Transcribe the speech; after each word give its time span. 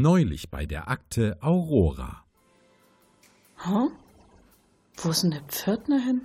Neulich 0.00 0.48
bei 0.48 0.64
der 0.64 0.86
Akte 0.86 1.36
Aurora. 1.40 2.24
Hä? 3.64 3.88
Wo 4.96 5.10
ist 5.10 5.24
denn 5.24 5.32
der 5.32 5.42
Pförtner 5.42 5.98
hin? 5.98 6.24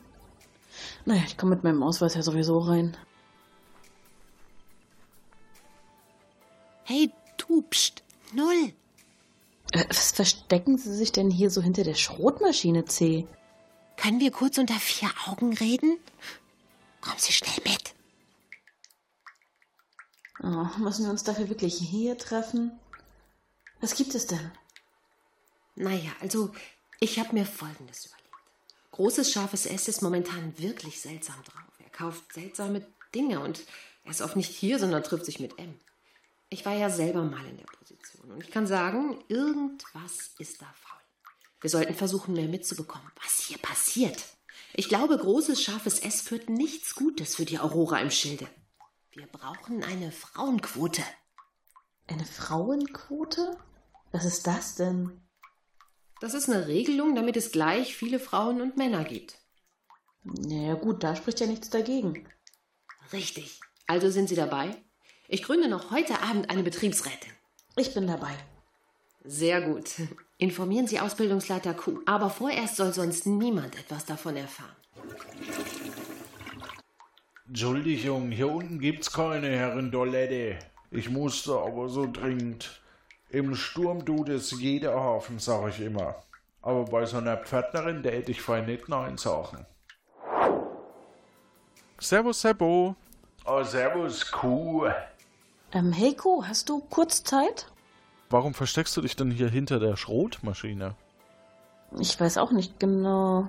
Naja, 1.05 1.23
ich 1.25 1.39
komme 1.39 1.55
mit 1.55 1.63
meinem 1.63 1.81
Ausweis 1.81 2.13
ja 2.13 2.21
sowieso 2.21 2.59
rein. 2.59 2.95
Hey, 6.83 7.11
du, 7.37 7.63
pst, 7.63 8.03
null. 8.33 8.73
Äh, 9.71 9.85
was 9.89 10.11
verstecken 10.11 10.77
Sie 10.77 10.95
sich 10.95 11.11
denn 11.11 11.31
hier 11.31 11.49
so 11.49 11.59
hinter 11.59 11.83
der 11.83 11.95
Schrotmaschine, 11.95 12.85
C? 12.85 13.25
Können 13.97 14.19
wir 14.19 14.29
kurz 14.29 14.59
unter 14.59 14.75
vier 14.75 15.09
Augen 15.25 15.51
reden? 15.51 15.97
Kommen 17.01 17.17
Sie 17.17 17.33
schnell 17.33 17.57
mit. 17.65 17.95
Oh, 20.43 20.67
müssen 20.77 21.05
wir 21.05 21.09
uns 21.09 21.23
dafür 21.23 21.49
wirklich 21.49 21.73
hier 21.73 22.19
treffen? 22.19 22.79
Was 23.83 23.95
gibt 23.95 24.15
es 24.15 24.27
denn? 24.27 24.49
Naja, 25.75 26.11
also 26.21 26.53
ich 27.01 27.19
habe 27.19 27.33
mir 27.33 27.45
Folgendes 27.45 28.05
überlegt. 28.05 28.29
Großes 28.91 29.29
scharfes 29.29 29.65
S 29.65 29.89
ist 29.89 30.01
momentan 30.01 30.57
wirklich 30.57 31.01
seltsam 31.01 31.35
drauf. 31.43 31.79
Er 31.83 31.89
kauft 31.89 32.31
seltsame 32.31 32.87
Dinge 33.13 33.41
und 33.41 33.59
er 34.05 34.11
ist 34.11 34.21
oft 34.21 34.37
nicht 34.37 34.55
hier, 34.55 34.79
sondern 34.79 35.03
trifft 35.03 35.25
sich 35.25 35.41
mit 35.41 35.59
M. 35.59 35.77
Ich 36.47 36.65
war 36.65 36.73
ja 36.73 36.89
selber 36.89 37.23
mal 37.23 37.45
in 37.45 37.57
der 37.57 37.65
Position 37.65 38.31
und 38.31 38.41
ich 38.41 38.51
kann 38.51 38.67
sagen, 38.67 39.21
irgendwas 39.27 40.29
ist 40.39 40.61
da 40.61 40.73
faul. 40.79 41.01
Wir 41.59 41.69
sollten 41.69 41.93
versuchen, 41.93 42.35
mehr 42.35 42.47
mitzubekommen, 42.47 43.11
was 43.21 43.41
hier 43.41 43.57
passiert. 43.57 44.23
Ich 44.75 44.87
glaube, 44.87 45.17
großes 45.17 45.61
scharfes 45.61 45.99
S 45.99 46.21
führt 46.21 46.49
nichts 46.49 46.95
Gutes 46.95 47.35
für 47.35 47.43
die 47.43 47.59
Aurora 47.59 47.99
im 47.99 48.11
Schilde. 48.11 48.47
Wir 49.11 49.27
brauchen 49.27 49.83
eine 49.83 50.13
Frauenquote. 50.13 51.03
Eine 52.07 52.23
Frauenquote? 52.23 53.57
Was 54.13 54.25
ist 54.25 54.45
das 54.45 54.75
denn? 54.75 55.11
Das 56.21 56.35
ist 56.35 56.47
eine 56.47 56.67
Regelung, 56.67 57.15
damit 57.15 57.35
es 57.35 57.51
gleich 57.51 57.95
viele 57.95 58.19
Frauen 58.19 58.61
und 58.61 58.77
Männer 58.77 59.03
gibt. 59.03 59.39
Naja 60.23 60.75
gut, 60.75 61.03
da 61.03 61.15
spricht 61.15 61.39
ja 61.39 61.47
nichts 61.47 61.71
dagegen. 61.71 62.25
Richtig. 63.11 63.59
Also 63.87 64.11
sind 64.11 64.29
Sie 64.29 64.35
dabei? 64.35 64.75
Ich 65.27 65.41
gründe 65.41 65.67
noch 65.67 65.89
heute 65.89 66.21
Abend 66.21 66.51
eine 66.51 66.61
Betriebsrätin. 66.61 67.31
Ich 67.75 67.95
bin 67.95 68.05
dabei. 68.05 68.33
Sehr 69.23 69.61
gut. 69.61 69.95
Informieren 70.37 70.85
Sie 70.85 70.99
Ausbildungsleiter 70.99 71.73
Q. 71.73 72.01
Aber 72.05 72.29
vorerst 72.29 72.75
soll 72.75 72.93
sonst 72.93 73.25
niemand 73.25 73.77
etwas 73.79 74.05
davon 74.05 74.37
erfahren. 74.37 74.75
Entschuldigung, 77.47 78.29
hier 78.29 78.51
unten 78.51 78.79
gibt's 78.79 79.11
keine 79.11 79.49
Herrentoilette. 79.49 80.59
Ich 80.91 81.09
musste 81.09 81.57
aber 81.57 81.89
so 81.89 82.09
dringend. 82.09 82.82
Im 83.33 83.55
Sturm 83.55 84.05
tut 84.05 84.29
es 84.29 84.51
jeder 84.61 84.93
Hafen, 84.93 85.39
sag 85.39 85.69
ich 85.69 85.79
immer. 85.79 86.13
Aber 86.61 86.85
bei 86.85 87.03
so 87.07 87.17
einer 87.17 87.35
Pförtnerin, 87.35 88.03
der 88.03 88.11
hätte 88.11 88.29
ich 88.29 88.43
fein 88.43 88.67
nicht 88.67 88.89
Nein 88.89 89.17
sagen. 89.17 89.65
Servus, 91.99 92.41
Seppo. 92.41 92.95
Oh, 93.43 93.63
servus, 93.63 94.31
Kuh. 94.31 94.85
Ähm, 95.71 95.97
Heiko, 95.97 96.43
hast 96.47 96.69
du 96.69 96.81
kurz 96.91 97.23
Zeit? 97.23 97.65
Warum 98.29 98.53
versteckst 98.53 98.95
du 98.95 99.01
dich 99.01 99.15
denn 99.15 99.31
hier 99.31 99.49
hinter 99.49 99.79
der 99.79 99.97
Schrotmaschine? 99.97 100.95
Ich 101.99 102.19
weiß 102.19 102.37
auch 102.37 102.51
nicht 102.51 102.79
genau. 102.79 103.47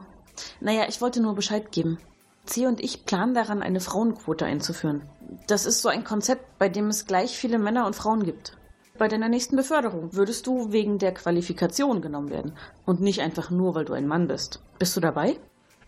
Naja, 0.60 0.86
ich 0.88 1.02
wollte 1.02 1.20
nur 1.20 1.34
Bescheid 1.34 1.72
geben. 1.72 1.98
C 2.46 2.66
und 2.66 2.80
ich 2.82 3.04
planen 3.04 3.34
daran, 3.34 3.62
eine 3.62 3.80
Frauenquote 3.80 4.46
einzuführen. 4.46 5.02
Das 5.46 5.66
ist 5.66 5.82
so 5.82 5.90
ein 5.90 6.04
Konzept, 6.04 6.58
bei 6.58 6.70
dem 6.70 6.88
es 6.88 7.04
gleich 7.04 7.36
viele 7.36 7.58
Männer 7.58 7.84
und 7.84 7.94
Frauen 7.94 8.24
gibt. 8.24 8.56
Bei 8.96 9.08
deiner 9.08 9.28
nächsten 9.28 9.56
Beförderung 9.56 10.14
würdest 10.14 10.46
du 10.46 10.70
wegen 10.70 11.00
der 11.00 11.12
Qualifikation 11.12 12.00
genommen 12.00 12.30
werden 12.30 12.56
und 12.86 13.00
nicht 13.00 13.22
einfach 13.22 13.50
nur, 13.50 13.74
weil 13.74 13.84
du 13.84 13.92
ein 13.92 14.06
Mann 14.06 14.28
bist. 14.28 14.62
Bist 14.78 14.96
du 14.96 15.00
dabei? 15.00 15.36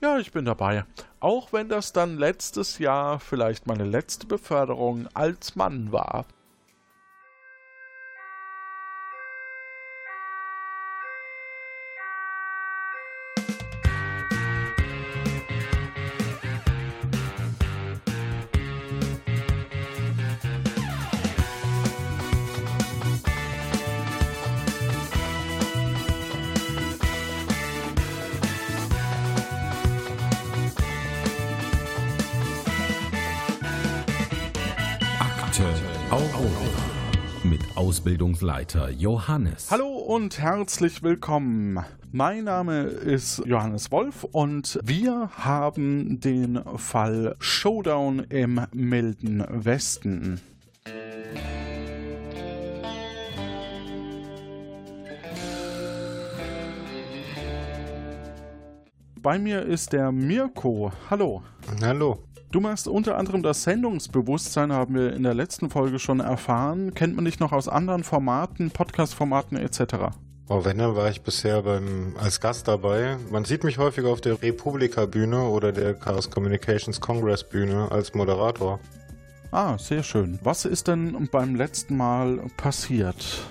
Ja, 0.01 0.19
ich 0.19 0.33
bin 0.33 0.45
dabei. 0.45 0.84
Auch 1.21 1.53
wenn 1.53 1.69
das 1.69 1.93
dann 1.93 2.19
letztes 2.19 2.81
Jahr 2.81 3.21
vielleicht 3.21 3.69
meine 3.69 3.84
letzte 3.84 4.27
Beförderung 4.27 5.06
als 5.15 5.55
Mann 5.55 5.93
war. 5.93 6.27
Ausbildungsleiter 38.47 38.91
Johannes. 38.91 39.71
Hallo 39.73 39.89
und 39.89 40.39
herzlich 40.39 41.03
willkommen. 41.03 41.81
Mein 42.12 42.45
Name 42.45 42.83
ist 42.84 43.43
Johannes 43.45 43.91
Wolf 43.91 44.23
und 44.23 44.79
wir 44.84 45.31
haben 45.33 46.21
den 46.21 46.62
Fall 46.77 47.34
Showdown 47.41 48.21
im 48.29 48.61
milden 48.73 49.45
Westen. 49.49 50.41
Bei 59.21 59.41
mir 59.41 59.63
ist 59.63 59.93
der 59.93 60.13
Mirko. 60.13 60.93
Hallo. 61.11 61.43
Hallo. 61.83 62.23
Du 62.56 62.62
machst 62.62 62.89
unter 62.89 63.19
anderem 63.19 63.43
das 63.43 63.65
Sendungsbewusstsein, 63.65 64.72
haben 64.72 64.94
wir 64.94 65.12
in 65.12 65.25
der 65.25 65.34
letzten 65.34 65.69
Folge 65.69 65.99
schon 65.99 66.21
erfahren. 66.21 66.94
Kennt 66.94 67.15
man 67.15 67.27
dich 67.27 67.39
noch 67.39 67.53
aus 67.53 67.69
anderen 67.69 68.03
Formaten, 68.03 68.71
Podcast-Formaten 68.71 69.59
etc.? 69.59 70.17
Oh, 70.49 70.65
wenn, 70.65 70.78
dann 70.78 70.97
war 70.97 71.11
ich 71.11 71.21
bisher 71.21 71.61
beim, 71.61 72.15
als 72.19 72.41
Gast 72.41 72.66
dabei. 72.66 73.19
Man 73.31 73.45
sieht 73.45 73.62
mich 73.62 73.77
häufiger 73.77 74.09
auf 74.09 74.22
der 74.22 74.41
Republika-Bühne 74.41 75.43
oder 75.49 75.71
der 75.71 75.93
Chaos 75.93 76.31
Communications 76.31 76.99
Congress-Bühne 76.99 77.91
als 77.91 78.15
Moderator. 78.15 78.81
Ah, 79.50 79.77
sehr 79.77 80.03
schön. 80.03 80.39
Was 80.43 80.65
ist 80.65 80.89
denn 80.89 81.28
beim 81.31 81.56
letzten 81.56 81.99
Mal 81.99 82.41
passiert? 82.56 83.43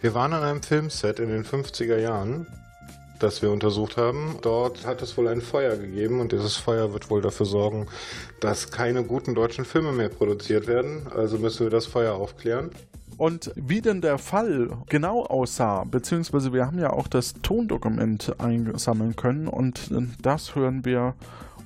Wir 0.00 0.14
waren 0.14 0.32
an 0.32 0.44
einem 0.44 0.62
Filmset 0.62 1.20
in 1.20 1.28
den 1.28 1.44
50er 1.44 1.98
Jahren 1.98 2.46
das 3.22 3.42
wir 3.42 3.50
untersucht 3.50 3.96
haben. 3.96 4.36
Dort 4.42 4.86
hat 4.86 5.02
es 5.02 5.16
wohl 5.16 5.28
ein 5.28 5.40
Feuer 5.40 5.76
gegeben 5.76 6.20
und 6.20 6.32
dieses 6.32 6.56
Feuer 6.56 6.92
wird 6.92 7.10
wohl 7.10 7.22
dafür 7.22 7.46
sorgen, 7.46 7.86
dass 8.40 8.70
keine 8.70 9.04
guten 9.04 9.34
deutschen 9.34 9.64
Filme 9.64 9.92
mehr 9.92 10.08
produziert 10.08 10.66
werden. 10.66 11.06
Also 11.14 11.38
müssen 11.38 11.66
wir 11.66 11.70
das 11.70 11.86
Feuer 11.86 12.14
aufklären. 12.14 12.70
Und 13.16 13.52
wie 13.54 13.82
denn 13.82 14.00
der 14.00 14.16
Fall 14.16 14.70
genau 14.88 15.24
aussah, 15.26 15.84
beziehungsweise 15.84 16.52
wir 16.54 16.66
haben 16.66 16.78
ja 16.78 16.90
auch 16.90 17.06
das 17.06 17.34
Tondokument 17.42 18.34
einsammeln 18.40 19.14
können 19.14 19.46
und 19.46 19.90
das 20.22 20.54
hören 20.54 20.86
wir 20.86 21.14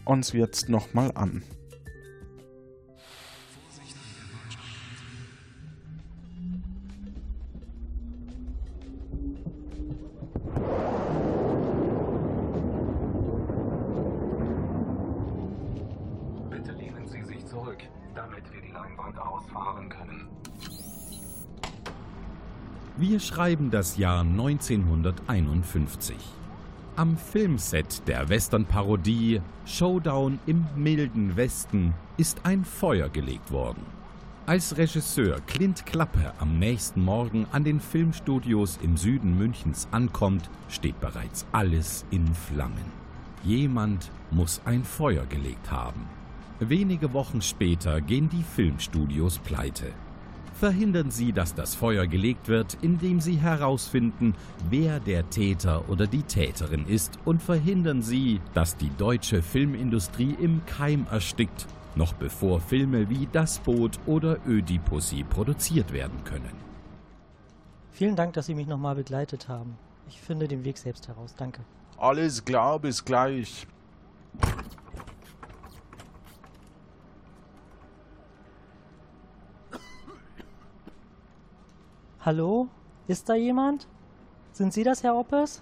uns 0.05 0.33
jetzt 0.33 0.69
nochmal 0.69 1.13
an. 1.15 1.45
Wir 23.07 23.21
schreiben 23.21 23.71
das 23.71 23.99
Jahr 23.99 24.23
1951. 24.23 26.17
Am 26.97 27.19
Filmset 27.19 28.09
der 28.09 28.31
Western-Parodie 28.31 29.43
Showdown 29.67 30.39
im 30.47 30.65
milden 30.75 31.37
Westen 31.37 31.93
ist 32.17 32.47
ein 32.47 32.65
Feuer 32.65 33.11
gelegt 33.11 33.53
worden. 33.53 33.83
Als 34.47 34.79
Regisseur 34.79 35.39
Clint 35.47 35.85
Klappe 35.85 36.33
am 36.39 36.59
nächsten 36.59 37.05
Morgen 37.05 37.47
an 37.53 37.63
den 37.63 37.79
Filmstudios 37.79 38.79
im 38.81 38.97
Süden 38.97 39.37
Münchens 39.37 39.87
ankommt, 39.91 40.49
steht 40.71 40.99
bereits 40.99 41.45
alles 41.53 42.07
in 42.11 42.27
Flammen. 42.35 42.91
Jemand 43.43 44.11
muss 44.31 44.63
ein 44.65 44.83
Feuer 44.83 45.27
gelegt 45.27 45.71
haben. 45.71 46.09
Wenige 46.59 47.13
Wochen 47.13 47.43
später 47.43 48.01
gehen 48.01 48.31
die 48.31 48.45
Filmstudios 48.45 49.41
pleite. 49.41 49.93
Verhindern 50.55 51.11
Sie, 51.11 51.33
dass 51.33 51.55
das 51.55 51.75
Feuer 51.75 52.07
gelegt 52.07 52.49
wird, 52.49 52.79
indem 52.81 53.21
Sie 53.21 53.37
herausfinden, 53.37 54.35
wer 54.71 55.01
der 55.01 55.29
Täter 55.29 55.89
oder 55.89 56.07
die 56.07 56.23
Täterin 56.23 56.87
ist 56.87 57.19
und 57.25 57.43
verhindern 57.43 58.03
Sie, 58.03 58.41
dass 58.55 58.77
die 58.77 58.91
deutsche 58.97 59.43
Filmindustrie 59.43 60.37
im 60.41 60.65
Keim 60.65 61.07
erstickt, 61.11 61.67
noch 61.97 62.13
bevor 62.13 62.61
Filme 62.61 63.11
wie 63.11 63.29
Das 63.33 63.59
Boot 63.59 63.99
oder 64.07 64.39
Ödipussy 64.47 65.25
produziert 65.25 65.93
werden 65.93 66.23
können. 66.23 66.53
Vielen 67.91 68.15
Dank, 68.15 68.35
dass 68.35 68.47
Sie 68.47 68.55
mich 68.55 68.69
nochmal 68.69 68.95
begleitet 68.95 69.49
haben. 69.49 69.77
Ich 70.09 70.21
finde 70.21 70.47
den 70.47 70.65
Weg 70.65 70.79
selbst 70.79 71.09
heraus. 71.09 71.35
Danke. 71.37 71.63
Alles 71.99 72.45
klar, 72.45 72.79
bis 72.79 73.05
gleich. 73.05 73.67
Hallo? 82.25 82.69
Ist 83.07 83.29
da 83.29 83.35
jemand? 83.35 83.87
Sind 84.53 84.73
Sie 84.73 84.83
das, 84.83 85.03
Herr 85.03 85.15
Oppes? 85.15 85.61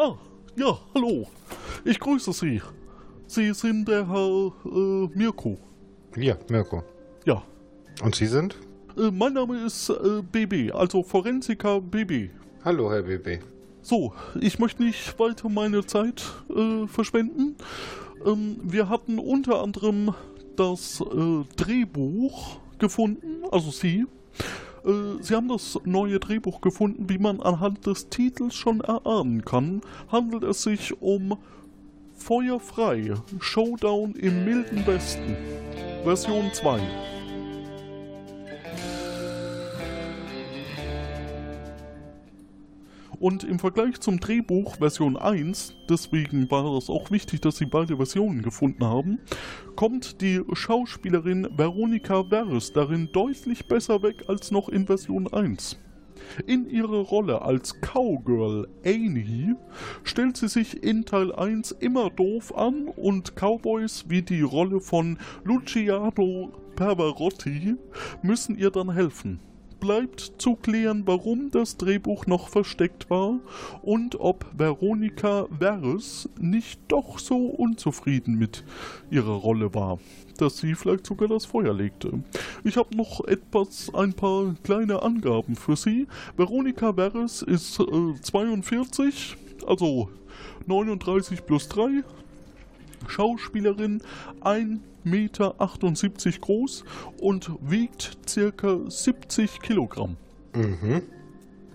Ah, 0.00 0.16
ja, 0.54 0.78
hallo. 1.08 1.26
Ich 1.84 1.98
grüße 1.98 2.32
Sie. 2.32 2.60
Sie 3.26 3.52
sind 3.52 3.88
der 3.88 4.08
Herr 4.08 4.52
äh, 4.64 5.08
Mirko. 5.14 5.58
Ja, 6.16 6.36
Mirko. 6.48 6.82
Ja. 7.24 7.42
Und 8.02 8.14
Sie 8.14 8.26
sind? 8.26 8.56
Äh, 8.96 9.10
mein 9.10 9.34
Name 9.34 9.64
ist 9.64 9.90
äh, 9.90 10.22
BB, 10.22 10.72
also 10.74 11.02
Forensiker 11.02 11.80
BB. 11.80 12.30
Hallo, 12.64 12.90
Herr 12.90 13.02
BB. 13.02 13.42
So, 13.82 14.12
ich 14.40 14.58
möchte 14.58 14.82
nicht 14.82 15.18
weiter 15.18 15.48
meine 15.48 15.84
Zeit 15.86 16.24
äh, 16.54 16.86
verschwenden. 16.86 17.56
Ähm, 18.26 18.58
wir 18.62 18.88
hatten 18.88 19.18
unter 19.18 19.62
anderem 19.62 20.14
das 20.56 21.00
äh, 21.00 21.44
Drehbuch 21.56 22.58
gefunden, 22.78 23.44
also 23.50 23.70
Sie. 23.70 24.06
Äh, 24.88 25.22
Sie 25.22 25.34
haben 25.34 25.48
das 25.48 25.78
neue 25.84 26.18
Drehbuch 26.18 26.60
gefunden, 26.60 27.08
wie 27.08 27.18
man 27.18 27.40
anhand 27.40 27.86
des 27.86 28.08
Titels 28.08 28.54
schon 28.54 28.80
erahnen 28.80 29.44
kann. 29.44 29.82
Handelt 30.10 30.42
es 30.44 30.62
sich 30.62 31.00
um 31.02 31.36
Feuerfrei, 32.14 33.14
Showdown 33.38 34.14
im 34.14 34.44
milden 34.44 34.86
Westen, 34.86 35.36
Version 36.02 36.50
2. 36.52 36.80
Und 43.20 43.42
im 43.42 43.58
Vergleich 43.58 43.98
zum 43.98 44.20
Drehbuch 44.20 44.76
Version 44.76 45.16
1, 45.16 45.74
deswegen 45.88 46.48
war 46.52 46.76
es 46.76 46.88
auch 46.88 47.10
wichtig, 47.10 47.40
dass 47.40 47.56
sie 47.56 47.66
beide 47.66 47.96
Versionen 47.96 48.42
gefunden 48.42 48.84
haben, 48.84 49.18
kommt 49.74 50.20
die 50.20 50.40
Schauspielerin 50.52 51.48
Veronika 51.56 52.22
Vers 52.24 52.72
darin 52.72 53.08
deutlich 53.12 53.66
besser 53.66 54.02
weg 54.04 54.24
als 54.28 54.52
noch 54.52 54.68
in 54.68 54.86
Version 54.86 55.26
1. 55.26 55.80
In 56.46 56.68
ihrer 56.68 57.00
Rolle 57.00 57.42
als 57.42 57.80
Cowgirl 57.80 58.68
Annie 58.84 59.56
stellt 60.04 60.36
sie 60.36 60.48
sich 60.48 60.82
in 60.82 61.04
Teil 61.04 61.32
1 61.32 61.72
immer 61.72 62.10
doof 62.10 62.56
an 62.56 62.88
und 62.88 63.34
Cowboys 63.34 64.04
wie 64.08 64.22
die 64.22 64.42
Rolle 64.42 64.80
von 64.80 65.18
Luciano 65.44 66.52
Pavarotti 66.76 67.74
müssen 68.22 68.56
ihr 68.56 68.70
dann 68.70 68.92
helfen 68.92 69.40
bleibt 69.80 70.32
zu 70.38 70.56
klären, 70.56 71.02
warum 71.06 71.50
das 71.50 71.76
Drehbuch 71.76 72.26
noch 72.26 72.48
versteckt 72.48 73.10
war 73.10 73.40
und 73.82 74.20
ob 74.20 74.46
Veronika 74.56 75.46
Vers 75.58 76.28
nicht 76.38 76.80
doch 76.88 77.18
so 77.18 77.46
unzufrieden 77.46 78.38
mit 78.38 78.64
ihrer 79.10 79.32
Rolle 79.32 79.74
war, 79.74 79.98
dass 80.38 80.58
sie 80.58 80.74
vielleicht 80.74 81.06
sogar 81.06 81.28
das 81.28 81.46
Feuer 81.46 81.74
legte. 81.74 82.22
Ich 82.64 82.76
habe 82.76 82.96
noch 82.96 83.24
etwas, 83.26 83.92
ein 83.94 84.12
paar 84.12 84.54
kleine 84.62 85.02
Angaben 85.02 85.56
für 85.56 85.76
Sie. 85.76 86.06
Veronika 86.36 86.92
Vers 86.92 87.42
ist 87.42 87.80
äh, 87.80 88.20
42, 88.20 89.36
also 89.66 90.08
39 90.66 91.46
plus 91.46 91.68
3, 91.68 92.02
Schauspielerin, 93.08 94.02
1,78 94.42 94.80
Meter 95.04 95.54
groß 96.40 96.84
und 97.20 97.50
wiegt 97.60 98.18
circa 98.28 98.78
70 98.88 99.60
Kilogramm. 99.60 100.16
Mhm. 100.54 101.02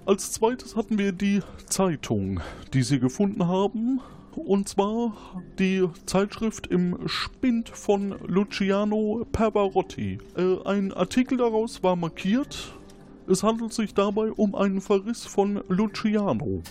Als 0.05 0.33
zweites 0.33 0.75
hatten 0.75 0.97
wir 0.97 1.13
die 1.13 1.41
Zeitung, 1.67 2.41
die 2.73 2.83
sie 2.83 2.99
gefunden 2.99 3.47
haben. 3.47 4.01
Und 4.35 4.67
zwar 4.67 5.15
die 5.59 5.87
Zeitschrift 6.05 6.67
im 6.67 7.07
Spind 7.07 7.69
von 7.69 8.15
Luciano 8.25 9.25
Pavarotti. 9.31 10.17
Äh, 10.35 10.67
ein 10.67 10.91
Artikel 10.91 11.37
daraus 11.37 11.83
war 11.83 11.95
markiert. 11.95 12.73
Es 13.27 13.43
handelt 13.43 13.73
sich 13.73 13.93
dabei 13.93 14.31
um 14.31 14.55
einen 14.55 14.81
Verriss 14.81 15.25
von 15.25 15.63
Luciano 15.69 16.61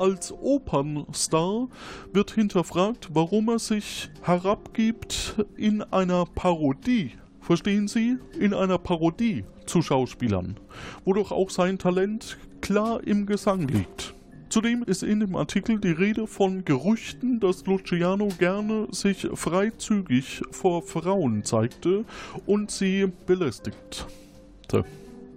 als 0.00 0.32
Opernstar 0.32 1.68
wird 2.12 2.30
hinterfragt, 2.32 3.10
warum 3.12 3.50
er 3.50 3.58
sich 3.58 4.10
herabgibt 4.22 5.36
in 5.56 5.82
einer 5.82 6.24
Parodie. 6.24 7.12
Verstehen 7.40 7.86
Sie? 7.88 8.16
In 8.38 8.54
einer 8.54 8.78
Parodie 8.78 9.44
zu 9.66 9.82
Schauspielern, 9.82 10.56
wo 11.04 11.12
doch 11.12 11.32
auch 11.32 11.50
sein 11.50 11.78
Talent 11.78 12.38
klar 12.60 13.06
im 13.06 13.26
Gesang 13.26 13.68
liegt. 13.68 14.14
Zudem 14.48 14.82
ist 14.82 15.04
in 15.04 15.20
dem 15.20 15.36
Artikel 15.36 15.78
die 15.78 15.92
Rede 15.92 16.26
von 16.26 16.64
Gerüchten, 16.64 17.38
dass 17.38 17.66
Luciano 17.66 18.28
gerne 18.38 18.88
sich 18.90 19.28
freizügig 19.32 20.42
vor 20.50 20.82
Frauen 20.82 21.44
zeigte 21.44 22.04
und 22.46 22.70
sie 22.70 23.12
belästigte. 23.26 24.06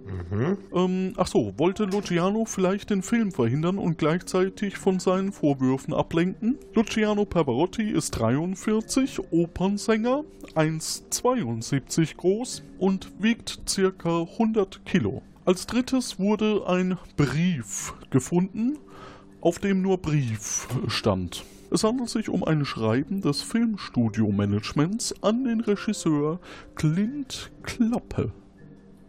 Mhm. 0.04 0.58
Ähm, 0.74 1.12
ach 1.16 1.26
so, 1.26 1.54
wollte 1.56 1.84
Luciano 1.84 2.44
vielleicht 2.44 2.90
den 2.90 3.02
Film 3.02 3.32
verhindern 3.32 3.78
und 3.78 3.98
gleichzeitig 3.98 4.76
von 4.76 5.00
seinen 5.00 5.32
Vorwürfen 5.32 5.94
ablenken? 5.94 6.58
Luciano 6.74 7.24
Pavarotti 7.24 7.90
ist 7.90 8.10
43, 8.12 9.32
Opernsänger, 9.32 10.24
1,72 10.54 12.16
groß 12.16 12.62
und 12.78 13.10
wiegt 13.18 13.60
circa 13.68 14.22
100 14.22 14.84
Kilo. 14.84 15.22
Als 15.44 15.66
drittes 15.66 16.18
wurde 16.18 16.66
ein 16.66 16.98
Brief 17.16 17.94
gefunden, 18.10 18.78
auf 19.40 19.58
dem 19.58 19.82
nur 19.82 19.98
Brief 19.98 20.66
stand. 20.88 21.44
Es 21.70 21.82
handelt 21.82 22.08
sich 22.08 22.28
um 22.28 22.44
ein 22.44 22.64
Schreiben 22.64 23.20
des 23.20 23.42
Filmstudio-Managements 23.42 25.22
an 25.22 25.44
den 25.44 25.60
Regisseur 25.60 26.38
Clint 26.76 27.50
Klappe. 27.62 28.32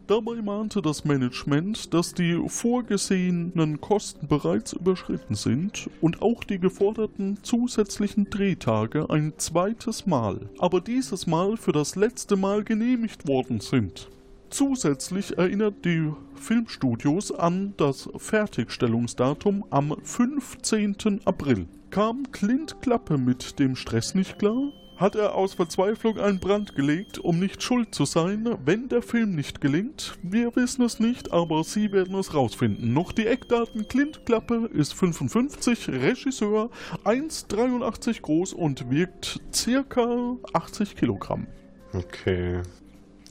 Dabei 0.07 0.39
mahnte 0.43 0.83
das 0.83 1.03
Management, 1.03 1.91
dass 1.95 2.13
die 2.13 2.39
vorgesehenen 2.47 3.81
Kosten 3.81 4.27
bereits 4.27 4.73
überschritten 4.73 5.33
sind 5.33 5.89
und 5.99 6.21
auch 6.21 6.43
die 6.43 6.59
geforderten 6.59 7.39
zusätzlichen 7.41 8.29
Drehtage 8.29 9.09
ein 9.09 9.33
zweites 9.37 10.05
Mal, 10.05 10.47
aber 10.59 10.79
dieses 10.79 11.25
Mal 11.25 11.57
für 11.57 11.71
das 11.71 11.95
letzte 11.95 12.35
Mal 12.35 12.63
genehmigt 12.63 13.27
worden 13.27 13.61
sind. 13.61 14.09
Zusätzlich 14.51 15.39
erinnert 15.39 15.83
die 15.83 16.13
Filmstudios 16.35 17.31
an 17.31 17.73
das 17.77 18.07
Fertigstellungsdatum 18.15 19.65
am 19.71 19.95
15. 20.03 21.21
April. 21.25 21.65
Kam 21.89 22.31
Clint 22.31 22.79
Klappe 22.79 23.17
mit 23.17 23.57
dem 23.57 23.75
Stress 23.75 24.13
nicht 24.13 24.37
klar? 24.37 24.71
Hat 24.97 25.15
er 25.15 25.35
aus 25.35 25.53
Verzweiflung 25.53 26.19
einen 26.19 26.39
Brand 26.39 26.75
gelegt, 26.75 27.19
um 27.19 27.39
nicht 27.39 27.61
schuld 27.61 27.93
zu 27.93 28.05
sein, 28.05 28.57
wenn 28.63 28.87
der 28.89 29.01
Film 29.01 29.35
nicht 29.35 29.61
gelingt? 29.61 30.17
Wir 30.21 30.55
wissen 30.55 30.83
es 30.83 30.99
nicht, 30.99 31.31
aber 31.31 31.63
Sie 31.63 31.91
werden 31.91 32.15
es 32.15 32.33
rausfinden. 32.33 32.93
Noch 32.93 33.11
die 33.11 33.27
Eckdaten. 33.27 33.87
Clint 33.87 34.25
Klappe 34.25 34.69
ist 34.73 34.93
55, 34.93 35.89
Regisseur, 35.89 36.69
1,83 37.03 38.21
groß 38.21 38.53
und 38.53 38.89
wiegt 38.89 39.41
circa 39.53 40.37
80 40.53 40.95
Kilogramm. 40.95 41.47
Okay. 41.93 42.61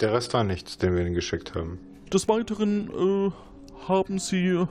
Der 0.00 0.12
Rest 0.12 0.34
war 0.34 0.44
nichts, 0.44 0.78
den 0.78 0.94
wir 0.94 1.02
Ihnen 1.02 1.14
geschickt 1.14 1.54
haben. 1.54 1.78
Des 2.12 2.28
Weiteren 2.28 3.28
äh, 3.28 3.30
haben 3.88 4.18
sie 4.18 4.48
äh, 4.48 4.66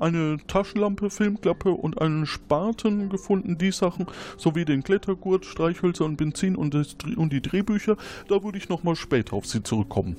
eine 0.00 0.38
Taschenlampe, 0.46 1.10
Filmklappe 1.10 1.70
und 1.70 2.00
einen 2.00 2.26
Spaten 2.26 3.08
gefunden, 3.08 3.58
die 3.58 3.72
Sachen, 3.72 4.06
sowie 4.36 4.64
den 4.64 4.82
Klettergurt, 4.82 5.44
Streichhölzer 5.44 6.04
und 6.04 6.16
Benzin 6.16 6.56
und, 6.56 6.74
das, 6.74 6.96
und 7.16 7.32
die 7.32 7.42
Drehbücher. 7.42 7.96
Da 8.28 8.42
würde 8.42 8.58
ich 8.58 8.68
nochmal 8.68 8.96
später 8.96 9.34
auf 9.34 9.46
sie 9.46 9.62
zurückkommen. 9.62 10.16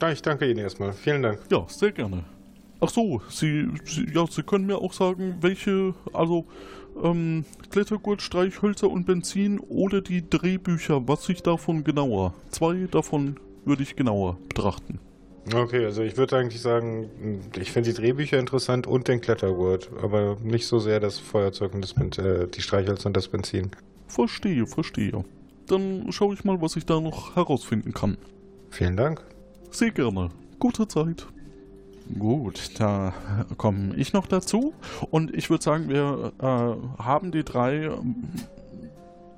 Ja, 0.00 0.12
ich 0.12 0.22
danke 0.22 0.48
Ihnen 0.48 0.58
erstmal. 0.58 0.92
Vielen 0.92 1.22
Dank. 1.22 1.40
Ja, 1.50 1.64
sehr 1.68 1.92
gerne. 1.92 2.24
Ach 2.80 2.88
so, 2.88 3.20
Sie, 3.28 3.68
Sie, 3.84 4.06
ja, 4.12 4.24
Sie 4.30 4.42
können 4.42 4.66
mir 4.66 4.78
auch 4.78 4.92
sagen, 4.92 5.38
welche, 5.40 5.94
also 6.12 6.46
ähm, 7.02 7.44
Klettergurt, 7.70 8.22
Streichhölzer 8.22 8.88
und 8.88 9.04
Benzin 9.04 9.58
oder 9.58 10.00
die 10.00 10.28
Drehbücher, 10.28 11.08
was 11.08 11.28
ich 11.28 11.42
davon 11.42 11.82
genauer. 11.82 12.34
Zwei 12.50 12.86
davon 12.90 13.40
würde 13.64 13.82
ich 13.82 13.96
genauer 13.96 14.38
betrachten. 14.48 15.00
Okay, 15.54 15.84
also 15.84 16.02
ich 16.02 16.16
würde 16.16 16.36
eigentlich 16.36 16.60
sagen, 16.60 17.08
ich 17.58 17.72
finde 17.72 17.90
die 17.90 17.96
Drehbücher 17.96 18.38
interessant 18.38 18.86
und 18.86 19.08
den 19.08 19.20
Klettergurt, 19.20 19.90
aber 20.02 20.36
nicht 20.42 20.66
so 20.66 20.78
sehr 20.78 21.00
das 21.00 21.18
Feuerzeug 21.18 21.74
und 21.74 21.82
das 21.82 21.94
Ben- 21.94 22.12
äh, 22.12 22.46
die 22.48 22.60
Streichhölzer 22.60 23.06
und 23.06 23.16
das 23.16 23.28
Benzin. 23.28 23.70
Verstehe, 24.08 24.66
verstehe. 24.66 25.24
Dann 25.66 26.10
schaue 26.12 26.34
ich 26.34 26.44
mal, 26.44 26.60
was 26.60 26.76
ich 26.76 26.86
da 26.86 27.00
noch 27.00 27.36
herausfinden 27.36 27.92
kann. 27.92 28.16
Vielen 28.70 28.96
Dank. 28.96 29.22
Sehr 29.70 29.90
gerne. 29.90 30.30
Gute 30.58 30.88
Zeit. 30.88 31.26
Gut, 32.18 32.70
da 32.78 33.12
komme 33.58 33.94
ich 33.96 34.12
noch 34.14 34.26
dazu. 34.26 34.72
Und 35.10 35.34
ich 35.34 35.50
würde 35.50 35.62
sagen, 35.62 35.88
wir 35.88 36.32
äh, 36.38 37.02
haben 37.02 37.32
die 37.32 37.44
drei 37.44 37.84
ähm, 37.84 38.16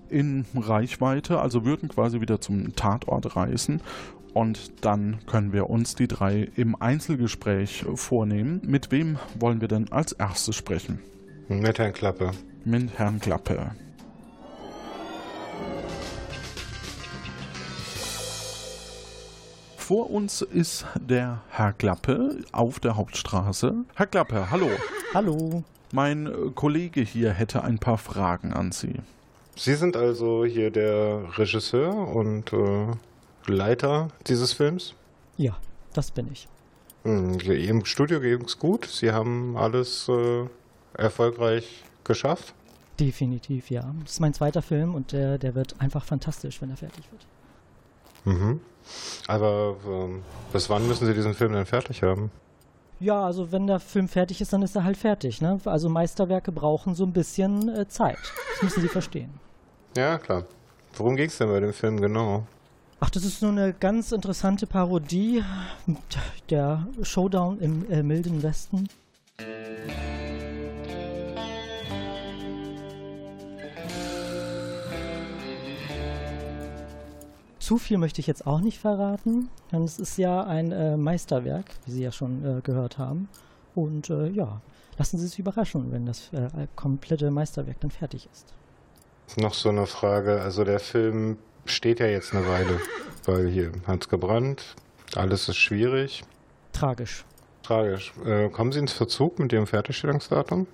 in 0.09 0.45
Reichweite, 0.55 1.40
also 1.40 1.64
würden 1.64 1.88
quasi 1.88 2.21
wieder 2.21 2.40
zum 2.40 2.75
Tatort 2.76 3.35
reisen. 3.37 3.81
Und 4.33 4.85
dann 4.85 5.19
können 5.27 5.53
wir 5.53 5.69
uns 5.71 5.95
die 5.95 6.07
drei 6.07 6.49
im 6.57 6.81
Einzelgespräch 6.81 7.85
vornehmen. 7.95 8.61
Mit 8.65 8.91
wem 8.93 9.19
wollen 9.39 9.61
wir 9.61 9.69
denn 9.69 9.91
als 9.91 10.13
erstes 10.13 10.57
sprechen? 10.57 11.01
Mit 11.49 11.79
Herrn 11.79 11.93
Klappe. 11.93 12.31
Mit 12.65 12.97
Herrn 12.99 13.19
Klappe. 13.19 13.73
Vor 19.77 20.11
uns 20.11 20.43
ist 20.43 20.87
der 20.95 21.41
Herr 21.49 21.73
Klappe 21.73 22.37
auf 22.53 22.79
der 22.79 22.97
Hauptstraße. 22.97 23.75
Herr 23.97 24.07
Klappe, 24.07 24.49
hallo. 24.49 24.69
Hallo. 25.13 25.65
Mein 25.91 26.31
Kollege 26.55 27.01
hier 27.01 27.33
hätte 27.33 27.65
ein 27.65 27.81
paar 27.81 27.99
Fragen 27.99 28.53
an 28.53 28.71
Sie. 28.71 28.95
Sie 29.57 29.75
sind 29.75 29.97
also 29.97 30.45
hier 30.45 30.71
der 30.71 31.37
Regisseur 31.37 31.93
und 32.15 32.53
äh, 32.53 32.87
Leiter 33.47 34.09
dieses 34.27 34.53
Films. 34.53 34.95
Ja, 35.37 35.57
das 35.93 36.11
bin 36.11 36.31
ich. 36.31 36.49
Hm, 37.05 37.41
Im 37.41 37.85
Studio 37.85 38.21
ging 38.21 38.43
es 38.43 38.59
gut. 38.59 38.87
Sie 38.87 39.13
haben 39.13 39.57
alles 39.57 40.09
äh, 40.09 40.45
erfolgreich 40.95 41.85
geschafft. 42.05 42.55
Definitiv, 42.99 43.71
ja. 43.71 43.95
Das 44.03 44.13
ist 44.13 44.21
mein 44.21 44.35
zweiter 44.35 44.61
Film 44.61 44.95
und 44.95 45.13
der, 45.13 45.39
der 45.39 45.55
wird 45.55 45.81
einfach 45.81 46.05
fantastisch, 46.05 46.61
wenn 46.61 46.71
er 46.71 46.77
fertig 46.77 47.05
wird. 47.11 48.37
Mhm. 48.37 48.61
Aber 49.27 49.77
ähm, 49.87 50.23
bis 50.53 50.69
wann 50.69 50.87
müssen 50.87 51.07
Sie 51.07 51.15
diesen 51.15 51.35
Film 51.35 51.53
denn 51.53 51.65
fertig 51.65 52.03
haben? 52.03 52.31
Ja, 52.99 53.25
also 53.25 53.51
wenn 53.51 53.67
der 53.67 53.81
Film 53.81 54.09
fertig 54.09 54.43
ist, 54.43 54.53
dann 54.53 54.61
ist 54.61 54.77
er 54.77 54.85
halt 54.85 54.99
fertig. 54.99 55.41
Ne? 55.41 55.59
Also 55.65 55.89
Meisterwerke 55.89 56.53
brauchen 56.53 56.95
so 56.95 57.05
ein 57.05 57.15
bisschen 57.15 57.75
äh, 57.75 57.89
Zeit. 57.89 58.19
Das 58.53 58.63
müssen 58.63 58.83
Sie 58.83 58.89
verstehen. 58.89 59.31
Ja, 59.97 60.19
klar. 60.19 60.45
Worum 60.95 61.17
ging 61.17 61.29
es 61.29 61.39
denn 61.39 61.49
bei 61.49 61.61
dem 61.61 61.73
Film 61.73 61.99
genau? 62.01 62.47
Ach, 63.02 63.09
das 63.09 63.25
ist 63.25 63.40
nur 63.40 63.52
eine 63.52 63.73
ganz 63.73 64.12
interessante 64.12 64.66
Parodie. 64.66 65.42
Der 66.50 66.87
Showdown 67.02 67.59
im 67.59 67.90
äh, 67.90 68.02
milden 68.02 68.42
Westen. 68.42 68.88
Zu 77.59 77.78
viel 77.78 77.97
möchte 77.97 78.21
ich 78.21 78.26
jetzt 78.26 78.47
auch 78.47 78.61
nicht 78.61 78.78
verraten, 78.78 79.49
denn 79.73 79.85
es 79.85 79.99
ist 79.99 80.19
ja 80.19 80.45
ein 80.45 80.71
äh, 80.71 80.99
Meisterwerk, 80.99 81.66
wie 81.87 81.92
Sie 81.92 82.02
ja 82.02 82.12
schon 82.12 82.45
äh, 82.45 82.61
gehört 82.61 82.99
haben. 82.99 83.30
Und 83.75 84.11
äh, 84.11 84.28
ja, 84.28 84.61
lassen 84.99 85.16
Sie 85.16 85.26
sich 85.26 85.38
überraschen, 85.38 85.90
wenn 85.90 86.04
das 86.04 86.30
äh, 86.35 86.66
komplette 86.76 87.30
Meisterwerk 87.30 87.80
dann 87.80 87.90
fertig 87.90 88.28
ist. 88.30 88.52
Noch 89.38 89.54
so 89.54 89.71
eine 89.71 89.87
Frage. 89.87 90.42
Also 90.42 90.64
der 90.64 90.80
Film 90.80 91.38
steht 91.64 92.00
ja 92.00 92.07
jetzt 92.07 92.35
eine 92.35 92.47
Weile, 92.47 92.81
weil 93.25 93.49
hier 93.49 93.73
hat's 93.87 94.09
gebrannt. 94.09 94.76
Alles 95.14 95.49
ist 95.49 95.57
schwierig. 95.57 96.23
Tragisch. 96.73 97.25
Tragisch. 97.62 98.12
Äh, 98.25 98.49
kommen 98.49 98.73
Sie 98.73 98.79
ins 98.79 98.93
Verzug 98.93 99.38
mit 99.38 99.52
Ihrem 99.52 99.67
Fertigstellungsdatum? 99.67 100.67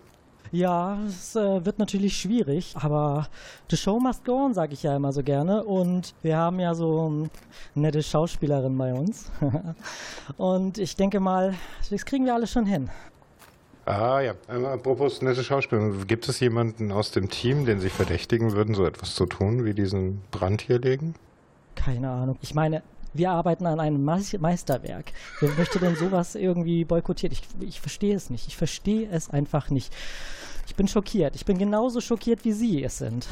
Ja, 0.52 0.98
es 1.06 1.34
äh, 1.34 1.64
wird 1.64 1.78
natürlich 1.78 2.16
schwierig, 2.16 2.74
aber 2.76 3.28
the 3.68 3.76
show 3.76 3.98
must 3.98 4.24
go 4.24 4.44
on, 4.44 4.54
sage 4.54 4.74
ich 4.74 4.82
ja 4.82 4.94
immer 4.94 5.12
so 5.12 5.22
gerne. 5.22 5.64
Und 5.64 6.14
wir 6.22 6.36
haben 6.36 6.60
ja 6.60 6.74
so 6.74 7.06
ähm, 7.06 7.30
nette 7.74 8.02
Schauspielerin 8.02 8.78
bei 8.78 8.94
uns. 8.94 9.30
Und 10.36 10.78
ich 10.78 10.96
denke 10.96 11.18
mal, 11.20 11.54
das 11.90 12.04
kriegen 12.04 12.24
wir 12.24 12.34
alle 12.34 12.46
schon 12.46 12.66
hin. 12.66 12.90
Ah 13.86 14.20
ja, 14.20 14.34
ähm, 14.48 14.64
apropos 14.64 15.22
nette 15.22 15.44
Schauspieler. 15.44 15.90
Gibt 16.06 16.28
es 16.28 16.40
jemanden 16.40 16.90
aus 16.90 17.12
dem 17.12 17.28
Team, 17.30 17.64
den 17.66 17.78
Sie 17.78 17.88
verdächtigen 17.88 18.52
würden, 18.52 18.74
so 18.74 18.84
etwas 18.84 19.14
zu 19.14 19.26
tun, 19.26 19.64
wie 19.64 19.74
diesen 19.74 20.22
Brand 20.32 20.60
hier 20.60 20.80
legen? 20.80 21.14
Keine 21.76 22.10
Ahnung. 22.10 22.36
Ich 22.42 22.52
meine, 22.54 22.82
wir 23.14 23.30
arbeiten 23.30 23.64
an 23.64 23.78
einem 23.78 24.04
Meis- 24.04 24.36
Meisterwerk. 24.38 25.12
Wer 25.40 25.50
möchte 25.50 25.78
denn 25.78 25.94
sowas 25.94 26.34
irgendwie 26.34 26.84
boykottieren? 26.84 27.32
Ich, 27.32 27.42
ich 27.66 27.80
verstehe 27.80 28.16
es 28.16 28.28
nicht. 28.28 28.48
Ich 28.48 28.56
verstehe 28.56 29.08
es 29.08 29.30
einfach 29.30 29.70
nicht. 29.70 29.94
Ich 30.66 30.74
bin 30.74 30.88
schockiert. 30.88 31.36
Ich 31.36 31.44
bin 31.44 31.56
genauso 31.56 32.00
schockiert, 32.00 32.44
wie 32.44 32.52
Sie 32.52 32.82
es 32.82 32.98
sind. 32.98 33.28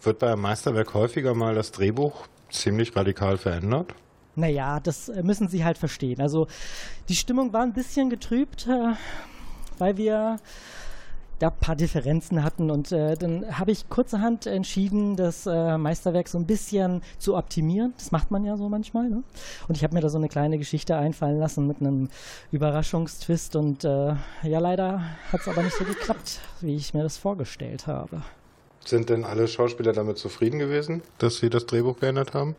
Wird 0.00 0.18
bei 0.20 0.32
einem 0.32 0.40
Meisterwerk 0.40 0.94
häufiger 0.94 1.34
mal 1.34 1.54
das 1.54 1.70
Drehbuch 1.70 2.26
ziemlich 2.50 2.96
radikal 2.96 3.36
verändert? 3.36 3.94
Naja, 4.36 4.80
das 4.80 5.10
äh, 5.10 5.22
müssen 5.22 5.48
Sie 5.48 5.62
halt 5.64 5.76
verstehen. 5.76 6.22
Also 6.22 6.46
die 7.10 7.14
Stimmung 7.14 7.52
war 7.52 7.62
ein 7.62 7.74
bisschen 7.74 8.08
getrübt, 8.08 8.66
äh, 8.66 8.94
weil 9.78 9.96
wir 9.96 10.38
da 11.42 11.48
ein 11.48 11.56
paar 11.58 11.74
Differenzen 11.74 12.44
hatten 12.44 12.70
und 12.70 12.92
äh, 12.92 13.16
dann 13.16 13.58
habe 13.58 13.72
ich 13.72 13.88
kurzerhand 13.88 14.46
entschieden, 14.46 15.16
das 15.16 15.44
äh, 15.46 15.76
Meisterwerk 15.76 16.28
so 16.28 16.38
ein 16.38 16.46
bisschen 16.46 17.02
zu 17.18 17.36
optimieren. 17.36 17.94
Das 17.96 18.12
macht 18.12 18.30
man 18.30 18.44
ja 18.44 18.56
so 18.56 18.68
manchmal. 18.68 19.10
Ne? 19.10 19.24
Und 19.66 19.76
ich 19.76 19.82
habe 19.82 19.94
mir 19.94 20.00
da 20.00 20.08
so 20.08 20.18
eine 20.18 20.28
kleine 20.28 20.56
Geschichte 20.58 20.96
einfallen 20.96 21.40
lassen 21.40 21.66
mit 21.66 21.80
einem 21.80 22.10
Überraschungstwist 22.52 23.56
und 23.56 23.84
äh, 23.84 24.14
ja, 24.44 24.58
leider 24.60 25.02
hat 25.32 25.40
es 25.40 25.48
aber 25.48 25.64
nicht 25.64 25.76
so 25.76 25.84
geklappt, 25.84 26.38
wie 26.60 26.76
ich 26.76 26.94
mir 26.94 27.02
das 27.02 27.16
vorgestellt 27.16 27.88
habe. 27.88 28.22
Sind 28.84 29.10
denn 29.10 29.24
alle 29.24 29.48
Schauspieler 29.48 29.92
damit 29.92 30.18
zufrieden 30.18 30.60
gewesen, 30.60 31.02
dass 31.18 31.38
sie 31.38 31.50
das 31.50 31.66
Drehbuch 31.66 31.98
geändert 31.98 32.34
haben? 32.34 32.54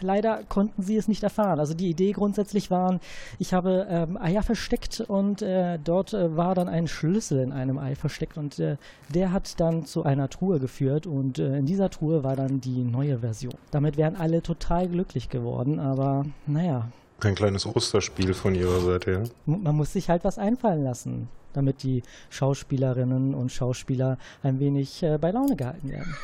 Leider 0.00 0.42
konnten 0.48 0.82
sie 0.82 0.96
es 0.96 1.08
nicht 1.08 1.22
erfahren. 1.22 1.58
Also 1.58 1.74
die 1.74 1.88
Idee 1.88 2.12
grundsätzlich 2.12 2.70
war, 2.70 3.00
ich 3.38 3.54
habe 3.54 3.86
ähm, 3.88 4.16
Eier 4.16 4.42
versteckt 4.42 5.00
und 5.00 5.42
äh, 5.42 5.78
dort 5.82 6.12
äh, 6.12 6.36
war 6.36 6.54
dann 6.54 6.68
ein 6.68 6.86
Schlüssel 6.86 7.40
in 7.40 7.52
einem 7.52 7.78
Ei 7.78 7.94
versteckt 7.94 8.36
und 8.36 8.58
äh, 8.58 8.76
der 9.08 9.32
hat 9.32 9.58
dann 9.60 9.86
zu 9.86 10.02
einer 10.02 10.28
Truhe 10.28 10.58
geführt 10.58 11.06
und 11.06 11.38
äh, 11.38 11.58
in 11.58 11.66
dieser 11.66 11.90
Truhe 11.90 12.22
war 12.22 12.36
dann 12.36 12.60
die 12.60 12.82
neue 12.82 13.18
Version. 13.20 13.54
Damit 13.70 13.96
wären 13.96 14.16
alle 14.16 14.42
total 14.42 14.88
glücklich 14.88 15.28
geworden, 15.28 15.80
aber 15.80 16.26
naja, 16.46 16.88
Ein 17.22 17.34
kleines 17.34 17.64
Osterspiel 17.66 18.34
von 18.34 18.54
ihrer 18.54 18.80
Seite, 18.80 19.10
ja? 19.10 19.22
man 19.46 19.74
muss 19.74 19.92
sich 19.92 20.10
halt 20.10 20.24
was 20.24 20.38
einfallen 20.38 20.84
lassen, 20.84 21.28
damit 21.54 21.82
die 21.82 22.02
Schauspielerinnen 22.28 23.34
und 23.34 23.50
Schauspieler 23.50 24.18
ein 24.42 24.60
wenig 24.60 25.02
äh, 25.02 25.16
bei 25.18 25.30
Laune 25.30 25.56
gehalten 25.56 25.90
werden. 25.90 26.14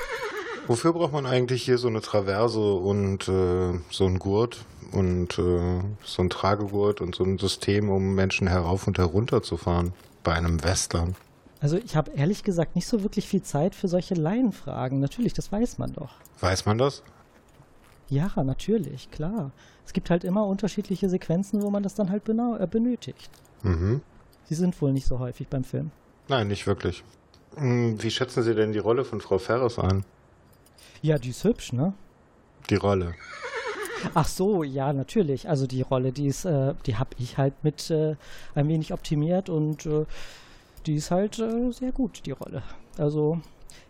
Wofür 0.68 0.92
braucht 0.92 1.12
man 1.12 1.26
eigentlich 1.26 1.62
hier 1.62 1.78
so 1.78 1.88
eine 1.88 2.00
Traverse 2.00 2.60
und 2.60 3.28
äh, 3.28 3.78
so 3.90 4.06
ein 4.06 4.18
Gurt 4.18 4.64
und 4.92 5.38
äh, 5.38 5.80
so 6.04 6.22
ein 6.22 6.30
Tragegurt 6.30 7.00
und 7.00 7.14
so 7.14 7.24
ein 7.24 7.38
System, 7.38 7.90
um 7.90 8.14
Menschen 8.14 8.46
herauf 8.46 8.86
und 8.86 8.98
herunter 8.98 9.42
zu 9.42 9.56
fahren? 9.56 9.92
Bei 10.22 10.34
einem 10.34 10.62
Western. 10.62 11.16
Also 11.60 11.76
ich 11.76 11.96
habe 11.96 12.12
ehrlich 12.12 12.44
gesagt 12.44 12.76
nicht 12.76 12.86
so 12.86 13.02
wirklich 13.02 13.26
viel 13.26 13.42
Zeit 13.42 13.74
für 13.74 13.88
solche 13.88 14.14
Laienfragen. 14.14 15.00
Natürlich, 15.00 15.32
das 15.32 15.50
weiß 15.50 15.78
man 15.78 15.92
doch. 15.92 16.10
Weiß 16.40 16.64
man 16.66 16.78
das? 16.78 17.02
Ja, 18.08 18.30
natürlich, 18.42 19.10
klar. 19.10 19.52
Es 19.86 19.92
gibt 19.92 20.10
halt 20.10 20.22
immer 20.22 20.46
unterschiedliche 20.46 21.08
Sequenzen, 21.08 21.62
wo 21.62 21.70
man 21.70 21.82
das 21.82 21.94
dann 21.94 22.10
halt 22.10 22.28
äh, 22.28 22.66
benötigt. 22.70 23.30
Mhm. 23.62 24.00
Sie 24.44 24.54
sind 24.54 24.80
wohl 24.80 24.92
nicht 24.92 25.06
so 25.06 25.18
häufig 25.18 25.48
beim 25.48 25.64
Film. 25.64 25.90
Nein, 26.28 26.48
nicht 26.48 26.66
wirklich. 26.66 27.02
Hm, 27.56 28.02
Wie 28.02 28.10
schätzen 28.10 28.42
Sie 28.42 28.54
denn 28.54 28.72
die 28.72 28.78
Rolle 28.78 29.04
von 29.04 29.20
Frau 29.20 29.38
Ferres 29.38 29.78
ein? 29.78 30.04
Ja, 31.02 31.18
die 31.18 31.30
ist 31.30 31.44
hübsch, 31.44 31.72
ne? 31.72 31.92
Die 32.70 32.76
Rolle. 32.76 33.14
Ach 34.14 34.26
so, 34.26 34.62
ja, 34.62 34.92
natürlich. 34.92 35.48
Also 35.48 35.66
die 35.66 35.82
Rolle, 35.82 36.12
die 36.12 36.26
ist, 36.26 36.44
äh, 36.44 36.74
die 36.86 36.96
habe 36.96 37.10
ich 37.18 37.38
halt 37.38 37.54
mit 37.62 37.90
äh, 37.90 38.16
ein 38.54 38.68
wenig 38.68 38.92
optimiert 38.92 39.48
und 39.48 39.86
äh, 39.86 40.04
die 40.86 40.96
ist 40.96 41.10
halt 41.10 41.38
äh, 41.38 41.70
sehr 41.70 41.92
gut, 41.92 42.22
die 42.26 42.32
Rolle. 42.32 42.62
Also 42.98 43.40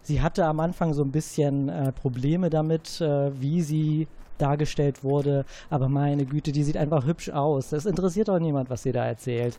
sie 0.02 0.20
hatte 0.20 0.44
am 0.44 0.60
Anfang 0.60 0.94
so 0.94 1.02
ein 1.02 1.12
bisschen 1.12 1.68
äh, 1.68 1.92
Probleme 1.92 2.50
damit, 2.50 3.00
äh, 3.00 3.30
wie 3.40 3.62
sie 3.62 4.06
dargestellt 4.38 5.04
wurde, 5.04 5.44
aber 5.70 5.88
meine 5.88 6.26
Güte, 6.26 6.52
die 6.52 6.64
sieht 6.64 6.76
einfach 6.76 7.06
hübsch 7.06 7.30
aus. 7.30 7.70
Das 7.70 7.86
interessiert 7.86 8.28
auch 8.28 8.38
niemand, 8.38 8.70
was 8.70 8.82
sie 8.82 8.92
da 8.92 9.06
erzählt. 9.06 9.58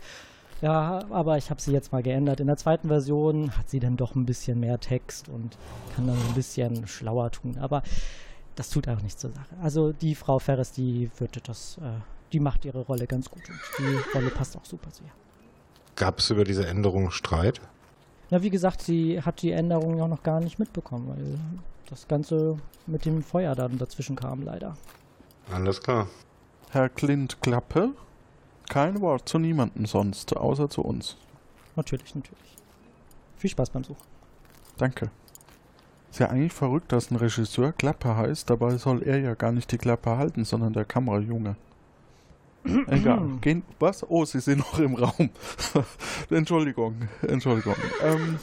Ja, 0.63 1.01
aber 1.10 1.38
ich 1.38 1.50
habe 1.50 1.60
sie 1.60 1.74
jetzt 1.74 1.91
mal 1.91 2.01
geändert. 2.01 2.39
In 2.39 2.48
der 2.48 2.55
zweiten 2.55 2.88
Version 2.88 3.51
hat 3.58 3.70
sie 3.70 3.82
dann 3.82 3.98
doch 3.98 4.15
ein 4.15 4.25
bisschen 4.25 4.62
mehr 4.62 4.79
Text 4.79 5.27
und 5.27 5.58
kann 5.93 6.08
dann 6.08 6.15
ein 6.15 6.34
bisschen 6.36 6.88
schlauer 6.88 7.32
tun. 7.32 7.58
Aber 7.60 7.84
das 8.55 8.70
tut 8.70 8.88
auch 8.88 9.01
nichts 9.01 9.20
zur 9.20 9.32
Sache. 9.32 9.53
Also 9.62 9.91
die 9.91 10.15
Frau 10.15 10.39
Ferris, 10.39 10.72
die 10.72 11.12
würde 11.17 11.41
das, 11.41 11.79
äh, 11.79 12.00
die 12.32 12.39
macht 12.39 12.63
ihre 12.63 12.79
Rolle 12.79 13.08
ganz 13.08 13.29
gut 13.29 13.41
und 13.50 13.60
die 13.77 14.17
Rolle 14.17 14.29
passt 14.29 14.55
auch 14.55 14.63
super 14.63 14.89
zu 14.89 15.03
ihr. 15.03 15.12
Gab 15.98 16.20
es 16.20 16.29
über 16.29 16.46
diese 16.46 16.65
Änderung 16.65 17.12
Streit? 17.12 17.60
Na, 18.29 18.41
wie 18.41 18.50
gesagt, 18.50 18.82
sie 18.82 19.22
hat 19.22 19.41
die 19.41 19.51
Änderung 19.51 19.98
ja 19.98 20.08
noch 20.08 20.24
gar 20.24 20.39
nicht 20.39 20.60
mitbekommen, 20.60 21.10
weil 21.10 21.39
das 21.89 22.08
Ganze 22.08 22.58
mit 22.88 23.03
dem 23.03 23.22
Feuer 23.22 23.53
dann 23.53 23.77
dazwischen 23.79 24.15
kam, 24.15 24.43
leider. 24.43 24.77
Alles 25.51 25.82
klar. 25.82 26.08
Herr 26.70 26.88
Clint 26.88 27.41
Klappe? 27.41 27.89
Kein 28.74 29.01
Wort 29.01 29.30
zu 29.30 29.38
niemandem 29.38 29.86
sonst, 29.86 30.36
außer 30.36 30.68
zu 30.68 30.82
uns. 30.82 31.15
Natürlich, 31.75 32.15
natürlich. 32.15 32.58
Viel 33.38 33.51
Spaß 33.51 33.70
beim 33.70 33.84
Suchen. 33.84 34.01
Danke. 34.80 35.12
Ist 36.10 36.20
ja 36.20 36.30
eigentlich 36.30 36.53
verrückt, 36.53 36.92
dass 36.92 37.12
ein 37.12 37.18
Regisseur 37.18 37.72
Klappe 37.72 38.18
heißt, 38.18 38.50
dabei 38.50 38.77
soll 38.77 39.03
er 39.03 39.20
ja 39.20 39.36
gar 39.36 39.51
nicht 39.51 39.72
die 39.72 39.77
Klappe 39.77 40.18
halten, 40.18 40.44
sondern 40.44 40.74
der 40.74 40.86
Kamerajunge. 40.86 41.56
Egal. 42.88 43.22
Gehen, 43.42 43.62
was? 43.80 44.10
Oh, 44.10 44.25
Sie 44.25 44.39
sind 44.39 44.58
noch 44.58 44.80
im 44.80 44.96
Raum. 44.96 45.30
Entschuldigung, 46.32 46.96
Entschuldigung. 47.22 47.75
Ähm, 48.01 48.39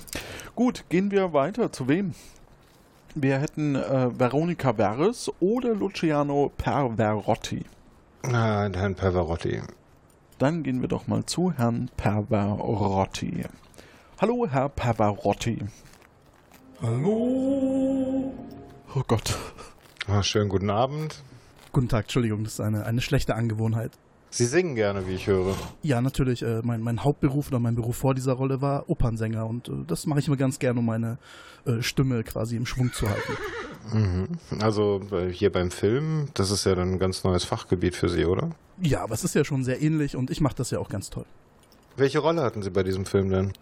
gut, 0.55 0.85
gehen 0.91 1.11
wir 1.11 1.33
weiter. 1.33 1.73
Zu 1.73 1.89
wem? 1.89 2.15
Wir 3.17 3.41
hätten 3.41 3.75
äh, 3.75 4.17
Veronika 4.17 4.75
Verres 4.75 5.29
oder 5.41 5.75
Luciano 5.75 6.53
Perverotti. 6.57 7.65
Ah, 8.23 8.69
Herrn 8.73 8.95
Pavarotti. 8.95 9.61
Dann 10.41 10.63
gehen 10.63 10.81
wir 10.81 10.89
doch 10.89 11.07
mal 11.07 11.27
zu 11.27 11.53
Herrn 11.53 11.91
Perverotti. 11.99 13.45
Hallo, 14.23 14.47
Herr 14.49 14.71
Perverotti. 14.71 15.59
Hallo? 16.81 18.33
Oh 18.95 19.03
Gott. 19.07 19.39
Ah, 20.09 20.23
schönen 20.23 20.49
guten 20.49 20.71
Abend. 20.71 21.23
Guten 21.73 21.91
Tag, 21.91 22.05
Entschuldigung, 22.05 22.45
das 22.45 22.55
ist 22.55 22.61
eine, 22.61 22.87
eine 22.87 23.03
schlechte 23.03 23.35
Angewohnheit. 23.35 23.93
Sie 24.31 24.47
singen 24.47 24.75
gerne, 24.77 25.07
wie 25.09 25.15
ich 25.15 25.27
höre. 25.27 25.57
Ja, 25.83 26.01
natürlich, 26.01 26.43
äh, 26.43 26.61
mein, 26.63 26.81
mein 26.83 27.03
Hauptberuf 27.03 27.49
oder 27.49 27.59
mein 27.59 27.75
Beruf 27.75 27.97
vor 27.97 28.15
dieser 28.15 28.33
Rolle 28.35 28.61
war 28.61 28.89
Opernsänger 28.89 29.45
und 29.47 29.69
äh, 29.69 29.73
das 29.87 30.07
mache 30.07 30.21
ich 30.21 30.29
immer 30.29 30.37
ganz 30.37 30.59
gerne, 30.59 30.79
um 30.81 30.87
meine 30.87 31.19
äh, 31.67 31.83
Stimme 31.83 32.23
quasi 32.23 32.57
im 32.57 32.65
Schwung 32.67 32.93
zu 32.93 33.09
halten. 33.09 33.33
Mhm. 33.93 34.29
Also 34.61 35.01
äh, 35.11 35.33
hier 35.33 35.51
beim 35.51 35.71
Film, 35.73 36.29
das 36.35 36.51
ist 36.53 36.65
ja 36.65 36.75
dann 36.77 36.93
ein 36.93 36.99
ganz 37.01 37.25
neues 37.25 37.45
Fachgebiet 37.45 37.97
für 37.97 38.09
Sie, 38.09 38.25
oder? 38.25 38.51
Ja, 38.81 39.03
aber 39.03 39.15
es 39.15 39.25
ist 39.25 39.35
ja 39.35 39.45
schon 39.45 39.65
sehr 39.65 39.83
ähnlich 39.83 40.15
und 40.17 40.31
ich 40.31 40.41
mache 40.41 40.55
das 40.55 40.71
ja 40.71 40.79
auch 40.79 40.89
ganz 40.89 41.11
toll. 41.11 41.27
Welche 41.97 42.21
Rolle 42.21 42.43
hatten 42.43 42.63
Sie 42.63 42.71
bei 42.71 42.85
diesem 42.85 43.05
Film 43.07 43.31
denn? 43.31 43.53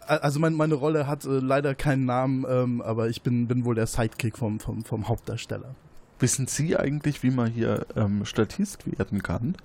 A- 0.00 0.16
Also 0.16 0.40
mein, 0.40 0.54
meine 0.54 0.74
Rolle 0.76 1.06
hat 1.06 1.24
äh, 1.26 1.28
leider 1.28 1.74
keinen 1.74 2.06
Namen, 2.06 2.46
ähm, 2.48 2.80
aber 2.80 3.08
ich 3.10 3.20
bin, 3.22 3.48
bin 3.48 3.64
wohl 3.66 3.74
der 3.74 3.86
Sidekick 3.86 4.38
vom, 4.38 4.60
vom, 4.60 4.82
vom 4.82 5.08
Hauptdarsteller. 5.08 5.74
Wissen 6.20 6.46
Sie 6.46 6.74
eigentlich, 6.76 7.22
wie 7.22 7.30
man 7.30 7.50
hier 7.50 7.84
ähm, 7.94 8.24
Statist 8.24 8.90
werden 8.98 9.22
kann? 9.22 9.56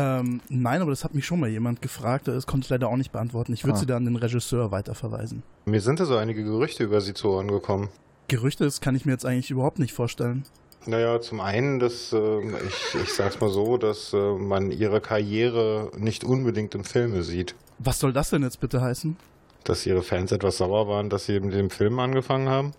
Ähm, 0.00 0.40
nein, 0.48 0.80
aber 0.80 0.92
das 0.92 1.02
hat 1.02 1.14
mich 1.14 1.26
schon 1.26 1.40
mal 1.40 1.48
jemand 1.48 1.82
gefragt, 1.82 2.28
das 2.28 2.46
konnte 2.46 2.66
ich 2.66 2.70
leider 2.70 2.88
auch 2.88 2.96
nicht 2.96 3.10
beantworten. 3.10 3.52
Ich 3.52 3.64
würde 3.64 3.76
Ah. 3.76 3.80
sie 3.80 3.86
dann 3.86 3.96
an 3.98 4.04
den 4.04 4.16
Regisseur 4.16 4.70
weiterverweisen. 4.70 5.42
Mir 5.64 5.80
sind 5.80 5.98
da 5.98 6.04
so 6.04 6.16
einige 6.16 6.44
Gerüchte 6.44 6.84
über 6.84 7.00
Sie 7.00 7.14
zu 7.14 7.30
Ohren 7.30 7.48
gekommen. 7.48 7.88
Gerüchte, 8.28 8.62
das 8.64 8.80
kann 8.80 8.94
ich 8.94 9.06
mir 9.06 9.12
jetzt 9.12 9.26
eigentlich 9.26 9.50
überhaupt 9.50 9.78
nicht 9.80 9.92
vorstellen. 9.92 10.44
Naja, 10.86 11.20
zum 11.20 11.40
einen, 11.40 11.80
dass 11.80 12.12
äh, 12.12 12.38
ich, 12.66 13.02
ich 13.02 13.12
sag's 13.12 13.40
mal 13.40 13.50
so, 13.50 13.76
dass 13.76 14.12
äh, 14.12 14.34
man 14.34 14.70
Ihre 14.70 15.00
Karriere 15.00 15.90
nicht 15.98 16.22
unbedingt 16.22 16.74
im 16.76 16.84
Filme 16.84 17.22
sieht. 17.24 17.56
Was 17.80 17.98
soll 17.98 18.12
das 18.12 18.30
denn 18.30 18.42
jetzt 18.42 18.60
bitte 18.60 18.80
heißen? 18.80 19.16
Dass 19.64 19.84
Ihre 19.84 20.02
Fans 20.02 20.30
etwas 20.30 20.58
sauer 20.58 20.86
waren, 20.86 21.10
dass 21.10 21.26
Sie 21.26 21.40
mit 21.40 21.54
dem 21.54 21.70
Film 21.70 21.98
angefangen 21.98 22.48
haben. 22.48 22.72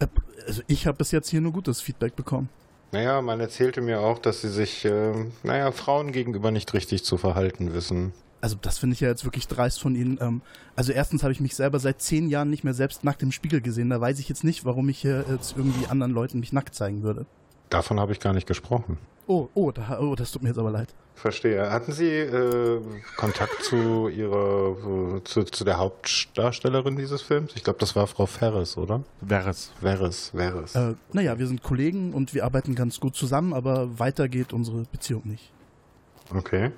Äh, 0.00 0.08
Also 0.46 0.62
ich 0.66 0.86
habe 0.86 0.98
bis 0.98 1.12
jetzt 1.12 1.28
hier 1.30 1.40
nur 1.40 1.52
gutes 1.52 1.80
Feedback 1.80 2.16
bekommen. 2.16 2.48
Naja, 2.94 3.20
man 3.22 3.40
erzählte 3.40 3.80
mir 3.80 3.98
auch, 3.98 4.20
dass 4.20 4.40
Sie 4.40 4.48
sich, 4.48 4.84
äh, 4.84 5.12
naja, 5.42 5.72
Frauen 5.72 6.12
gegenüber 6.12 6.52
nicht 6.52 6.72
richtig 6.74 7.04
zu 7.04 7.16
verhalten 7.16 7.74
wissen. 7.74 8.12
Also 8.40 8.56
das 8.62 8.78
finde 8.78 8.94
ich 8.94 9.00
ja 9.00 9.08
jetzt 9.08 9.24
wirklich 9.24 9.48
dreist 9.48 9.80
von 9.80 9.96
Ihnen. 9.96 10.16
Ähm, 10.20 10.42
also 10.76 10.92
erstens 10.92 11.24
habe 11.24 11.32
ich 11.32 11.40
mich 11.40 11.56
selber 11.56 11.80
seit 11.80 12.00
zehn 12.00 12.28
Jahren 12.28 12.50
nicht 12.50 12.62
mehr 12.62 12.72
selbst 12.72 13.02
nackt 13.02 13.20
im 13.24 13.32
Spiegel 13.32 13.60
gesehen. 13.60 13.90
Da 13.90 14.00
weiß 14.00 14.20
ich 14.20 14.28
jetzt 14.28 14.44
nicht, 14.44 14.64
warum 14.64 14.88
ich 14.88 15.00
hier 15.00 15.24
jetzt 15.28 15.56
irgendwie 15.56 15.88
anderen 15.88 16.12
Leuten 16.12 16.38
mich 16.38 16.52
nackt 16.52 16.76
zeigen 16.76 17.02
würde. 17.02 17.26
Davon 17.68 17.98
habe 17.98 18.12
ich 18.12 18.20
gar 18.20 18.32
nicht 18.32 18.46
gesprochen. 18.46 18.96
Oh, 19.26 19.48
oh, 19.54 19.72
da, 19.72 19.98
oh, 19.98 20.14
das 20.14 20.30
tut 20.30 20.44
mir 20.44 20.50
jetzt 20.50 20.58
aber 20.58 20.70
leid. 20.70 20.94
Verstehe. 21.14 21.70
Hatten 21.70 21.92
Sie 21.92 22.10
äh, 22.10 22.80
Kontakt 23.16 23.62
zu 23.62 24.08
Ihrer, 24.08 25.16
äh, 25.16 25.24
zu, 25.24 25.44
zu 25.44 25.64
der 25.64 25.78
Hauptdarstellerin 25.78 26.96
dieses 26.96 27.22
Films? 27.22 27.52
Ich 27.54 27.64
glaube, 27.64 27.78
das 27.78 27.96
war 27.96 28.06
Frau 28.06 28.26
Ferris, 28.26 28.76
oder? 28.76 29.02
Veres. 29.26 29.72
Ferris, 29.80 30.30
Ferris. 30.34 30.74
Äh, 30.74 30.94
naja, 31.12 31.38
wir 31.38 31.46
sind 31.46 31.62
Kollegen 31.62 32.12
und 32.12 32.34
wir 32.34 32.44
arbeiten 32.44 32.74
ganz 32.74 33.00
gut 33.00 33.16
zusammen, 33.16 33.54
aber 33.54 33.98
weiter 33.98 34.28
geht 34.28 34.52
unsere 34.52 34.84
Beziehung 34.90 35.22
nicht. 35.24 35.50
Okay. 36.34 36.72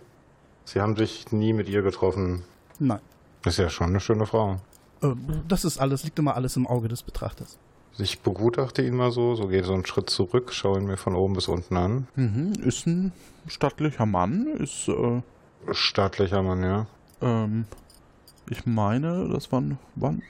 Sie 0.64 0.80
haben 0.80 0.96
sich 0.96 1.32
nie 1.32 1.52
mit 1.52 1.68
ihr 1.68 1.82
getroffen. 1.82 2.42
Nein. 2.78 3.00
Ist 3.44 3.58
ja 3.58 3.70
schon 3.70 3.88
eine 3.88 4.00
schöne 4.00 4.26
Frau. 4.26 4.60
Äh, 5.02 5.08
das 5.48 5.64
ist 5.64 5.78
alles, 5.78 6.04
liegt 6.04 6.18
immer 6.18 6.36
alles 6.36 6.56
im 6.56 6.66
Auge 6.66 6.88
des 6.88 7.02
Betrachters. 7.02 7.58
Ich 7.98 8.20
begutachte 8.20 8.82
ihn 8.82 8.94
mal 8.94 9.10
so, 9.10 9.34
so 9.34 9.48
gehe 9.48 9.64
so 9.64 9.72
einen 9.72 9.86
Schritt 9.86 10.10
zurück, 10.10 10.52
schaue 10.52 10.78
ihn 10.78 10.86
mir 10.86 10.96
von 10.96 11.14
oben 11.14 11.34
bis 11.34 11.48
unten 11.48 11.76
an. 11.76 12.08
Mhm, 12.14 12.52
ist 12.64 12.86
ein 12.86 13.12
stattlicher 13.46 14.06
Mann, 14.06 14.46
ist, 14.58 14.88
äh, 14.88 15.22
Staatlicher 15.72 16.42
Mann, 16.42 16.62
ja. 16.62 16.86
ähm, 17.22 17.64
ich 18.48 18.66
meine, 18.66 19.28
das 19.32 19.50
waren, 19.50 19.78
waren 19.94 20.22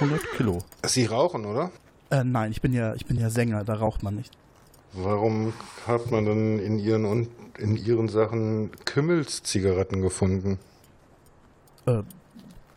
100 0.00 0.20
Kilo. 0.36 0.58
Sie 0.84 1.04
rauchen, 1.04 1.44
oder? 1.44 1.70
Äh, 2.10 2.24
nein, 2.24 2.50
ich 2.50 2.60
bin 2.60 2.72
ja, 2.72 2.94
ich 2.94 3.06
bin 3.06 3.18
ja 3.18 3.30
Sänger, 3.30 3.64
da 3.64 3.74
raucht 3.74 4.02
man 4.02 4.16
nicht. 4.16 4.36
Warum 4.92 5.52
hat 5.86 6.10
man 6.10 6.24
dann 6.24 6.58
in 6.58 6.78
ihren 6.78 7.28
in 7.58 7.76
ihren 7.76 8.08
Sachen 8.08 8.70
Kümmelszigaretten 8.84 10.02
gefunden? 10.02 10.58
Äh, 11.86 12.02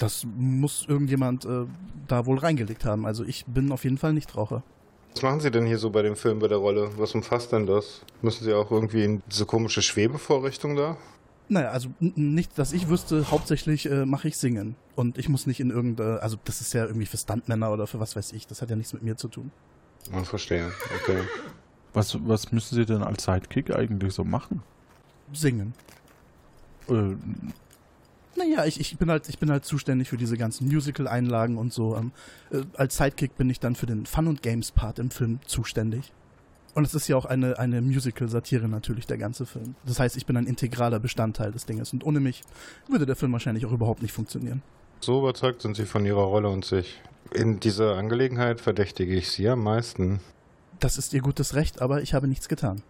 das 0.04 0.28
muss 0.36 0.86
irgendjemand 0.88 1.46
äh, 1.46 1.66
da 2.08 2.26
wohl 2.26 2.38
reingelegt 2.38 2.84
haben. 2.84 3.06
Also 3.06 3.24
ich 3.24 3.46
bin 3.46 3.72
auf 3.72 3.86
jeden 3.86 3.98
Fall 3.98 4.12
nicht 4.12 4.36
Raucher. 4.36 4.62
Was 5.14 5.22
machen 5.22 5.40
Sie 5.40 5.50
denn 5.50 5.66
hier 5.66 5.78
so 5.78 5.92
bei 5.92 6.02
dem 6.02 6.18
Film 6.18 6.40
bei 6.40 6.50
der 6.50 6.58
Rolle? 6.58 6.90
Was 6.98 7.16
umfasst 7.16 7.54
denn 7.54 7.68
das? 7.68 8.02
Müssen 8.22 8.44
Sie 8.44 8.54
auch 8.54 8.70
irgendwie 8.70 9.04
in 9.06 9.24
diese 9.32 9.46
komische 9.46 9.82
Schwebevorrichtung 9.82 10.76
da? 10.76 10.98
Naja, 11.48 11.70
also 11.70 11.90
nicht, 12.00 12.58
dass 12.58 12.74
ich 12.74 12.90
wüsste, 12.90 13.30
hauptsächlich 13.32 13.90
äh, 13.90 14.06
mache 14.06 14.28
ich 14.28 14.38
singen. 14.38 14.76
Und 14.96 15.18
ich 15.18 15.30
muss 15.30 15.46
nicht 15.46 15.60
in 15.60 15.70
irgendeine, 15.70 16.22
also 16.22 16.38
das 16.44 16.62
ist 16.62 16.74
ja 16.74 16.86
irgendwie 16.86 17.06
für 17.06 17.18
Stuntmänner 17.18 17.72
oder 17.72 17.88
für 17.88 18.00
was 18.00 18.16
weiß 18.16 18.34
ich. 18.34 18.48
Das 18.48 18.62
hat 18.62 18.70
ja 18.70 18.76
nichts 18.76 18.92
mit 18.92 19.04
mir 19.04 19.16
zu 19.16 19.30
tun. 19.30 19.52
Ah, 20.12 20.24
verstehe. 20.24 20.72
Okay. 21.02 21.20
Was, 21.94 22.18
was 22.28 22.52
müssen 22.52 22.76
Sie 22.76 22.86
denn 22.86 23.04
als 23.04 23.24
Sidekick 23.24 23.74
eigentlich 23.74 24.14
so 24.14 24.24
machen? 24.24 24.64
Singen. 25.32 25.74
Äh, 26.90 27.16
Naja, 28.36 28.66
ich, 28.66 28.80
ich 28.80 28.98
bin 28.98 29.12
halt, 29.12 29.30
ich 29.30 29.38
bin 29.38 29.52
halt 29.52 29.64
zuständig 29.66 30.10
für 30.10 30.18
diese 30.18 30.38
ganzen 30.38 30.68
Musical-Einlagen 30.68 31.58
und 31.58 31.72
so. 31.72 31.96
Ähm, 31.96 32.12
äh, 32.52 32.64
als 32.76 32.98
Sidekick 32.98 33.38
bin 33.38 33.50
ich 33.50 33.60
dann 33.60 33.76
für 33.76 33.86
den 33.86 34.06
Fun- 34.06 34.28
und 34.28 34.42
Games-Part 34.42 35.00
im 35.00 35.12
Film 35.12 35.40
zuständig. 35.46 36.12
Und 36.74 36.86
es 36.86 36.96
ist 36.96 37.08
ja 37.08 37.16
auch 37.16 37.26
eine, 37.26 37.60
eine 37.60 37.82
Musical-Satire 37.82 38.68
natürlich, 38.68 39.06
der 39.06 39.18
ganze 39.18 39.46
Film. 39.46 39.76
Das 39.86 40.00
heißt, 40.00 40.18
ich 40.18 40.26
bin 40.26 40.36
ein 40.38 40.48
integraler 40.48 41.00
Bestandteil 41.00 41.52
des 41.52 41.66
Dinges. 41.66 41.94
Und 41.94 42.04
ohne 42.04 42.20
mich 42.20 42.42
würde 42.88 43.06
der 43.06 43.16
Film 43.16 43.32
wahrscheinlich 43.32 43.66
auch 43.68 43.72
überhaupt 43.72 44.02
nicht 44.02 44.12
funktionieren. 44.12 44.64
So 45.00 45.20
überzeugt 45.20 45.62
sind 45.62 45.76
Sie 45.76 45.86
von 45.86 46.06
Ihrer 46.06 46.24
Rolle 46.24 46.50
und 46.50 46.66
sich. 46.66 47.02
In 47.32 47.60
dieser 47.60 47.96
Angelegenheit 47.96 48.60
verdächtige 48.60 49.14
ich 49.14 49.30
Sie 49.30 49.48
am 49.48 49.64
meisten. 49.64 50.20
Das 50.80 50.98
ist 50.98 51.14
ihr 51.14 51.22
gutes 51.22 51.54
Recht, 51.54 51.82
aber 51.82 52.02
ich 52.02 52.14
habe 52.14 52.28
nichts 52.28 52.48
getan. 52.48 52.82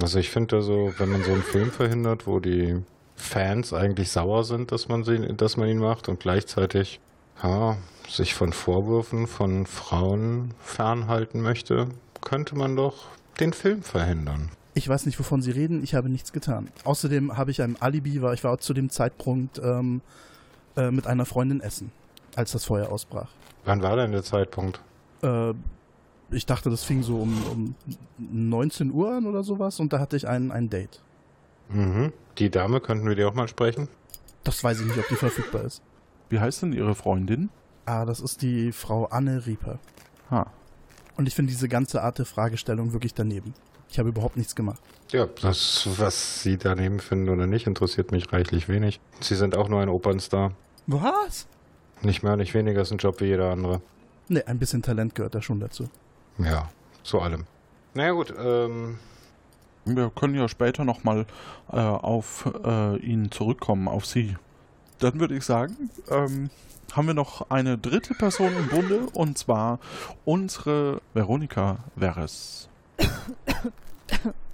Also 0.00 0.18
ich 0.18 0.30
finde 0.30 0.56
also, 0.56 0.92
wenn 0.98 1.10
man 1.10 1.22
so 1.22 1.32
einen 1.32 1.42
Film 1.42 1.70
verhindert, 1.70 2.26
wo 2.26 2.40
die 2.40 2.82
Fans 3.16 3.72
eigentlich 3.72 4.10
sauer 4.10 4.44
sind, 4.44 4.72
dass 4.72 4.88
man, 4.88 5.04
sie, 5.04 5.34
dass 5.34 5.56
man 5.56 5.68
ihn 5.68 5.78
macht 5.78 6.08
und 6.08 6.20
gleichzeitig 6.20 7.00
ja, 7.42 7.76
sich 8.08 8.34
von 8.34 8.52
Vorwürfen 8.52 9.26
von 9.26 9.66
Frauen 9.66 10.54
fernhalten 10.60 11.40
möchte, 11.40 11.88
könnte 12.20 12.56
man 12.56 12.76
doch 12.76 13.06
den 13.40 13.52
Film 13.52 13.82
verhindern. 13.82 14.50
Ich 14.74 14.88
weiß 14.88 15.06
nicht, 15.06 15.18
wovon 15.18 15.40
Sie 15.40 15.50
reden. 15.50 15.82
Ich 15.82 15.94
habe 15.94 16.10
nichts 16.10 16.32
getan. 16.32 16.68
Außerdem 16.84 17.36
habe 17.36 17.50
ich 17.50 17.62
ein 17.62 17.80
Alibi, 17.80 18.20
weil 18.20 18.34
ich 18.34 18.44
war 18.44 18.58
zu 18.58 18.74
dem 18.74 18.90
Zeitpunkt 18.90 19.58
ähm, 19.58 20.02
äh, 20.76 20.90
mit 20.90 21.06
einer 21.06 21.24
Freundin 21.24 21.60
essen, 21.60 21.90
als 22.34 22.52
das 22.52 22.64
Feuer 22.64 22.90
ausbrach. 22.90 23.30
Wann 23.64 23.82
war 23.82 23.96
denn 23.96 24.12
der 24.12 24.22
Zeitpunkt? 24.22 24.80
Äh, 25.22 25.54
ich 26.30 26.44
dachte, 26.44 26.70
das 26.70 26.84
fing 26.84 27.02
so 27.02 27.18
um, 27.18 27.42
um 27.50 27.74
19 28.18 28.92
Uhr 28.92 29.12
an 29.12 29.26
oder 29.26 29.42
sowas 29.42 29.80
und 29.80 29.92
da 29.92 29.98
hatte 29.98 30.16
ich 30.16 30.28
ein, 30.28 30.50
ein 30.50 30.68
Date. 30.68 31.00
Mhm. 31.68 32.12
Die 32.38 32.50
Dame, 32.50 32.80
könnten 32.80 33.08
wir 33.08 33.14
die 33.16 33.24
auch 33.24 33.34
mal 33.34 33.48
sprechen? 33.48 33.88
Das 34.44 34.62
weiß 34.62 34.80
ich 34.80 34.86
nicht, 34.86 34.98
ob 34.98 35.08
die 35.08 35.16
verfügbar 35.16 35.62
ist. 35.64 35.82
wie 36.28 36.38
heißt 36.40 36.62
denn 36.62 36.72
Ihre 36.72 36.94
Freundin? 36.94 37.50
Ah, 37.86 38.04
das 38.04 38.20
ist 38.20 38.42
die 38.42 38.72
Frau 38.72 39.06
Anne 39.06 39.46
Rieper. 39.46 39.78
Ha. 40.30 40.50
Und 41.16 41.26
ich 41.28 41.34
finde 41.34 41.52
diese 41.52 41.68
ganze 41.68 42.02
Art 42.02 42.18
der 42.18 42.26
Fragestellung 42.26 42.92
wirklich 42.92 43.14
daneben. 43.14 43.54
Ich 43.88 43.98
habe 43.98 44.08
überhaupt 44.08 44.36
nichts 44.36 44.54
gemacht. 44.54 44.80
Ja, 45.12 45.26
das, 45.40 45.88
was 45.98 46.42
Sie 46.42 46.56
daneben 46.58 46.98
finden 46.98 47.28
oder 47.28 47.46
nicht, 47.46 47.66
interessiert 47.66 48.10
mich 48.10 48.32
reichlich 48.32 48.68
wenig. 48.68 49.00
Sie 49.20 49.36
sind 49.36 49.56
auch 49.56 49.68
nur 49.68 49.80
ein 49.80 49.88
Opernstar. 49.88 50.52
Was? 50.88 51.46
Nicht 52.02 52.22
mehr, 52.22 52.36
nicht 52.36 52.54
weniger, 52.54 52.82
ist 52.82 52.90
ein 52.90 52.98
Job 52.98 53.20
wie 53.20 53.26
jeder 53.26 53.50
andere. 53.52 53.80
Ne, 54.28 54.46
ein 54.46 54.58
bisschen 54.58 54.82
Talent 54.82 55.14
gehört 55.14 55.34
da 55.36 55.40
schon 55.42 55.60
dazu. 55.60 55.88
Ja, 56.38 56.68
zu 57.04 57.20
allem. 57.20 57.44
Naja 57.94 58.10
gut, 58.10 58.34
ähm, 58.36 58.98
Wir 59.86 60.10
können 60.10 60.34
ja 60.34 60.48
später 60.48 60.84
nochmal 60.84 61.26
äh, 61.72 61.76
auf 61.76 62.52
äh, 62.64 62.96
ihn 62.96 63.30
zurückkommen, 63.30 63.86
auf 63.86 64.04
Sie. 64.04 64.36
dann 64.98 65.20
würde 65.20 65.36
ich 65.36 65.44
sagen, 65.44 65.90
ähm, 66.10 66.50
haben 66.92 67.06
wir 67.06 67.14
noch 67.14 67.50
eine 67.50 67.78
dritte 67.78 68.14
Person 68.14 68.52
im 68.56 68.68
Bunde 68.68 69.06
und 69.12 69.38
zwar 69.38 69.78
unsere 70.24 71.00
Veronika 71.14 71.78
Veres. 71.94 72.68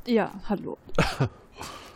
Ja, 0.07 0.33
hallo. 0.49 0.77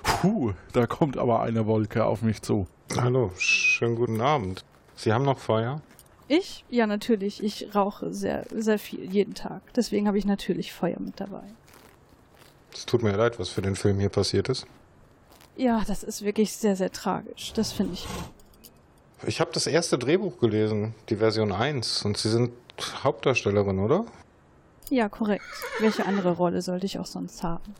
Puh, 0.02 0.52
da 0.72 0.86
kommt 0.86 1.18
aber 1.18 1.42
eine 1.42 1.66
Wolke 1.66 2.04
auf 2.04 2.22
mich 2.22 2.40
zu. 2.40 2.66
Hallo, 2.96 3.32
schönen 3.36 3.96
guten 3.96 4.20
Abend. 4.20 4.64
Sie 4.94 5.12
haben 5.12 5.24
noch 5.24 5.38
Feuer? 5.40 5.80
Ich? 6.28 6.64
Ja, 6.70 6.86
natürlich. 6.86 7.42
Ich 7.42 7.74
rauche 7.74 8.14
sehr, 8.14 8.46
sehr 8.54 8.78
viel, 8.78 9.12
jeden 9.12 9.34
Tag. 9.34 9.60
Deswegen 9.74 10.06
habe 10.06 10.18
ich 10.18 10.24
natürlich 10.24 10.72
Feuer 10.72 11.00
mit 11.00 11.20
dabei. 11.20 11.42
Es 12.76 12.86
tut 12.86 13.02
mir 13.02 13.16
leid, 13.16 13.38
was 13.38 13.48
für 13.48 13.62
den 13.62 13.74
Film 13.74 13.98
hier 13.98 14.10
passiert 14.10 14.48
ist. 14.48 14.66
Ja, 15.56 15.82
das 15.86 16.02
ist 16.02 16.22
wirklich 16.22 16.52
sehr, 16.52 16.76
sehr 16.76 16.92
tragisch. 16.92 17.52
Das 17.54 17.72
finde 17.72 17.94
ich. 17.94 18.06
Ich 19.26 19.40
habe 19.40 19.50
das 19.52 19.66
erste 19.66 19.98
Drehbuch 19.98 20.38
gelesen, 20.38 20.94
die 21.08 21.16
Version 21.16 21.52
1, 21.52 22.04
und 22.04 22.18
Sie 22.18 22.28
sind 22.28 22.52
Hauptdarstellerin, 23.02 23.78
oder? 23.78 24.04
Ja, 24.90 25.08
korrekt. 25.08 25.44
Welche 25.80 26.04
andere 26.04 26.32
Rolle 26.32 26.60
sollte 26.60 26.86
ich 26.86 26.98
auch 26.98 27.06
sonst 27.06 27.42
haben? 27.42 27.74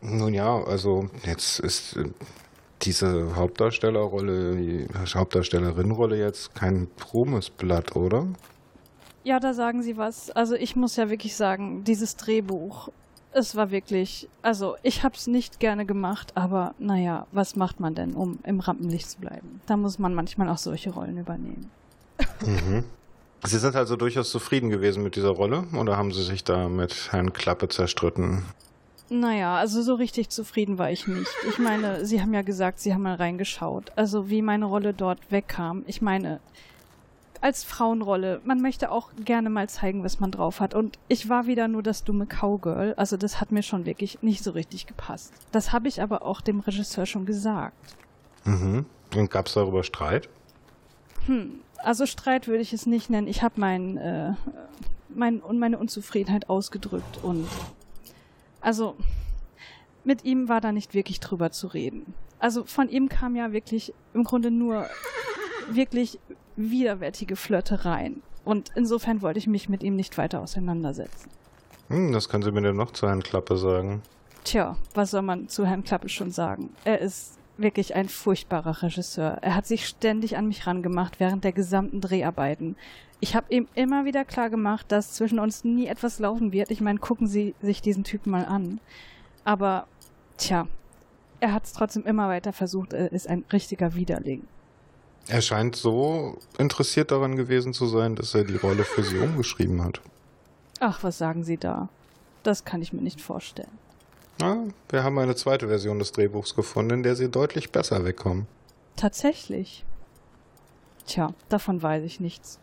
Nun 0.00 0.34
ja, 0.34 0.62
also 0.64 1.08
jetzt 1.24 1.60
ist 1.60 1.96
äh, 1.96 2.10
diese 2.82 3.36
Hauptdarstellerrolle, 3.36 4.56
die 4.56 4.88
Hauptdarstellerinrolle 5.14 6.18
jetzt 6.18 6.54
kein 6.56 6.88
Ruhmesblatt, 7.14 7.94
oder? 7.94 8.26
Ja, 9.22 9.38
da 9.38 9.54
sagen 9.54 9.82
Sie 9.82 9.96
was. 9.96 10.30
Also 10.32 10.56
ich 10.56 10.74
muss 10.74 10.96
ja 10.96 11.08
wirklich 11.08 11.36
sagen, 11.36 11.84
dieses 11.84 12.16
Drehbuch, 12.16 12.88
es 13.32 13.56
war 13.56 13.70
wirklich, 13.70 14.28
also 14.42 14.76
ich 14.82 15.02
habe 15.02 15.14
es 15.14 15.26
nicht 15.26 15.60
gerne 15.60 15.86
gemacht, 15.86 16.36
aber 16.36 16.74
naja, 16.78 17.26
was 17.32 17.56
macht 17.56 17.80
man 17.80 17.94
denn, 17.94 18.14
um 18.14 18.38
im 18.44 18.60
Rampenlicht 18.60 19.10
zu 19.10 19.18
bleiben? 19.18 19.60
Da 19.66 19.76
muss 19.76 19.98
man 19.98 20.14
manchmal 20.14 20.48
auch 20.48 20.58
solche 20.58 20.90
Rollen 20.90 21.18
übernehmen. 21.18 21.70
Mhm. 22.44 22.84
Sie 23.44 23.58
sind 23.58 23.74
also 23.74 23.96
durchaus 23.96 24.30
zufrieden 24.30 24.70
gewesen 24.70 25.02
mit 25.02 25.16
dieser 25.16 25.30
Rolle 25.30 25.64
oder 25.76 25.96
haben 25.96 26.12
Sie 26.12 26.22
sich 26.22 26.44
da 26.44 26.68
mit 26.68 27.08
Herrn 27.10 27.32
Klappe 27.32 27.68
zerstritten? 27.68 28.44
Naja, 29.08 29.56
also 29.56 29.82
so 29.82 29.94
richtig 29.94 30.30
zufrieden 30.30 30.78
war 30.78 30.90
ich 30.90 31.06
nicht. 31.06 31.30
Ich 31.48 31.58
meine, 31.58 32.06
Sie 32.06 32.22
haben 32.22 32.32
ja 32.32 32.42
gesagt, 32.42 32.78
Sie 32.78 32.94
haben 32.94 33.02
mal 33.02 33.16
reingeschaut. 33.16 33.92
Also 33.96 34.30
wie 34.30 34.42
meine 34.42 34.64
Rolle 34.64 34.94
dort 34.94 35.18
wegkam. 35.30 35.82
Ich 35.86 36.00
meine, 36.00 36.40
als 37.42 37.64
Frauenrolle, 37.64 38.40
man 38.44 38.62
möchte 38.62 38.90
auch 38.90 39.10
gerne 39.24 39.50
mal 39.50 39.68
zeigen, 39.68 40.04
was 40.04 40.20
man 40.20 40.30
drauf 40.30 40.60
hat. 40.60 40.74
Und 40.74 40.98
ich 41.08 41.28
war 41.28 41.46
wieder 41.46 41.66
nur 41.66 41.82
das 41.82 42.04
dumme 42.04 42.26
Cowgirl. 42.26 42.94
Also 42.96 43.16
das 43.16 43.40
hat 43.40 43.50
mir 43.50 43.62
schon 43.62 43.84
wirklich 43.84 44.22
nicht 44.22 44.44
so 44.44 44.52
richtig 44.52 44.86
gepasst. 44.86 45.32
Das 45.50 45.72
habe 45.72 45.88
ich 45.88 46.00
aber 46.00 46.22
auch 46.22 46.40
dem 46.40 46.60
Regisseur 46.60 47.04
schon 47.04 47.26
gesagt. 47.26 47.96
Mhm. 48.44 48.86
Und 49.16 49.30
gab 49.30 49.48
es 49.48 49.54
darüber 49.54 49.82
Streit? 49.82 50.28
Hm, 51.26 51.60
also 51.78 52.06
Streit 52.06 52.46
würde 52.46 52.62
ich 52.62 52.72
es 52.72 52.86
nicht 52.86 53.10
nennen. 53.10 53.26
Ich 53.26 53.42
habe 53.42 53.60
mein, 53.60 53.96
äh, 53.96 54.34
mein 55.08 55.40
und 55.40 55.58
meine 55.58 55.78
Unzufriedenheit 55.78 56.48
ausgedrückt 56.48 57.18
und 57.22 57.48
also 58.60 58.96
mit 60.04 60.24
ihm 60.24 60.48
war 60.48 60.60
da 60.60 60.72
nicht 60.72 60.94
wirklich 60.94 61.18
drüber 61.18 61.50
zu 61.50 61.66
reden. 61.66 62.14
Also 62.38 62.64
von 62.64 62.88
ihm 62.88 63.08
kam 63.08 63.34
ja 63.34 63.52
wirklich 63.52 63.92
im 64.14 64.24
Grunde 64.24 64.50
nur 64.50 64.86
wirklich 65.68 66.18
widerwärtige 66.56 67.36
Flirtereien. 67.36 68.22
Und 68.44 68.70
insofern 68.74 69.22
wollte 69.22 69.38
ich 69.38 69.46
mich 69.46 69.68
mit 69.68 69.82
ihm 69.82 69.96
nicht 69.96 70.18
weiter 70.18 70.40
auseinandersetzen. 70.40 71.30
Hm, 71.88 72.12
das 72.12 72.28
können 72.28 72.42
Sie 72.42 72.50
mir 72.50 72.62
denn 72.62 72.76
noch 72.76 72.92
zu 72.92 73.06
Herrn 73.06 73.22
Klappe 73.22 73.56
sagen. 73.56 74.02
Tja, 74.44 74.76
was 74.94 75.12
soll 75.12 75.22
man 75.22 75.48
zu 75.48 75.66
Herrn 75.66 75.84
Klappe 75.84 76.08
schon 76.08 76.30
sagen? 76.30 76.70
Er 76.84 77.00
ist 77.00 77.38
wirklich 77.58 77.94
ein 77.94 78.08
furchtbarer 78.08 78.82
Regisseur. 78.82 79.38
Er 79.42 79.54
hat 79.54 79.66
sich 79.66 79.86
ständig 79.86 80.36
an 80.36 80.48
mich 80.48 80.66
rangemacht 80.66 81.20
während 81.20 81.44
der 81.44 81.52
gesamten 81.52 82.00
Dreharbeiten. 82.00 82.76
Ich 83.20 83.36
habe 83.36 83.54
ihm 83.54 83.68
immer 83.74 84.04
wieder 84.04 84.24
klar 84.24 84.50
gemacht, 84.50 84.86
dass 84.90 85.12
zwischen 85.12 85.38
uns 85.38 85.62
nie 85.62 85.86
etwas 85.86 86.18
laufen 86.18 86.50
wird. 86.52 86.70
Ich 86.70 86.80
meine, 86.80 86.98
gucken 86.98 87.28
Sie 87.28 87.54
sich 87.62 87.80
diesen 87.80 88.02
Typen 88.02 88.32
mal 88.32 88.46
an. 88.46 88.80
Aber, 89.44 89.86
tja, 90.38 90.66
er 91.38 91.52
hat 91.52 91.64
es 91.64 91.72
trotzdem 91.72 92.04
immer 92.04 92.28
weiter 92.28 92.52
versucht. 92.52 92.92
Er 92.92 93.12
ist 93.12 93.28
ein 93.28 93.44
richtiger 93.52 93.94
Widerling. 93.94 94.44
Er 95.28 95.40
scheint 95.40 95.76
so 95.76 96.38
interessiert 96.58 97.10
daran 97.10 97.36
gewesen 97.36 97.72
zu 97.72 97.86
sein, 97.86 98.16
dass 98.16 98.34
er 98.34 98.44
die 98.44 98.56
Rolle 98.56 98.84
für 98.84 99.02
Sie 99.02 99.18
umgeschrieben 99.18 99.82
hat. 99.82 100.00
Ach, 100.80 101.02
was 101.02 101.18
sagen 101.18 101.44
Sie 101.44 101.56
da? 101.56 101.88
Das 102.42 102.64
kann 102.64 102.82
ich 102.82 102.92
mir 102.92 103.02
nicht 103.02 103.20
vorstellen. 103.20 103.78
Na, 104.40 104.64
wir 104.88 105.04
haben 105.04 105.18
eine 105.18 105.36
zweite 105.36 105.68
Version 105.68 105.98
des 106.00 106.10
Drehbuchs 106.12 106.56
gefunden, 106.56 106.94
in 106.94 107.02
der 107.02 107.14
Sie 107.14 107.30
deutlich 107.30 107.70
besser 107.70 108.04
wegkommen. 108.04 108.46
Tatsächlich. 108.96 109.84
Tja, 111.06 111.32
davon 111.48 111.82
weiß 111.82 112.02
ich 112.04 112.18
nichts. 112.18 112.58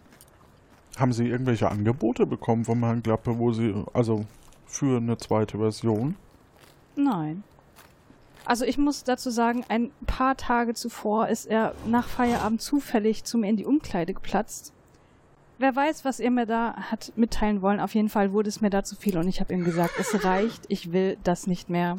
Haben 0.98 1.14
Sie 1.14 1.28
irgendwelche 1.28 1.70
Angebote 1.70 2.26
bekommen 2.26 2.66
vom 2.66 2.84
Herrn 2.84 3.04
Klappe, 3.04 3.38
wo 3.38 3.54
Sie, 3.54 3.74
also 3.94 4.26
für 4.66 4.98
eine 4.98 5.18
zweite 5.18 5.58
Version? 5.58 6.16
Nein. 6.96 7.44
Also 8.46 8.66
ich 8.66 8.78
muss 8.78 9.04
dazu 9.04 9.30
sagen, 9.30 9.64
ein 9.70 9.92
paar 10.08 10.36
Tage 10.38 10.74
zuvor 10.74 11.28
ist 11.28 11.46
er 11.46 11.76
nach 11.86 12.08
Feierabend 12.08 12.62
zufällig 12.62 13.24
zu 13.24 13.38
mir 13.38 13.50
in 13.50 13.58
die 13.58 13.66
Umkleide 13.66 14.14
geplatzt. 14.14 14.74
Wer 15.60 15.76
weiß, 15.76 16.06
was 16.06 16.20
er 16.20 16.32
mir 16.32 16.46
da 16.46 16.74
hat 16.74 17.12
mitteilen 17.16 17.62
wollen. 17.62 17.80
Auf 17.82 17.94
jeden 17.94 18.10
Fall 18.10 18.32
wurde 18.32 18.50
es 18.50 18.62
mir 18.62 18.70
da 18.70 18.84
zu 18.84 18.96
viel 18.96 19.18
und 19.18 19.28
ich 19.28 19.42
habe 19.42 19.54
ihm 19.54 19.66
gesagt, 19.66 19.94
es 20.00 20.24
reicht, 20.24 20.64
ich 20.70 20.94
will 20.94 21.18
das 21.24 21.48
nicht 21.48 21.70
mehr. 21.70 21.98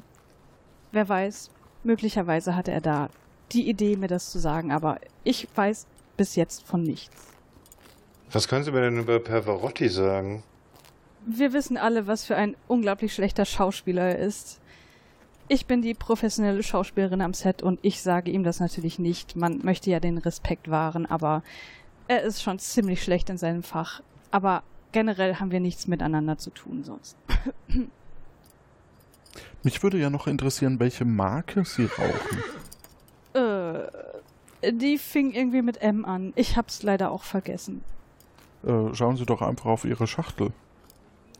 Wer 0.92 1.08
weiß, 1.08 1.50
möglicherweise 1.84 2.56
hatte 2.56 2.72
er 2.72 2.80
da 2.80 3.08
die 3.52 3.68
Idee, 3.68 3.96
mir 3.96 4.08
das 4.08 4.30
zu 4.30 4.38
sagen, 4.38 4.72
aber 4.72 4.98
ich 5.24 5.46
weiß 5.54 5.86
bis 6.16 6.36
jetzt 6.36 6.66
von 6.66 6.82
nichts. 6.82 7.28
Was 8.32 8.48
können 8.48 8.64
Sie 8.64 8.70
mir 8.70 8.80
denn 8.80 8.98
über 8.98 9.18
Pavarotti 9.18 9.88
sagen? 9.88 10.42
Wir 11.26 11.52
wissen 11.52 11.76
alle, 11.76 12.06
was 12.06 12.24
für 12.24 12.36
ein 12.36 12.56
unglaublich 12.68 13.12
schlechter 13.12 13.44
Schauspieler 13.44 14.02
er 14.02 14.18
ist. 14.18 14.59
Ich 15.52 15.66
bin 15.66 15.82
die 15.82 15.94
professionelle 15.94 16.62
Schauspielerin 16.62 17.20
am 17.20 17.34
Set 17.34 17.60
und 17.60 17.80
ich 17.82 18.02
sage 18.02 18.30
ihm 18.30 18.44
das 18.44 18.60
natürlich 18.60 19.00
nicht. 19.00 19.34
Man 19.34 19.58
möchte 19.64 19.90
ja 19.90 19.98
den 19.98 20.16
Respekt 20.18 20.70
wahren, 20.70 21.06
aber 21.06 21.42
er 22.06 22.22
ist 22.22 22.40
schon 22.40 22.60
ziemlich 22.60 23.02
schlecht 23.02 23.28
in 23.30 23.36
seinem 23.36 23.64
Fach. 23.64 24.00
Aber 24.30 24.62
generell 24.92 25.34
haben 25.40 25.50
wir 25.50 25.58
nichts 25.58 25.88
miteinander 25.88 26.38
zu 26.38 26.50
tun 26.50 26.84
sonst. 26.84 27.16
Mich 29.64 29.82
würde 29.82 29.98
ja 29.98 30.08
noch 30.08 30.28
interessieren, 30.28 30.78
welche 30.78 31.04
Marke 31.04 31.64
Sie 31.64 31.86
rauchen. 31.98 32.44
Äh, 33.32 34.70
die 34.70 34.98
fing 34.98 35.32
irgendwie 35.32 35.62
mit 35.62 35.82
M 35.82 36.04
an. 36.04 36.32
Ich 36.36 36.56
hab's 36.56 36.84
leider 36.84 37.10
auch 37.10 37.24
vergessen. 37.24 37.82
Äh, 38.62 38.94
schauen 38.94 39.16
Sie 39.16 39.26
doch 39.26 39.42
einfach 39.42 39.66
auf 39.66 39.84
Ihre 39.84 40.06
Schachtel. 40.06 40.52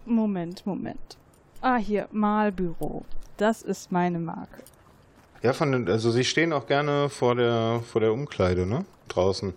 Moment, 0.05 0.67
Moment. 0.67 1.17
Ah, 1.61 1.77
hier, 1.77 2.09
Malbüro. 2.11 3.05
Das 3.41 3.63
ist 3.63 3.91
meine 3.91 4.19
Marke. 4.19 4.63
Ja, 5.41 5.55
von 5.55 5.73
den, 5.73 5.89
also 5.89 6.11
Sie 6.11 6.25
stehen 6.25 6.53
auch 6.53 6.67
gerne 6.67 7.09
vor 7.09 7.35
der, 7.35 7.81
vor 7.91 8.03
der 8.03 8.13
Umkleide, 8.13 8.67
ne? 8.67 8.85
Draußen. 9.09 9.55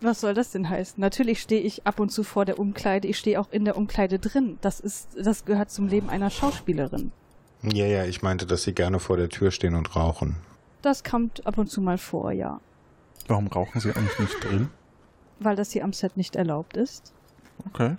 Was 0.00 0.20
soll 0.20 0.34
das 0.34 0.50
denn 0.50 0.68
heißen? 0.68 1.00
Natürlich 1.00 1.40
stehe 1.40 1.60
ich 1.60 1.86
ab 1.86 2.00
und 2.00 2.10
zu 2.10 2.24
vor 2.24 2.44
der 2.44 2.58
Umkleide. 2.58 3.06
Ich 3.06 3.16
stehe 3.16 3.40
auch 3.40 3.46
in 3.52 3.64
der 3.64 3.76
Umkleide 3.76 4.18
drin. 4.18 4.58
Das 4.60 4.80
ist, 4.80 5.10
das 5.16 5.44
gehört 5.44 5.70
zum 5.70 5.86
Leben 5.86 6.10
einer 6.10 6.30
Schauspielerin. 6.30 7.12
Ja, 7.62 7.86
ja, 7.86 8.04
ich 8.04 8.22
meinte, 8.22 8.44
dass 8.44 8.64
Sie 8.64 8.72
gerne 8.72 8.98
vor 8.98 9.16
der 9.16 9.28
Tür 9.28 9.52
stehen 9.52 9.76
und 9.76 9.94
rauchen. 9.94 10.34
Das 10.82 11.04
kommt 11.04 11.46
ab 11.46 11.58
und 11.58 11.68
zu 11.68 11.80
mal 11.80 11.98
vor, 11.98 12.32
ja. 12.32 12.60
Warum 13.28 13.46
rauchen 13.46 13.80
Sie 13.80 13.92
eigentlich 13.92 14.18
nicht 14.18 14.42
drin? 14.42 14.68
Weil 15.38 15.54
das 15.54 15.70
hier 15.70 15.84
am 15.84 15.92
Set 15.92 16.16
nicht 16.16 16.34
erlaubt 16.34 16.76
ist. 16.76 17.12
Okay. 17.68 17.96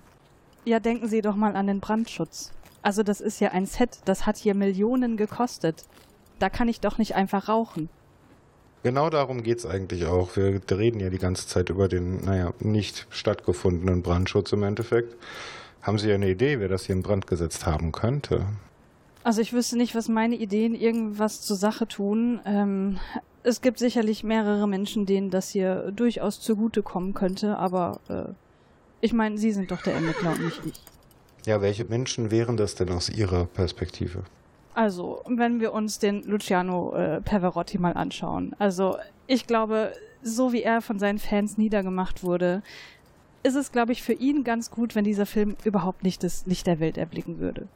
Ja, 0.66 0.82
denken 0.82 1.08
Sie 1.08 1.22
doch 1.22 1.38
mal 1.38 1.56
an 1.56 1.68
den 1.68 1.80
Brandschutz. 1.80 2.52
Also 2.88 3.04
das 3.04 3.20
ist 3.20 3.42
ja 3.42 3.52
ein 3.52 3.66
Set, 3.66 4.00
das 4.06 4.26
hat 4.26 4.38
hier 4.38 4.56
Millionen 4.56 5.18
gekostet. 5.18 5.84
Da 6.40 6.50
kann 6.50 6.70
ich 6.70 6.80
doch 6.80 6.98
nicht 6.98 7.16
einfach 7.16 7.50
rauchen. 7.50 7.90
Genau 8.82 9.10
darum 9.10 9.44
geht's 9.44 9.66
eigentlich 9.66 10.06
auch. 10.06 10.38
Wir 10.38 10.62
reden 10.72 11.02
ja 11.02 11.10
die 11.10 11.18
ganze 11.18 11.50
Zeit 11.50 11.70
über 11.70 11.90
den, 11.90 12.24
naja, 12.24 12.54
nicht 12.62 13.06
stattgefundenen 13.10 14.04
Brandschutz 14.04 14.54
im 14.54 14.64
Endeffekt. 14.64 15.18
Haben 15.82 15.98
Sie 15.98 16.14
eine 16.14 16.30
Idee, 16.30 16.62
wer 16.62 16.70
das 16.70 16.86
hier 16.86 16.96
in 16.96 17.04
Brand 17.04 17.28
gesetzt 17.28 17.66
haben 17.66 17.92
könnte? 17.92 18.46
Also 19.22 19.42
ich 19.42 19.52
wüsste 19.52 19.76
nicht, 19.76 19.94
was 19.94 20.08
meine 20.08 20.36
Ideen 20.36 20.74
irgendwas 20.74 21.42
zur 21.42 21.58
Sache 21.58 21.90
tun. 21.90 22.40
Ähm, 22.46 23.00
es 23.44 23.60
gibt 23.60 23.80
sicherlich 23.80 24.24
mehrere 24.24 24.66
Menschen, 24.66 25.06
denen 25.06 25.30
das 25.30 25.50
hier 25.50 25.92
durchaus 25.92 26.40
zugutekommen 26.40 27.14
könnte, 27.14 27.58
aber 27.58 28.00
äh, 28.08 28.32
ich 29.02 29.12
meine, 29.12 29.38
Sie 29.38 29.52
sind 29.52 29.72
doch 29.72 29.82
der 29.82 29.96
Ermittler 29.96 30.32
und 30.32 30.46
nicht 30.46 30.62
ich. 30.66 30.97
Ja, 31.48 31.62
welche 31.62 31.86
Menschen 31.86 32.30
wären 32.30 32.58
das 32.58 32.76
denn 32.76 32.90
aus 32.90 33.10
Ihrer 33.10 33.46
Perspektive? 33.46 34.24
Also, 34.74 35.22
wenn 35.30 35.62
wir 35.62 35.72
uns 35.72 35.98
den 35.98 36.24
Luciano 36.24 36.94
äh, 36.94 37.22
Pavarotti 37.22 37.78
mal 37.78 37.94
anschauen. 37.94 38.54
Also, 38.60 38.98
ich 39.28 39.48
glaube, 39.48 39.94
so 40.22 40.52
wie 40.52 40.62
er 40.62 40.82
von 40.82 41.00
seinen 41.00 41.20
Fans 41.20 41.58
niedergemacht 41.58 42.22
wurde, 42.22 42.64
ist 43.44 43.56
es, 43.56 43.72
glaube 43.72 43.94
ich, 43.94 44.04
für 44.04 44.12
ihn 44.12 44.44
ganz 44.44 44.72
gut, 44.72 44.94
wenn 44.94 45.06
dieser 45.06 45.26
Film 45.26 45.56
überhaupt 45.64 46.04
nicht 46.04 46.22
das 46.22 46.46
Licht 46.48 46.68
der 46.68 46.82
Welt 46.82 46.98
erblicken 46.98 47.40
würde. 47.40 47.70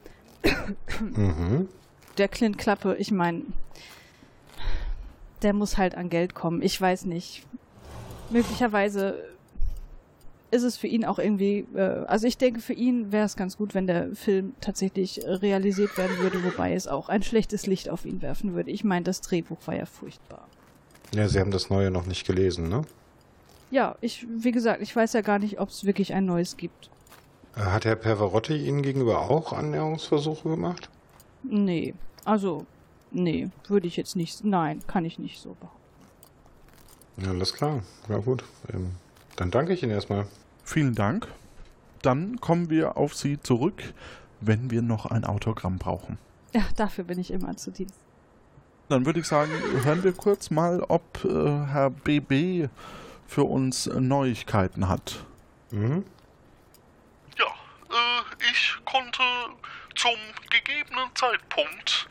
Mhm. 0.99 1.69
Der 2.17 2.27
Clint 2.27 2.57
Klappe, 2.57 2.97
ich 2.99 3.11
meine, 3.11 3.43
der 5.43 5.53
muss 5.53 5.77
halt 5.77 5.95
an 5.95 6.09
Geld 6.09 6.35
kommen. 6.35 6.61
Ich 6.61 6.79
weiß 6.79 7.05
nicht. 7.05 7.45
möglicherweise 8.31 9.15
ist 10.51 10.63
es 10.63 10.77
für 10.77 10.87
ihn 10.87 11.05
auch 11.05 11.17
irgendwie, 11.17 11.65
äh, 11.73 12.05
also 12.05 12.27
ich 12.27 12.37
denke, 12.37 12.59
für 12.59 12.73
ihn 12.73 13.11
wäre 13.11 13.25
es 13.25 13.35
ganz 13.35 13.57
gut, 13.57 13.73
wenn 13.73 13.87
der 13.87 14.13
Film 14.15 14.53
tatsächlich 14.59 15.21
realisiert 15.25 15.97
werden 15.97 16.17
würde, 16.19 16.43
wobei 16.43 16.73
es 16.73 16.87
auch 16.87 17.09
ein 17.09 17.23
schlechtes 17.23 17.65
Licht 17.65 17.89
auf 17.89 18.05
ihn 18.05 18.21
werfen 18.21 18.53
würde. 18.53 18.69
Ich 18.69 18.83
meine, 18.83 19.03
das 19.03 19.21
Drehbuch 19.21 19.59
war 19.65 19.75
ja 19.75 19.85
furchtbar. 19.85 20.47
Ja, 21.13 21.27
Sie 21.27 21.39
haben 21.39 21.51
das 21.51 21.69
Neue 21.69 21.89
noch 21.89 22.05
nicht 22.05 22.27
gelesen, 22.27 22.69
ne? 22.69 22.83
Ja, 23.71 23.95
ich, 24.01 24.27
wie 24.29 24.51
gesagt, 24.51 24.81
ich 24.81 24.93
weiß 24.93 25.13
ja 25.13 25.21
gar 25.21 25.39
nicht, 25.39 25.59
ob 25.59 25.69
es 25.69 25.85
wirklich 25.85 26.13
ein 26.13 26.25
neues 26.25 26.57
gibt. 26.57 26.89
Äh, 27.55 27.61
hat 27.61 27.85
Herr 27.85 27.95
Pervarotti 27.95 28.55
Ihnen 28.55 28.81
gegenüber 28.81 29.21
auch 29.29 29.53
Annäherungsversuche 29.53 30.49
gemacht? 30.49 30.89
Nee, 31.43 31.93
also, 32.25 32.65
nee, 33.11 33.49
würde 33.67 33.87
ich 33.87 33.95
jetzt 33.95 34.17
nicht, 34.17 34.43
nein, 34.43 34.81
kann 34.87 35.05
ich 35.05 35.17
nicht 35.17 35.41
so 35.41 35.55
behaupten. 35.59 35.79
Ja, 37.17 37.29
alles 37.29 37.53
klar. 37.53 37.83
Ja, 38.09 38.17
gut. 38.17 38.43
Ähm, 38.73 38.91
dann 39.37 39.51
danke 39.51 39.73
ich 39.73 39.83
Ihnen 39.83 39.93
erstmal. 39.93 40.25
Vielen 40.71 40.95
Dank. 40.95 41.27
Dann 42.01 42.39
kommen 42.39 42.69
wir 42.69 42.95
auf 42.95 43.13
Sie 43.13 43.37
zurück, 43.41 43.83
wenn 44.39 44.71
wir 44.71 44.81
noch 44.81 45.05
ein 45.05 45.25
Autogramm 45.25 45.77
brauchen. 45.77 46.17
Ja, 46.53 46.61
dafür 46.77 47.03
bin 47.03 47.19
ich 47.19 47.29
immer 47.31 47.57
zu 47.57 47.71
Dienst. 47.71 47.99
Dann 48.87 49.05
würde 49.05 49.19
ich 49.19 49.27
sagen, 49.27 49.51
hören 49.83 50.01
wir 50.01 50.13
kurz 50.13 50.49
mal, 50.49 50.81
ob 50.87 51.25
äh, 51.25 51.27
Herr 51.27 51.89
BB 51.89 52.69
für 53.27 53.43
uns 53.43 53.87
Neuigkeiten 53.87 54.87
hat. 54.87 55.25
Mhm. 55.71 56.05
Ja, 57.37 57.47
äh, 57.47 58.49
ich 58.49 58.77
konnte 58.85 59.23
zum 59.95 60.15
gegebenen 60.49 61.09
Zeitpunkt 61.15 62.07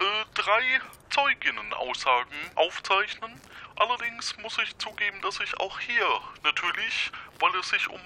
äh, 0.00 0.24
drei 0.32 0.80
Zeuginnenaussagen 1.10 2.32
aufzeichnen. 2.54 3.32
Allerdings 3.78 4.36
muss 4.38 4.58
ich 4.58 4.76
zugeben, 4.78 5.20
dass 5.20 5.38
ich 5.38 5.56
auch 5.60 5.78
hier 5.78 6.20
natürlich, 6.42 7.12
weil 7.38 7.54
es 7.60 7.68
sich 7.68 7.88
um 7.88 8.00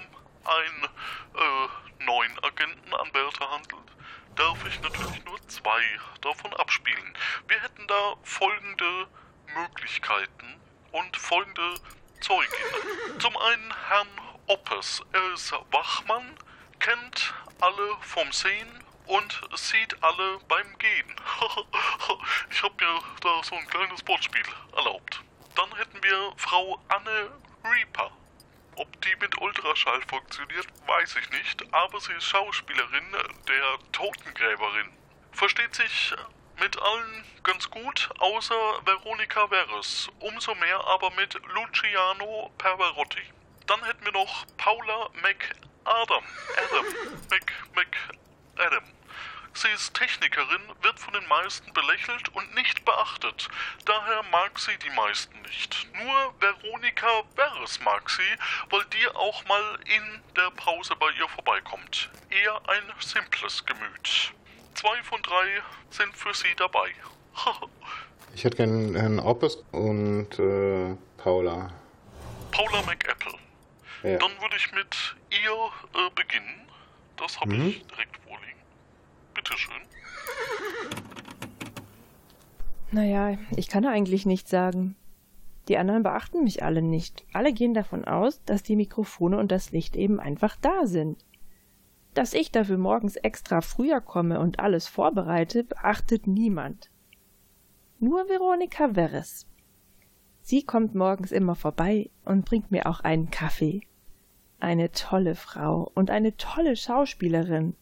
einen 0.45 0.83
äh, 0.83 2.03
neuen 2.03 2.43
Agenten 2.43 2.93
an 2.93 3.11
Bertha 3.11 3.49
handelt, 3.49 3.91
darf 4.35 4.63
ich 4.67 4.79
natürlich 4.81 5.25
nur 5.25 5.47
zwei 5.47 5.81
davon 6.21 6.53
abspielen. 6.53 7.17
Wir 7.47 7.59
hätten 7.59 7.87
da 7.87 8.13
folgende 8.21 9.07
Möglichkeiten 9.47 10.61
und 10.91 11.17
folgende 11.17 11.73
Zeuginnen. 12.21 13.19
Zum 13.19 13.35
einen 13.35 13.73
Herrn 13.87 14.21
Oppes. 14.45 15.01
Er 15.11 15.33
ist 15.33 15.53
Wachmann, 15.71 16.37
kennt 16.79 17.33
alle 17.61 17.97
vom 18.01 18.31
Sehen 18.31 18.83
und 19.07 19.41
sieht 19.55 20.03
alle 20.03 20.37
beim 20.47 20.77
Gehen. 20.77 21.15
ich 22.51 22.61
habe 22.61 22.75
mir 22.85 22.99
da 23.21 23.43
so 23.43 23.55
ein 23.55 23.67
kleines 23.67 24.07
Wortspiel 24.07 24.45
erlaubt. 24.75 25.23
Wir 26.03 26.33
Frau 26.35 26.77
Anne 26.89 27.31
Reaper. 27.63 28.11
Ob 28.75 29.01
die 29.01 29.15
mit 29.21 29.39
Ultraschall 29.39 30.01
funktioniert, 30.09 30.67
weiß 30.85 31.15
ich 31.15 31.29
nicht, 31.29 31.73
aber 31.73 31.97
sie 32.01 32.11
ist 32.11 32.25
Schauspielerin 32.25 33.05
der 33.47 33.91
Totengräberin. 33.93 34.89
Versteht 35.31 35.73
sich 35.73 36.13
mit 36.59 36.77
allen 36.77 37.25
ganz 37.43 37.69
gut, 37.69 38.09
außer 38.19 38.85
Veronika 38.85 39.47
Veres. 39.47 40.09
Umso 40.19 40.53
mehr 40.55 40.85
aber 40.87 41.09
mit 41.11 41.39
Luciano 41.53 42.51
Perverotti. 42.57 43.23
Dann 43.67 43.81
hätten 43.85 44.03
wir 44.03 44.11
noch 44.11 44.45
Paula 44.57 45.09
McAdam. 45.21 45.63
Adam. 45.85 46.23
Mc, 47.31 47.53
McAdam. 47.75 48.83
Sie 49.55 49.67
ist 49.69 49.93
Technikerin, 49.93 50.61
wird 50.81 50.99
von 50.99 51.13
den 51.13 51.27
meisten 51.27 51.71
belächelt 51.73 52.29
und 52.29 52.55
nicht 52.55 52.83
beachtet. 52.85 53.49
Daher 53.85 54.23
mag 54.31 54.57
sie 54.57 54.75
die 54.79 54.89
meisten 54.95 55.39
nicht. 55.43 55.87
Nur 55.93 56.33
Veronika 56.39 57.23
Veres 57.35 57.79
mag 57.81 58.09
sie, 58.09 58.21
weil 58.71 58.83
die 58.85 59.07
auch 59.15 59.45
mal 59.45 59.79
in 59.85 60.21
der 60.35 60.49
Pause 60.51 60.95
bei 60.99 61.09
ihr 61.19 61.27
vorbeikommt. 61.29 62.09
Eher 62.31 62.55
ein 62.67 62.83
simples 62.99 63.63
Gemüt. 63.65 64.33
Zwei 64.73 65.03
von 65.03 65.21
drei 65.21 65.61
sind 65.91 66.17
für 66.17 66.33
sie 66.33 66.55
dabei. 66.57 66.89
ich 68.35 68.43
hätte 68.43 68.57
gern 68.57 68.95
Herrn 68.95 69.19
Oppes 69.19 69.57
und 69.71 70.39
äh, 70.39 70.95
Paula. 71.17 71.71
Paula 72.51 72.81
McApple. 72.81 73.37
Ja. 74.01 74.17
Dann 74.17 74.31
würde 74.41 74.55
ich 74.57 74.71
mit 74.71 75.15
ihr 75.29 75.51
äh, 75.51 76.09
beginnen. 76.15 76.67
Das 77.17 77.39
habe 77.39 77.53
mhm. 77.53 77.67
ich 77.69 77.85
direkt. 77.85 78.22
Bitteschön. 79.43 79.73
Naja, 82.91 83.37
ich 83.57 83.67
kann 83.67 83.85
eigentlich 83.85 84.25
nichts 84.25 84.49
sagen. 84.49 84.95
Die 85.67 85.77
anderen 85.77 86.03
beachten 86.03 86.43
mich 86.43 86.63
alle 86.63 86.81
nicht. 86.81 87.25
Alle 87.33 87.51
gehen 87.51 87.73
davon 87.73 88.05
aus, 88.05 88.43
dass 88.45 88.63
die 88.63 88.75
Mikrofone 88.75 89.37
und 89.37 89.51
das 89.51 89.71
Licht 89.71 89.95
eben 89.95 90.19
einfach 90.19 90.55
da 90.61 90.85
sind. 90.85 91.25
Dass 92.13 92.33
ich 92.33 92.51
dafür 92.51 92.77
morgens 92.77 93.15
extra 93.15 93.61
früher 93.61 93.99
komme 93.99 94.39
und 94.39 94.59
alles 94.59 94.87
vorbereite, 94.87 95.63
beachtet 95.63 96.27
niemand. 96.27 96.89
Nur 97.99 98.29
Veronika 98.29 98.93
Veres. 98.93 99.47
Sie 100.41 100.63
kommt 100.63 100.93
morgens 100.95 101.31
immer 101.31 101.55
vorbei 101.55 102.09
und 102.23 102.45
bringt 102.45 102.71
mir 102.71 102.85
auch 102.85 102.99
einen 102.99 103.31
Kaffee. 103.31 103.81
Eine 104.59 104.91
tolle 104.91 105.35
Frau 105.35 105.91
und 105.95 106.11
eine 106.11 106.37
tolle 106.37 106.75
Schauspielerin. 106.75 107.75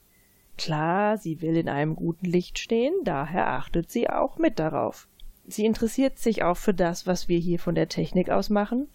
Klar, 0.62 1.18
sie 1.18 1.42
will 1.42 1.58
in 1.58 1.68
einem 1.68 1.96
guten 1.96 2.28
Licht 2.28 2.60
stehen, 2.60 2.94
daher 3.04 3.48
achtet 3.48 3.90
sie 3.90 4.12
auch 4.12 4.38
mit 4.38 4.60
darauf. 4.60 5.08
Sie 5.48 5.66
interessiert 5.66 6.20
sich 6.20 6.44
auch 6.44 6.56
für 6.56 6.76
das, 6.76 7.08
was 7.08 7.28
wir 7.28 7.40
hier 7.40 7.58
von 7.58 7.74
der 7.74 7.90
Technik 7.90 8.30
aus 8.30 8.52
machen. 8.52 8.88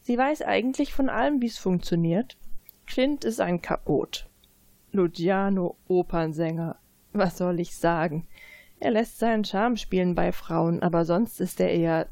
Sie 0.00 0.16
weiß 0.16 0.42
eigentlich 0.42 0.94
von 0.94 1.08
allem, 1.08 1.42
wie 1.42 1.48
es 1.48 1.58
funktioniert. 1.58 2.36
Clint 2.86 3.24
ist 3.24 3.40
ein 3.40 3.60
Chaot. 3.60 4.30
Luciano 4.92 5.76
Opernsänger. 5.88 6.76
Was 7.12 7.36
soll 7.36 7.58
ich 7.58 7.74
sagen? 7.74 8.28
Er 8.78 8.92
lässt 8.92 9.18
seinen 9.18 9.44
Charme 9.44 9.78
spielen 9.78 10.14
bei 10.14 10.30
Frauen, 10.30 10.84
aber 10.84 11.04
sonst 11.04 11.40
ist 11.40 11.58
er 11.58 11.72
eher 11.72 12.06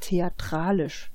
theatralisch. 0.00 1.10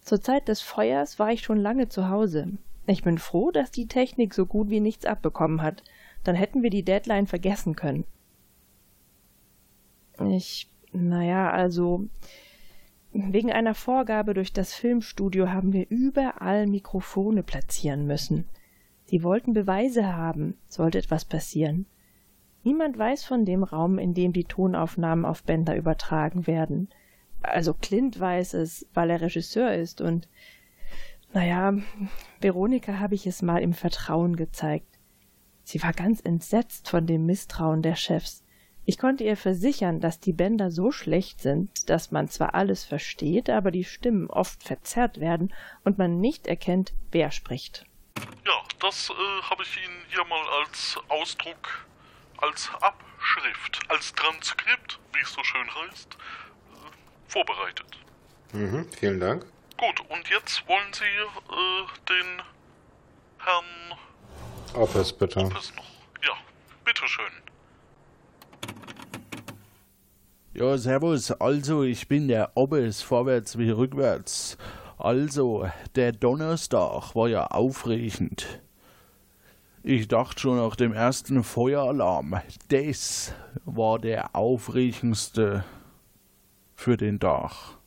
Zur 0.00 0.22
Zeit 0.22 0.48
des 0.48 0.62
Feuers 0.62 1.18
war 1.18 1.30
ich 1.30 1.42
schon 1.42 1.58
lange 1.58 1.90
zu 1.90 2.08
Hause. 2.08 2.56
Ich 2.90 3.04
bin 3.04 3.18
froh, 3.18 3.52
dass 3.52 3.70
die 3.70 3.86
Technik 3.86 4.34
so 4.34 4.46
gut 4.46 4.68
wie 4.68 4.80
nichts 4.80 5.04
abbekommen 5.04 5.62
hat. 5.62 5.84
Dann 6.24 6.34
hätten 6.34 6.64
wir 6.64 6.70
die 6.70 6.82
Deadline 6.82 7.28
vergessen 7.28 7.76
können. 7.76 8.04
Ich, 10.28 10.68
naja, 10.92 11.50
also, 11.50 12.08
wegen 13.12 13.52
einer 13.52 13.74
Vorgabe 13.74 14.34
durch 14.34 14.52
das 14.52 14.74
Filmstudio 14.74 15.50
haben 15.50 15.72
wir 15.72 15.86
überall 15.88 16.66
Mikrofone 16.66 17.44
platzieren 17.44 18.08
müssen. 18.08 18.46
Sie 19.04 19.22
wollten 19.22 19.52
Beweise 19.52 20.16
haben, 20.16 20.58
sollte 20.66 20.98
etwas 20.98 21.24
passieren. 21.24 21.86
Niemand 22.64 22.98
weiß 22.98 23.24
von 23.24 23.44
dem 23.44 23.62
Raum, 23.62 23.98
in 23.98 24.14
dem 24.14 24.32
die 24.32 24.44
Tonaufnahmen 24.44 25.24
auf 25.24 25.44
Bänder 25.44 25.76
übertragen 25.76 26.48
werden. 26.48 26.88
Also 27.40 27.72
Clint 27.72 28.18
weiß 28.18 28.54
es, 28.54 28.88
weil 28.94 29.10
er 29.10 29.20
Regisseur 29.20 29.72
ist 29.74 30.00
und 30.00 30.28
naja, 31.32 31.74
Veronika 32.40 32.98
habe 32.98 33.14
ich 33.14 33.26
es 33.26 33.42
mal 33.42 33.62
im 33.62 33.72
Vertrauen 33.72 34.36
gezeigt. 34.36 34.98
Sie 35.62 35.82
war 35.82 35.92
ganz 35.92 36.20
entsetzt 36.20 36.88
von 36.88 37.06
dem 37.06 37.26
Misstrauen 37.26 37.82
der 37.82 37.94
Chefs. 37.94 38.42
Ich 38.84 38.98
konnte 38.98 39.22
ihr 39.22 39.36
versichern, 39.36 40.00
dass 40.00 40.18
die 40.18 40.32
Bänder 40.32 40.70
so 40.70 40.90
schlecht 40.90 41.40
sind, 41.40 41.88
dass 41.88 42.10
man 42.10 42.28
zwar 42.28 42.54
alles 42.54 42.84
versteht, 42.84 43.48
aber 43.48 43.70
die 43.70 43.84
Stimmen 43.84 44.28
oft 44.28 44.64
verzerrt 44.64 45.20
werden 45.20 45.54
und 45.84 45.98
man 45.98 46.18
nicht 46.18 46.48
erkennt, 46.48 46.92
wer 47.12 47.30
spricht. 47.30 47.84
Ja, 48.44 48.62
das 48.80 49.10
äh, 49.10 49.42
habe 49.42 49.62
ich 49.62 49.76
Ihnen 49.76 50.02
hier 50.08 50.24
mal 50.24 50.44
als 50.60 50.98
Ausdruck, 51.08 51.86
als 52.38 52.68
Abschrift, 52.80 53.78
als 53.88 54.12
Transkript, 54.14 54.98
wie 55.12 55.20
es 55.22 55.32
so 55.32 55.44
schön 55.44 55.68
heißt, 55.72 56.14
äh, 56.14 57.30
vorbereitet. 57.30 57.98
Mhm, 58.52 58.88
vielen 58.98 59.20
Dank. 59.20 59.46
Gut, 59.80 59.98
und 60.10 60.28
jetzt 60.28 60.68
wollen 60.68 60.92
Sie 60.92 61.04
äh, 61.04 61.86
den 62.06 62.42
Herrn 63.38 63.98
Office, 64.74 65.10
bitte. 65.10 65.40
Office 65.40 65.72
noch. 65.74 65.84
Ja, 66.22 66.34
bitteschön. 66.84 67.32
Ja, 70.52 70.76
servus. 70.76 71.30
Also, 71.30 71.82
ich 71.82 72.08
bin 72.08 72.28
der 72.28 72.54
Obbes, 72.56 73.00
vorwärts 73.00 73.56
wie 73.56 73.70
rückwärts. 73.70 74.58
Also, 74.98 75.70
der 75.94 76.12
Donnerstag 76.12 77.14
war 77.14 77.28
ja 77.28 77.46
aufregend. 77.46 78.60
Ich 79.82 80.08
dachte 80.08 80.40
schon 80.40 80.58
nach 80.58 80.76
dem 80.76 80.92
ersten 80.92 81.42
Feueralarm, 81.42 82.42
das 82.68 83.32
war 83.64 83.98
der 83.98 84.36
aufregendste 84.36 85.64
für 86.74 86.98
den 86.98 87.18
Tag. 87.18 87.79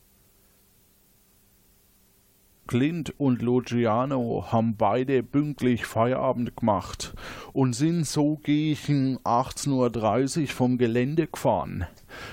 Clint 2.66 3.18
und 3.18 3.42
Luciano 3.42 4.46
haben 4.50 4.76
beide 4.76 5.22
pünktlich 5.22 5.84
Feierabend 5.84 6.56
gemacht 6.56 7.14
und 7.52 7.74
sind 7.74 8.06
so 8.06 8.36
gegen 8.42 9.18
18.30 9.18 10.40
Uhr 10.40 10.46
vom 10.48 10.78
Gelände 10.78 11.26
gefahren. 11.26 11.86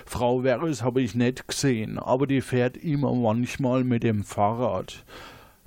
Frau 0.05 0.41
Veres 0.41 0.83
habe 0.83 1.01
ich 1.01 1.15
nicht 1.15 1.47
gesehen, 1.47 1.99
aber 1.99 2.27
die 2.27 2.41
fährt 2.41 2.77
immer 2.77 3.13
manchmal 3.13 3.83
mit 3.83 4.03
dem 4.03 4.23
Fahrrad. 4.23 5.03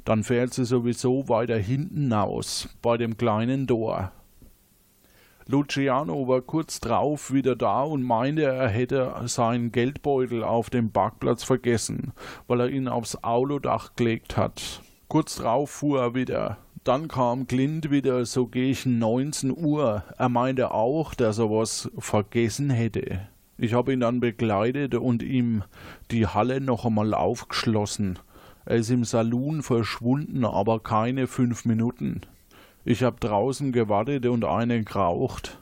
Dann 0.05 0.23
fährt 0.23 0.53
sie 0.55 0.65
sowieso 0.65 1.29
weiter 1.29 1.59
hinten 1.59 2.13
aus, 2.13 2.69
bei 2.83 2.97
dem 2.97 3.17
kleinen 3.17 3.67
Tor. 3.67 4.13
Luciano 5.47 6.27
war 6.27 6.41
kurz 6.41 6.81
drauf 6.81 7.33
wieder 7.33 7.55
da 7.55 7.83
und 7.83 8.03
meinte, 8.03 8.45
er 8.45 8.69
hätte 8.69 9.15
seinen 9.27 9.73
Geldbeutel 9.73 10.43
auf 10.43 10.71
dem 10.71 10.91
Parkplatz 10.91 11.45
vergessen, 11.45 12.13
weil 12.47 12.61
er 12.61 12.71
ihn 12.71 12.89
aufs 12.89 13.23
Autodach 13.23 13.95
gelegt 13.95 14.39
hat. 14.39 14.83
Kurz 15.09 15.37
drauf 15.37 15.71
fuhr 15.71 16.01
er 16.01 16.15
wieder. 16.15 16.57
Dann 16.83 17.09
kam 17.09 17.47
Clint 17.47 17.91
wieder 17.91 18.25
so 18.25 18.47
gegen 18.47 18.99
19 18.99 19.57
Uhr. 19.57 20.05
Er 20.17 20.29
meinte 20.29 20.73
auch, 20.73 21.15
dass 21.15 21.39
er 21.39 21.51
was 21.51 21.91
vergessen 21.99 22.71
hätte. 22.71 23.21
Ich 23.57 23.75
habe 23.75 23.93
ihn 23.93 24.01
dann 24.01 24.21
begleitet 24.21 24.95
und 24.95 25.23
ihm 25.23 25.63
die 26.11 26.27
Halle 26.27 26.61
noch 26.61 26.85
einmal 26.85 27.15
aufgeschlossen. 27.15 28.19
Er 28.65 28.77
ist 28.77 28.91
im 28.91 29.05
Saloon 29.05 29.63
verschwunden, 29.63 30.45
aber 30.45 30.81
keine 30.81 31.27
fünf 31.27 31.65
Minuten. 31.65 32.23
Ich 32.85 33.03
habe 33.03 33.17
draußen 33.19 33.73
gewartet 33.73 34.27
und 34.27 34.45
eine 34.45 34.83
geraucht. 34.85 35.59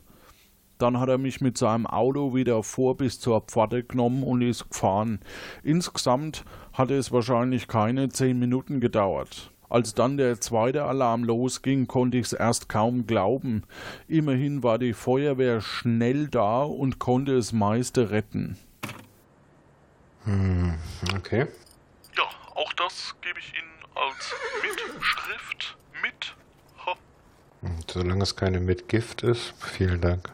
Dann 0.79 0.99
hat 0.99 1.09
er 1.09 1.19
mich 1.19 1.41
mit 1.41 1.57
seinem 1.57 1.87
Auto 1.87 2.35
wieder 2.35 2.65
vor 2.65 2.97
bis 2.97 3.21
zur 3.21 3.43
Pforte 3.43 3.85
genommen 3.85 4.25
und 4.25 4.43
ist 4.43 4.69
gefahren. 4.71 5.21
Insgesamt 5.63 6.45
hatte 6.73 6.97
es 6.97 7.13
wahrscheinlich 7.13 7.69
keine 7.69 8.09
zehn 8.09 8.41
Minuten 8.41 8.81
gedauert. 8.81 9.53
Als 9.69 9.95
dann 9.95 10.17
der 10.17 10.41
zweite 10.41 10.83
Alarm 10.85 11.23
losging, 11.23 11.87
konnte 11.87 12.19
ich 12.19 12.27
es 12.27 12.33
erst 12.33 12.69
kaum 12.69 13.07
glauben. 13.07 13.63
Immerhin 14.09 14.65
war 14.65 14.79
die 14.79 14.93
Feuerwehr 14.93 15.61
schnell 15.61 16.27
da 16.27 16.65
und 16.65 16.99
konnte 16.99 17.37
das 17.37 17.53
meiste 17.53 18.11
retten. 18.11 18.59
Hm, 20.25 20.75
okay. 21.17 21.47
Ja, 22.17 22.25
auch 22.55 22.73
das 22.75 23.15
gebe 23.23 23.39
ich 23.39 23.53
Ihnen 23.55 23.71
als 23.95 24.35
Mitschrift 24.63 25.77
mit. 26.03 26.35
Solange 27.89 28.23
es 28.23 28.35
keine 28.35 28.59
mit 28.61 28.89
Gift 28.89 29.23
ist, 29.23 29.55
vielen 29.61 30.01
Dank. 30.01 30.29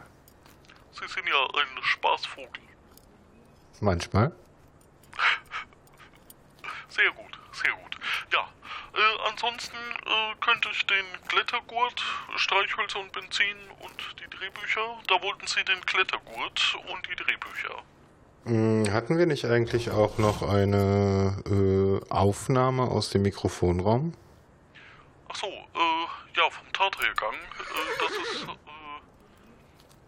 Sie 0.91 1.07
sind 1.07 1.27
ja 1.27 1.45
ein 1.45 1.83
Spaßvogel. 1.83 2.63
Manchmal. 3.81 4.31
Sehr 6.89 7.11
gut, 7.11 7.39
sehr 7.53 7.71
gut. 7.71 7.97
Ja, 8.33 8.49
äh, 8.93 9.29
ansonsten 9.29 9.75
äh, 9.77 10.35
könnte 10.41 10.69
ich 10.71 10.85
den 10.87 11.05
Klettergurt, 11.27 12.03
Streichhölzer 12.35 12.99
und 12.99 13.11
Benzin 13.11 13.57
und 13.79 13.93
die 14.19 14.29
Drehbücher. 14.35 14.97
Da 15.07 15.21
wollten 15.21 15.45
Sie 15.47 15.63
den 15.63 15.85
Klettergurt 15.85 16.77
und 16.91 17.07
die 17.09 17.15
Drehbücher. 17.15 17.83
Hm, 18.45 18.91
Hatten 18.91 19.17
wir 19.17 19.27
nicht 19.27 19.45
eigentlich 19.45 19.91
auch 19.91 20.17
noch 20.17 20.41
eine 20.41 21.35
äh, 21.45 22.09
Aufnahme 22.09 22.83
aus 22.83 23.09
dem 23.09 23.21
Mikrofonraum? 23.21 24.13
Ach 25.29 25.35
so, 25.35 25.47
äh, 25.47 26.07
ja, 26.39 26.49
vom 26.49 26.71
Tathergang. 26.73 27.33
Äh, 27.35 27.99
das 27.99 28.11
ist 28.33 28.43
äh, 28.43 28.47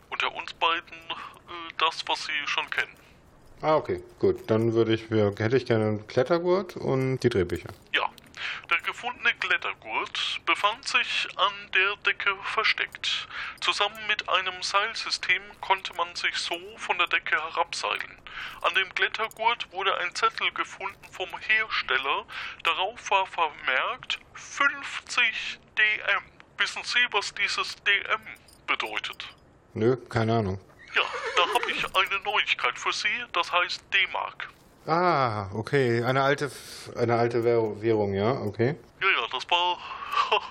unter 0.10 0.34
uns 0.36 0.54
beiden 0.54 0.98
äh, 1.10 1.74
das, 1.78 2.04
was 2.08 2.26
Sie 2.26 2.32
schon 2.48 2.70
kennen. 2.70 2.96
Ah, 3.62 3.76
okay, 3.76 4.02
gut. 4.20 4.50
Dann 4.50 4.74
würde 4.74 4.94
ich, 4.94 5.12
wir- 5.12 5.34
hätte 5.38 5.58
ich 5.58 5.66
gerne 5.66 5.86
einen 5.86 6.08
Klettergurt 6.08 6.78
und 6.78 7.20
die 7.20 7.30
Drehbücher. 7.30 7.70
Ja, 7.94 8.10
der 8.72 8.80
gefundene 8.80 9.34
Klettergurt 9.36 10.42
befand 10.46 10.88
sich 10.88 11.28
an 11.36 11.54
der 11.74 11.98
Decke 11.98 12.36
versteckt. 12.44 13.28
Zusammen 13.60 14.00
mit 14.08 14.28
einem 14.30 14.64
Seilsystem 14.64 15.42
konnte 15.60 15.94
man 15.96 16.16
sich 16.16 16.36
so 16.38 16.58
von 16.78 16.98
der 16.98 17.08
Decke 17.08 17.36
herabseilen. 17.36 18.18
An 18.62 18.74
dem 18.76 18.94
Klettergurt 18.96 19.70
wurde 19.74 19.96
ein 19.98 20.16
Zettel 20.16 20.52
gefunden 20.54 21.06
vom 21.12 21.30
Hersteller. 21.38 22.26
Darauf 22.64 23.12
war 23.12 23.28
vermerkt 23.28 24.20
50 24.36 25.60
DM. 25.78 26.24
Wissen 26.58 26.84
Sie, 26.86 27.06
was 27.12 27.34
dieses 27.34 27.76
DM 27.84 28.22
bedeutet? 28.68 29.28
Nö, 29.74 29.98
keine 30.08 30.38
Ahnung. 30.38 30.62
Ja, 30.96 31.04
da 31.36 31.54
habe 31.54 31.72
ich 31.72 31.84
eine 31.96 32.20
Neuigkeit 32.24 32.80
für 32.80 32.94
Sie. 32.94 33.26
Das 33.34 33.52
heißt 33.52 33.84
D-Mark. 33.94 34.50
Ah, 34.88 35.48
okay. 35.54 36.04
Eine 36.04 36.24
alte, 36.24 36.52
eine 36.98 37.16
alte 37.16 37.44
Währ- 37.44 37.82
Währung, 37.82 38.14
ja, 38.14 38.32
okay. 38.42 38.76
Ja, 39.02 39.08
ja, 39.08 39.28
das 39.32 39.50
war 39.50 39.78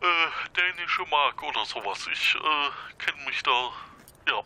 äh, 0.00 0.50
dänische 0.56 1.02
Mark 1.10 1.42
oder 1.42 1.64
sowas. 1.66 2.06
Ich 2.12 2.34
äh, 2.36 3.04
kenne 3.04 3.24
mich 3.26 3.42
da. 3.42 3.70
Ja. 4.28 4.38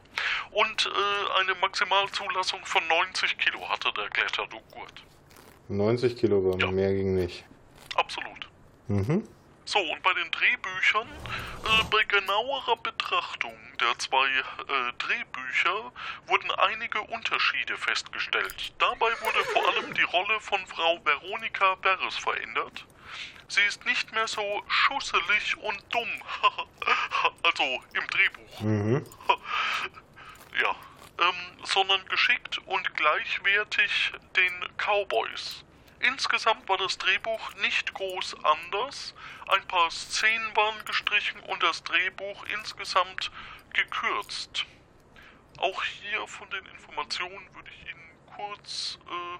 Und 0.51 0.87
äh, 0.87 1.41
eine 1.41 1.55
Maximalzulassung 1.61 2.61
von 2.65 2.83
90 2.89 3.39
Kilo 3.39 3.69
hatte 3.69 3.93
der 3.97 4.09
Kletterdugurt. 4.11 5.03
90 5.69 6.17
Kilogramm, 6.17 6.75
mehr 6.75 6.93
ging 6.93 7.15
nicht. 7.15 7.45
Absolut. 7.95 8.49
Mhm. 8.89 9.27
So, 9.67 9.79
und 9.79 10.03
bei 10.03 10.13
den 10.15 10.31
Drehbüchern, 10.31 11.09
äh, 11.09 11.85
bei 11.91 12.03
genauerer 12.05 12.77
Betrachtung 12.77 13.57
der 13.81 13.99
zwei 13.99 14.27
äh, 14.29 14.93
Drehbücher 14.99 15.93
wurden 16.27 16.51
einige 16.53 17.01
Unterschiede 17.01 17.77
festgestellt. 17.79 18.73
Dabei 18.79 19.11
wurde 19.23 19.45
vor 19.53 19.69
allem 19.69 19.95
die 19.95 20.03
Rolle 20.03 20.41
von 20.41 20.65
Frau 20.67 21.01
Veronika 21.05 21.77
Beres 21.77 22.17
verändert. 22.17 22.85
Sie 23.49 23.63
ist 23.63 23.85
nicht 23.87 24.13
mehr 24.13 24.27
so 24.27 24.63
schusselig 24.69 25.57
und 25.59 25.83
dumm. 25.91 26.23
also 27.43 27.83
im 27.95 28.07
Drehbuch. 28.09 28.61
Mhm. 28.61 29.07
Ja, 30.63 30.71
ähm, 31.19 31.65
sondern 31.65 32.07
geschickt 32.07 32.59
und 32.67 32.95
gleichwertig 32.95 34.13
den 34.37 34.53
Cowboys. 34.77 35.65
Insgesamt 36.07 36.69
war 36.69 36.77
das 36.77 36.99
Drehbuch 36.99 37.55
nicht 37.63 37.95
groß 37.95 38.37
anders. 38.45 39.15
Ein 39.49 39.67
paar 39.67 39.91
Szenen 39.91 40.55
waren 40.55 40.85
gestrichen 40.85 41.41
und 41.41 41.63
das 41.63 41.83
Drehbuch 41.83 42.45
insgesamt 42.45 43.31
gekürzt. 43.73 44.67
Auch 45.57 45.83
hier 45.83 46.27
von 46.27 46.51
den 46.51 46.67
Informationen 46.67 47.55
würde 47.55 47.71
ich 47.71 47.91
Ihnen 47.91 48.11
kurz 48.37 48.99
äh, 49.07 49.39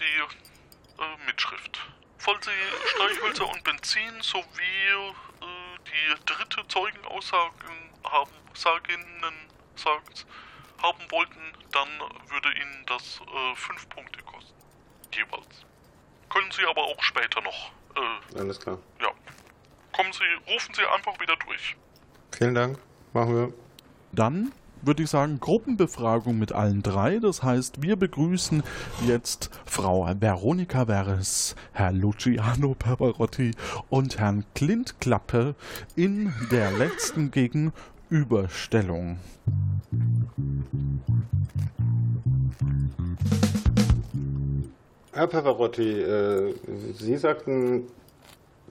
die 0.00 1.02
äh, 1.02 1.26
Mitschrift. 1.26 1.78
Falls 2.18 2.46
Sie 2.46 2.88
Streichhölzer 2.88 3.48
und 3.48 3.62
Benzin 3.62 4.20
sowie 4.22 4.88
äh, 4.88 5.14
die 5.86 6.24
dritte 6.26 6.66
Zeugenaussagen 6.66 7.90
haben, 8.02 8.32
Saginnen, 8.54 9.50
sagt, 9.76 10.26
haben 10.82 11.10
wollten, 11.12 11.52
dann 11.70 12.00
würde 12.26 12.52
Ihnen 12.54 12.86
das 12.86 13.20
äh, 13.20 13.54
fünf 13.54 13.88
Punkte 13.88 14.20
kosten. 14.24 14.53
Jeweils. 15.16 15.64
Können 16.30 16.50
Sie 16.50 16.64
aber 16.68 16.82
auch 16.82 17.02
später 17.02 17.40
noch. 17.42 17.70
Äh, 17.96 18.38
Alles 18.38 18.58
klar. 18.60 18.78
ja. 19.00 19.08
Kommen 19.92 20.12
Sie, 20.12 20.52
rufen 20.52 20.74
Sie 20.74 20.82
einfach 20.92 21.18
wieder 21.20 21.36
durch. 21.46 21.76
Vielen 22.36 22.54
Dank. 22.54 22.78
Machen 23.12 23.34
wir. 23.36 23.52
Dann 24.10 24.52
würde 24.82 25.04
ich 25.04 25.10
sagen, 25.10 25.38
Gruppenbefragung 25.40 26.38
mit 26.38 26.52
allen 26.52 26.82
drei. 26.82 27.18
Das 27.18 27.42
heißt, 27.42 27.80
wir 27.82 27.96
begrüßen 27.96 28.62
jetzt 29.06 29.50
Frau 29.64 30.06
Veronika 30.18 30.86
Veres, 30.86 31.54
Herr 31.72 31.92
Luciano 31.92 32.74
Pavarotti 32.74 33.52
und 33.88 34.18
Herrn 34.18 34.44
Clint 34.54 35.00
Klappe 35.00 35.54
in 35.96 36.34
der 36.50 36.72
letzten 36.72 37.30
Gegenüberstellung. 37.30 39.20
Herr 45.14 45.26
Pavarotti, 45.28 46.00
äh, 46.02 46.54
Sie 46.98 47.16
sagten, 47.16 47.86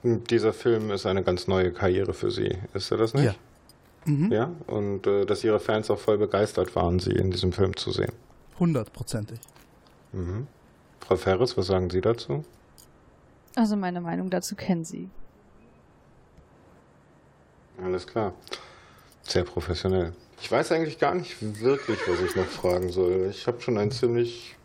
dieser 0.02 0.52
Film 0.52 0.90
ist 0.90 1.06
eine 1.06 1.22
ganz 1.22 1.46
neue 1.48 1.72
Karriere 1.72 2.12
für 2.12 2.30
Sie. 2.30 2.58
Ist 2.74 2.90
er 2.90 2.98
das 2.98 3.14
nicht? 3.14 3.24
Ja. 3.24 3.34
Mhm. 4.04 4.30
Ja, 4.30 4.52
und 4.66 5.06
äh, 5.06 5.24
dass 5.24 5.42
Ihre 5.42 5.60
Fans 5.60 5.90
auch 5.90 5.98
voll 5.98 6.18
begeistert 6.18 6.76
waren, 6.76 7.00
Sie 7.00 7.12
in 7.12 7.30
diesem 7.30 7.52
Film 7.52 7.74
zu 7.76 7.90
sehen. 7.90 8.12
Hundertprozentig. 8.58 9.40
Mhm. 10.12 10.46
Frau 11.00 11.16
Ferris, 11.16 11.56
was 11.56 11.66
sagen 11.66 11.88
Sie 11.90 12.00
dazu? 12.00 12.44
Also 13.56 13.76
meine 13.76 14.00
Meinung 14.00 14.30
dazu 14.30 14.54
kennen 14.54 14.84
Sie. 14.84 15.08
Alles 17.82 18.06
klar. 18.06 18.34
Sehr 19.22 19.44
professionell. 19.44 20.12
Ich 20.40 20.50
weiß 20.52 20.72
eigentlich 20.72 20.98
gar 20.98 21.14
nicht 21.14 21.36
wirklich, 21.62 21.98
was 22.06 22.20
ich 22.20 22.36
noch 22.36 22.46
fragen 22.46 22.90
soll. 22.90 23.28
Ich 23.30 23.46
habe 23.46 23.60
schon 23.62 23.78
ein 23.78 23.90
ziemlich, 23.90 24.56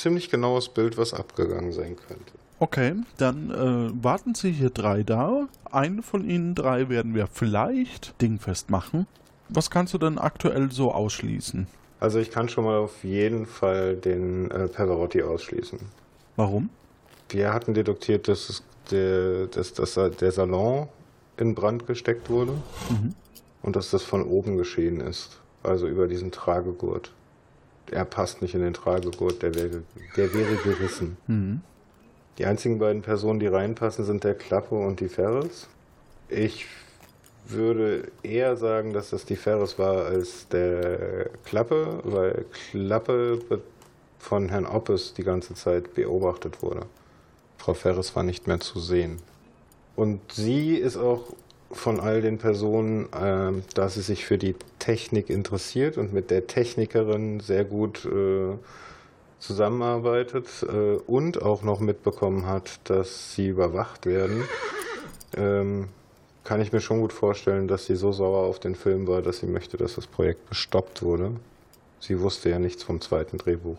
ziemlich 0.00 0.30
genaues 0.30 0.68
Bild, 0.68 0.96
was 0.98 1.14
abgegangen 1.14 1.72
sein 1.72 1.96
könnte. 2.08 2.32
Okay, 2.58 2.94
dann 3.16 3.50
äh, 3.50 4.04
warten 4.04 4.34
Sie 4.34 4.50
hier 4.52 4.70
drei 4.70 5.02
da. 5.02 5.48
Einen 5.70 6.02
von 6.02 6.28
Ihnen 6.28 6.54
drei 6.54 6.88
werden 6.88 7.14
wir 7.14 7.26
vielleicht 7.26 8.20
dingfest 8.20 8.68
machen. 8.70 9.06
Was 9.48 9.70
kannst 9.70 9.94
du 9.94 9.98
denn 9.98 10.18
aktuell 10.18 10.70
so 10.70 10.92
ausschließen? 10.92 11.66
Also 12.00 12.18
ich 12.18 12.30
kann 12.30 12.48
schon 12.48 12.64
mal 12.64 12.78
auf 12.78 13.02
jeden 13.02 13.46
Fall 13.46 13.96
den 13.96 14.50
äh, 14.50 14.68
Pavarotti 14.68 15.22
ausschließen. 15.22 15.78
Warum? 16.36 16.70
Wir 17.30 17.52
hatten 17.52 17.74
deduktiert, 17.74 18.28
dass, 18.28 18.48
es 18.48 18.62
der, 18.90 19.46
dass, 19.46 19.72
dass 19.74 19.94
der 19.94 20.32
Salon 20.32 20.88
in 21.36 21.54
Brand 21.54 21.86
gesteckt 21.86 22.28
wurde 22.28 22.52
Mhm. 22.90 23.14
und 23.62 23.76
dass 23.76 23.90
das 23.90 24.02
von 24.02 24.22
oben 24.24 24.56
geschehen 24.58 25.00
ist. 25.00 25.38
Also 25.62 25.86
über 25.86 26.08
diesen 26.08 26.30
Tragegurt. 26.32 27.12
Er 27.90 28.04
passt 28.04 28.42
nicht 28.42 28.54
in 28.54 28.60
den 28.60 28.74
Tragegurt, 28.74 29.42
der 29.42 29.54
wäre, 29.54 29.82
der 30.16 30.32
wäre 30.34 30.56
gerissen. 30.56 31.16
Mhm. 31.26 31.60
Die 32.38 32.46
einzigen 32.46 32.78
beiden 32.78 33.02
Personen, 33.02 33.40
die 33.40 33.46
reinpassen, 33.46 34.04
sind 34.04 34.24
der 34.24 34.34
Klappe 34.34 34.74
und 34.74 35.00
die 35.00 35.08
Ferris. 35.08 35.68
Ich 36.28 36.66
würde 37.46 38.10
eher 38.22 38.56
sagen, 38.56 38.92
dass 38.92 39.10
das 39.10 39.24
die 39.24 39.36
Ferris 39.36 39.78
war 39.78 40.06
als 40.06 40.48
der 40.48 41.30
Klappe, 41.44 42.00
weil 42.04 42.44
Klappe 42.70 43.40
von 44.18 44.48
Herrn 44.48 44.66
Oppes 44.66 45.14
die 45.14 45.24
ganze 45.24 45.54
Zeit 45.54 45.94
beobachtet 45.94 46.62
wurde. 46.62 46.86
Frau 47.58 47.74
Ferris 47.74 48.14
war 48.14 48.22
nicht 48.22 48.46
mehr 48.46 48.60
zu 48.60 48.78
sehen. 48.78 49.18
Und 49.96 50.20
sie 50.32 50.76
ist 50.76 50.96
auch 50.96 51.24
von 51.72 52.00
all 52.00 52.20
den 52.20 52.38
Personen, 52.38 53.08
ähm, 53.18 53.62
da 53.74 53.88
sie 53.88 54.02
sich 54.02 54.24
für 54.24 54.38
die 54.38 54.56
Technik 54.78 55.30
interessiert 55.30 55.98
und 55.98 56.12
mit 56.12 56.30
der 56.30 56.46
Technikerin 56.46 57.40
sehr 57.40 57.64
gut 57.64 58.04
äh, 58.04 58.56
zusammenarbeitet 59.38 60.48
äh, 60.68 60.96
und 61.06 61.42
auch 61.42 61.62
noch 61.62 61.80
mitbekommen 61.80 62.46
hat, 62.46 62.80
dass 62.84 63.34
sie 63.34 63.48
überwacht 63.48 64.06
werden, 64.06 64.44
ähm, 65.36 65.88
kann 66.44 66.60
ich 66.60 66.72
mir 66.72 66.80
schon 66.80 67.00
gut 67.00 67.12
vorstellen, 67.12 67.68
dass 67.68 67.86
sie 67.86 67.96
so 67.96 68.12
sauer 68.12 68.46
auf 68.46 68.58
den 68.58 68.74
Film 68.74 69.06
war, 69.06 69.22
dass 69.22 69.38
sie 69.38 69.46
möchte, 69.46 69.76
dass 69.76 69.94
das 69.94 70.06
Projekt 70.06 70.48
gestoppt 70.48 71.02
wurde. 71.02 71.32
Sie 72.00 72.20
wusste 72.20 72.50
ja 72.50 72.58
nichts 72.58 72.82
vom 72.82 73.00
zweiten 73.00 73.38
Drehbuch. 73.38 73.78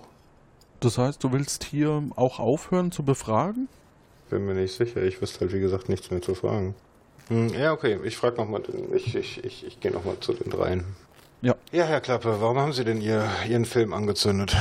Das 0.80 0.98
heißt, 0.98 1.24
du 1.24 1.32
willst 1.32 1.64
hier 1.64 2.04
auch 2.16 2.40
aufhören 2.40 2.92
zu 2.92 3.04
befragen? 3.04 3.68
Bin 4.30 4.46
mir 4.46 4.54
nicht 4.54 4.74
sicher. 4.74 5.04
Ich 5.04 5.22
wüsste 5.22 5.42
halt, 5.42 5.54
wie 5.54 5.60
gesagt, 5.60 5.90
nichts 5.90 6.10
mehr 6.10 6.22
zu 6.22 6.34
fragen. 6.34 6.74
Hm, 7.30 7.50
ja, 7.50 7.74
okay. 7.74 8.00
Ich 8.04 8.18
frage 8.18 8.38
nochmal. 8.38 8.62
Ich, 8.96 9.16
ich, 9.16 9.44
ich, 9.44 9.66
ich 9.66 9.80
gehe 9.80 9.92
nochmal 9.92 10.16
zu 10.20 10.34
den 10.34 10.50
dreien. 10.50 10.84
Ja. 11.42 11.56
Ja, 11.72 11.86
Herr 11.86 12.02
Klappe, 12.02 12.38
warum 12.40 12.60
haben 12.60 12.74
Sie 12.74 12.84
denn 12.84 13.02
Ihr, 13.02 13.28
Ihren 13.50 13.66
Film 13.66 13.94
angezündet? 13.94 14.56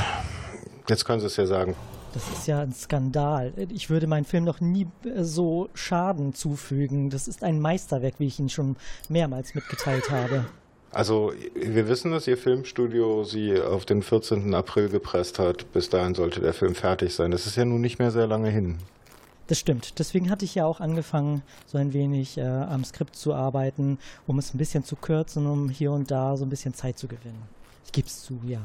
Jetzt 0.89 1.05
können 1.05 1.19
Sie 1.19 1.27
es 1.27 1.37
ja 1.37 1.45
sagen. 1.45 1.75
Das 2.13 2.29
ist 2.29 2.47
ja 2.47 2.61
ein 2.61 2.73
Skandal. 2.73 3.53
Ich 3.69 3.89
würde 3.89 4.07
meinem 4.07 4.25
Film 4.25 4.43
noch 4.43 4.59
nie 4.59 4.87
äh, 5.05 5.23
so 5.23 5.69
Schaden 5.73 6.33
zufügen. 6.33 7.09
Das 7.09 7.27
ist 7.27 7.43
ein 7.43 7.59
Meisterwerk, 7.59 8.15
wie 8.17 8.27
ich 8.27 8.39
Ihnen 8.39 8.49
schon 8.49 8.75
mehrmals 9.07 9.55
mitgeteilt 9.55 10.09
habe. 10.09 10.45
Also, 10.91 11.31
wir 11.55 11.87
wissen, 11.87 12.11
dass 12.11 12.27
Ihr 12.27 12.37
Filmstudio 12.37 13.23
Sie 13.23 13.61
auf 13.61 13.85
den 13.85 14.03
14. 14.03 14.53
April 14.53 14.89
gepresst 14.89 15.39
hat. 15.39 15.71
Bis 15.71 15.89
dahin 15.89 16.15
sollte 16.15 16.41
der 16.41 16.53
Film 16.53 16.75
fertig 16.75 17.15
sein. 17.15 17.31
Das 17.31 17.45
ist 17.45 17.55
ja 17.55 17.63
nun 17.63 17.79
nicht 17.79 17.99
mehr 17.99 18.11
sehr 18.11 18.27
lange 18.27 18.49
hin. 18.49 18.77
Das 19.51 19.59
stimmt. 19.59 19.99
Deswegen 19.99 20.29
hatte 20.29 20.45
ich 20.45 20.55
ja 20.55 20.65
auch 20.65 20.79
angefangen, 20.79 21.41
so 21.65 21.77
ein 21.77 21.91
wenig 21.91 22.37
äh, 22.37 22.41
am 22.43 22.85
Skript 22.85 23.17
zu 23.17 23.33
arbeiten, 23.33 23.99
um 24.25 24.39
es 24.39 24.53
ein 24.53 24.57
bisschen 24.57 24.85
zu 24.85 24.95
kürzen, 24.95 25.45
um 25.45 25.67
hier 25.67 25.91
und 25.91 26.09
da 26.09 26.37
so 26.37 26.45
ein 26.45 26.49
bisschen 26.49 26.73
Zeit 26.73 26.97
zu 26.97 27.09
gewinnen. 27.09 27.43
Ich 27.83 27.91
gebe 27.91 28.07
es 28.07 28.23
zu, 28.23 28.39
ja. 28.45 28.61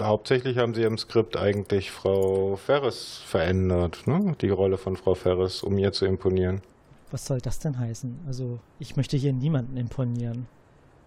Hauptsächlich 0.00 0.56
haben 0.56 0.72
Sie 0.72 0.84
im 0.84 0.96
Skript 0.96 1.36
eigentlich 1.36 1.90
Frau 1.90 2.56
Ferris 2.56 3.20
verändert, 3.26 4.06
ne? 4.06 4.34
Die 4.40 4.48
Rolle 4.48 4.78
von 4.78 4.96
Frau 4.96 5.14
Ferris, 5.14 5.62
um 5.62 5.76
ihr 5.76 5.92
zu 5.92 6.06
imponieren. 6.06 6.62
Was 7.10 7.26
soll 7.26 7.42
das 7.42 7.58
denn 7.58 7.78
heißen? 7.78 8.20
Also, 8.26 8.58
ich 8.78 8.96
möchte 8.96 9.18
hier 9.18 9.34
niemanden 9.34 9.76
imponieren. 9.76 10.46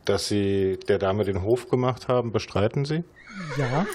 Dass 0.06 0.28
Sie 0.28 0.78
der 0.88 1.00
Dame 1.00 1.24
den 1.24 1.42
Hof 1.42 1.68
gemacht 1.68 2.10
haben, 2.10 2.32
bestreiten 2.32 2.86
Sie? 2.86 3.04
Ja, 3.58 3.88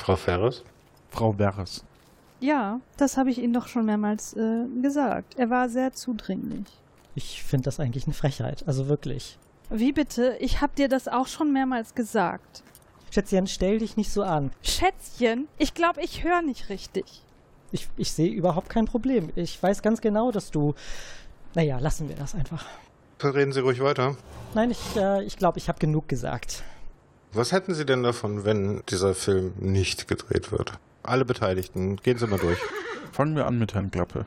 Frau 0.00 0.16
Ferris? 0.16 0.64
Frau 1.10 1.32
Verres. 1.32 1.84
Ja, 2.44 2.80
das 2.98 3.16
habe 3.16 3.30
ich 3.30 3.38
Ihnen 3.38 3.54
doch 3.54 3.68
schon 3.68 3.86
mehrmals 3.86 4.34
äh, 4.34 4.66
gesagt. 4.82 5.34
Er 5.38 5.48
war 5.48 5.70
sehr 5.70 5.94
zudringlich. 5.94 6.66
ich 7.14 7.42
finde 7.42 7.64
das 7.64 7.80
eigentlich 7.80 8.04
eine 8.04 8.12
Frechheit. 8.12 8.64
Also 8.66 8.86
wirklich. 8.86 9.38
Wie 9.70 9.92
bitte? 9.92 10.36
Ich 10.40 10.60
habe 10.60 10.74
dir 10.76 10.88
das 10.88 11.08
auch 11.08 11.26
schon 11.26 11.54
mehrmals 11.54 11.94
gesagt. 11.94 12.62
Schätzchen, 13.10 13.46
stell 13.46 13.78
dich 13.78 13.96
nicht 13.96 14.12
so 14.12 14.22
an. 14.24 14.50
Schätzchen, 14.60 15.48
ich 15.56 15.72
glaube, 15.72 16.02
ich 16.02 16.22
höre 16.22 16.42
nicht 16.42 16.68
richtig. 16.68 17.22
Ich, 17.72 17.88
ich 17.96 18.12
sehe 18.12 18.30
überhaupt 18.30 18.68
kein 18.68 18.84
Problem. 18.84 19.30
Ich 19.36 19.62
weiß 19.62 19.80
ganz 19.80 20.02
genau, 20.02 20.30
dass 20.30 20.50
du. 20.50 20.74
Naja, 21.54 21.78
lassen 21.78 22.10
wir 22.10 22.16
das 22.16 22.34
einfach. 22.34 22.66
Reden 23.22 23.52
Sie 23.52 23.60
ruhig 23.60 23.80
weiter. 23.80 24.18
Nein, 24.52 24.70
ich, 24.70 24.96
äh, 24.96 25.24
ich 25.24 25.38
glaube, 25.38 25.56
ich 25.56 25.68
habe 25.68 25.78
genug 25.78 26.08
gesagt. 26.08 26.62
Was 27.32 27.52
hätten 27.52 27.72
Sie 27.72 27.86
denn 27.86 28.02
davon, 28.02 28.44
wenn 28.44 28.82
dieser 28.90 29.14
Film 29.14 29.54
nicht 29.58 30.08
gedreht 30.08 30.52
wird? 30.52 30.78
Alle 31.04 31.24
Beteiligten, 31.24 31.96
gehen 31.96 32.18
Sie 32.18 32.26
mal 32.26 32.38
durch. 32.38 32.58
Fangen 33.12 33.36
wir 33.36 33.46
an 33.46 33.58
mit 33.58 33.74
Herrn 33.74 33.90
Klappe. 33.90 34.26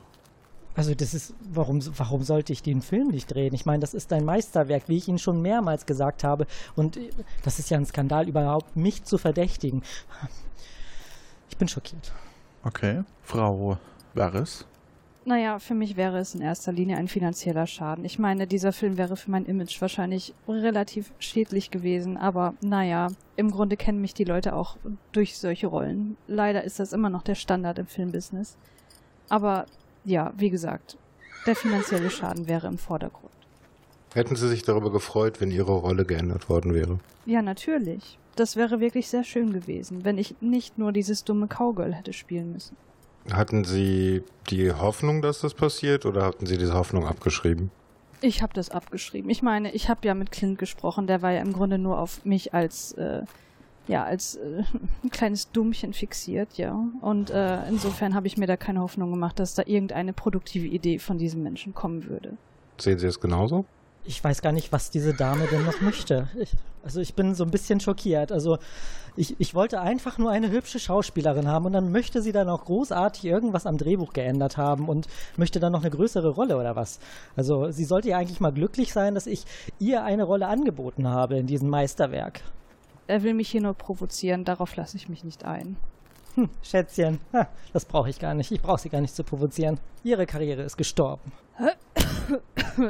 Also 0.76 0.94
das 0.94 1.16
ist, 1.16 1.34
warum, 1.52 1.82
warum 1.98 2.22
sollte 2.22 2.54
ich 2.54 2.62
den 2.62 2.84
Film 2.84 3.08
nicht 3.08 3.34
drehen? 3.34 3.56
Ich 3.56 3.66
meine, 3.66 3.82
das 3.82 3.96
ist 3.96 4.14
ein 4.14 4.24
Meisterwerk, 4.24 4.84
wie 4.88 4.98
ich 4.98 5.08
Ihnen 5.08 5.18
schon 5.18 5.42
mehrmals 5.42 5.88
gesagt 5.88 6.24
habe. 6.24 6.46
Und 6.76 6.98
äh, 6.98 7.10
das 7.44 7.58
ist 7.58 7.72
ja 7.72 7.78
ein 7.78 7.86
Skandal, 7.86 8.30
überhaupt 8.30 8.76
mich 8.76 9.04
zu 9.04 9.18
verdächtigen. 9.18 9.82
Ich 11.50 11.58
bin 11.58 11.68
schockiert. 11.68 12.14
Okay. 12.64 13.02
Frau 13.24 13.80
Verres. 14.14 14.66
Naja, 15.28 15.60
für 15.60 15.74
mich 15.74 15.98
wäre 15.98 16.20
es 16.20 16.36
in 16.36 16.42
erster 16.42 16.72
Linie 16.72 16.96
ein 16.96 17.10
finanzieller 17.10 17.68
Schaden. 17.68 18.06
Ich 18.06 18.18
meine, 18.18 18.48
dieser 18.48 18.72
Film 18.72 18.98
wäre 18.98 19.18
für 19.18 19.30
mein 19.30 19.44
Image 19.44 19.82
wahrscheinlich 19.82 20.34
relativ 20.48 21.12
schädlich 21.20 21.70
gewesen, 21.70 22.16
aber 22.16 22.54
naja, 22.62 23.10
im 23.36 23.52
Grunde 23.52 23.76
kennen 23.76 24.00
mich 24.00 24.14
die 24.14 24.24
Leute 24.24 24.56
auch 24.56 24.78
durch 25.12 25.38
solche 25.38 25.68
Rollen. 25.68 26.16
Leider 26.28 26.64
ist 26.64 26.80
das 26.80 26.94
immer 26.94 27.10
noch 27.10 27.24
der 27.24 27.36
Standard 27.36 27.78
im 27.78 27.88
Filmbusiness. 27.88 28.56
Aber 29.28 29.66
ja, 30.06 30.32
wie 30.38 30.50
gesagt, 30.50 30.98
der 31.46 31.58
finanzielle 31.58 32.10
Schaden 32.10 32.48
wäre 32.48 32.68
im 32.68 32.78
Vordergrund. 32.78 33.34
Hätten 34.14 34.38
Sie 34.38 34.48
sich 34.48 34.64
darüber 34.64 34.94
gefreut, 34.94 35.42
wenn 35.42 35.52
Ihre 35.52 35.74
Rolle 35.74 36.06
geändert 36.06 36.48
worden 36.48 36.74
wäre? 36.74 37.00
Ja, 37.26 37.42
natürlich. 37.42 38.18
Das 38.38 38.56
wäre 38.56 38.80
wirklich 38.80 39.10
sehr 39.10 39.26
schön 39.26 39.52
gewesen, 39.52 40.06
wenn 40.06 40.20
ich 40.20 40.36
nicht 40.40 40.78
nur 40.78 40.94
dieses 40.94 41.26
dumme 41.26 41.48
Cowgirl 41.48 41.94
hätte 41.94 42.14
spielen 42.14 42.54
müssen. 42.54 42.78
Hatten 43.32 43.64
Sie 43.64 44.24
die 44.50 44.72
Hoffnung, 44.72 45.22
dass 45.22 45.42
das 45.42 45.54
passiert, 45.54 46.06
oder 46.06 46.24
hatten 46.24 46.46
Sie 46.46 46.58
diese 46.58 46.74
Hoffnung 46.74 47.06
abgeschrieben? 47.06 47.72
Ich 48.22 48.42
habe 48.42 48.54
das 48.54 48.70
abgeschrieben. 48.70 49.30
Ich 49.30 49.42
meine, 49.42 49.72
ich 49.74 49.90
habe 49.90 50.08
ja 50.08 50.14
mit 50.14 50.32
Clint 50.32 50.58
gesprochen, 50.58 51.08
der 51.08 51.22
war 51.22 51.32
ja 51.32 51.42
im 51.42 51.54
Grunde 51.54 51.78
nur 51.78 52.00
auf 52.00 52.26
mich 52.26 52.54
als 52.54 52.94
äh, 52.94 53.22
ja 53.88 54.04
als 54.04 54.36
äh, 54.36 54.64
ein 55.04 55.10
kleines 55.12 55.52
Dummchen 55.52 55.94
fixiert, 55.94 56.58
ja. 56.58 56.80
Und 57.02 57.30
äh, 57.30 57.68
insofern 57.68 58.16
habe 58.16 58.28
ich 58.28 58.38
mir 58.38 58.48
da 58.48 58.58
keine 58.58 58.82
Hoffnung 58.82 59.12
gemacht, 59.12 59.40
dass 59.40 59.54
da 59.54 59.64
irgendeine 59.66 60.14
produktive 60.14 60.68
Idee 60.68 61.00
von 61.00 61.18
diesem 61.18 61.44
Menschen 61.44 61.74
kommen 61.74 62.08
würde. 62.08 62.38
Sehen 62.80 63.00
Sie 63.00 63.08
es 63.08 63.20
genauso? 63.20 63.66
Ich 64.04 64.24
weiß 64.24 64.42
gar 64.42 64.54
nicht, 64.54 64.72
was 64.72 64.90
diese 64.90 65.14
Dame 65.14 65.48
denn 65.48 65.66
noch 65.66 65.82
möchte. 65.82 66.30
Ich, 66.40 66.54
also 66.84 67.02
ich 67.02 67.14
bin 67.14 67.36
so 67.36 67.44
ein 67.44 67.52
bisschen 67.52 67.80
schockiert. 67.80 68.32
Also 68.32 68.58
ich, 69.18 69.36
ich 69.40 69.56
wollte 69.56 69.82
einfach 69.82 70.18
nur 70.18 70.32
eine 70.32 70.50
hübsche 70.50 70.80
Schauspielerin 70.80 71.48
haben 71.48 71.66
und 71.66 71.74
dann 71.74 71.92
möchte 71.92 72.22
sie 72.22 72.32
dann 72.32 72.50
auch 72.50 72.66
großartig 72.66 73.26
irgendwas 73.26 73.66
am 73.66 73.78
Drehbuch 73.78 74.14
geändert 74.14 74.58
haben 74.58 74.88
und 74.88 75.08
möchte 75.36 75.60
dann 75.60 75.72
noch 75.72 75.82
eine 75.82 75.90
größere 75.90 76.30
Rolle 76.30 76.58
oder 76.58 76.76
was. 76.76 77.00
Also 77.36 77.72
sie 77.72 77.86
sollte 77.86 78.10
ja 78.10 78.18
eigentlich 78.18 78.40
mal 78.40 78.54
glücklich 78.54 78.94
sein, 78.94 79.16
dass 79.16 79.28
ich 79.28 79.46
ihr 79.80 80.04
eine 80.04 80.24
Rolle 80.24 80.48
angeboten 80.48 81.08
habe 81.08 81.38
in 81.38 81.48
diesem 81.48 81.70
Meisterwerk. 81.70 82.42
Er 83.08 83.24
will 83.24 83.34
mich 83.34 83.50
hier 83.50 83.62
nur 83.62 83.74
provozieren, 83.74 84.46
darauf 84.46 84.76
lasse 84.76 84.98
ich 84.98 85.10
mich 85.10 85.24
nicht 85.24 85.46
ein. 85.46 85.78
Hm, 86.36 86.50
Schätzchen, 86.62 87.20
ha, 87.34 87.48
das 87.74 87.86
brauche 87.86 88.10
ich 88.10 88.20
gar 88.20 88.36
nicht. 88.36 88.52
Ich 88.52 88.62
brauche 88.62 88.80
sie 88.80 88.90
gar 88.90 89.02
nicht 89.02 89.16
zu 89.16 89.24
provozieren. 89.24 89.80
Ihre 90.04 90.26
Karriere 90.26 90.62
ist 90.62 90.78
gestorben. 90.78 91.32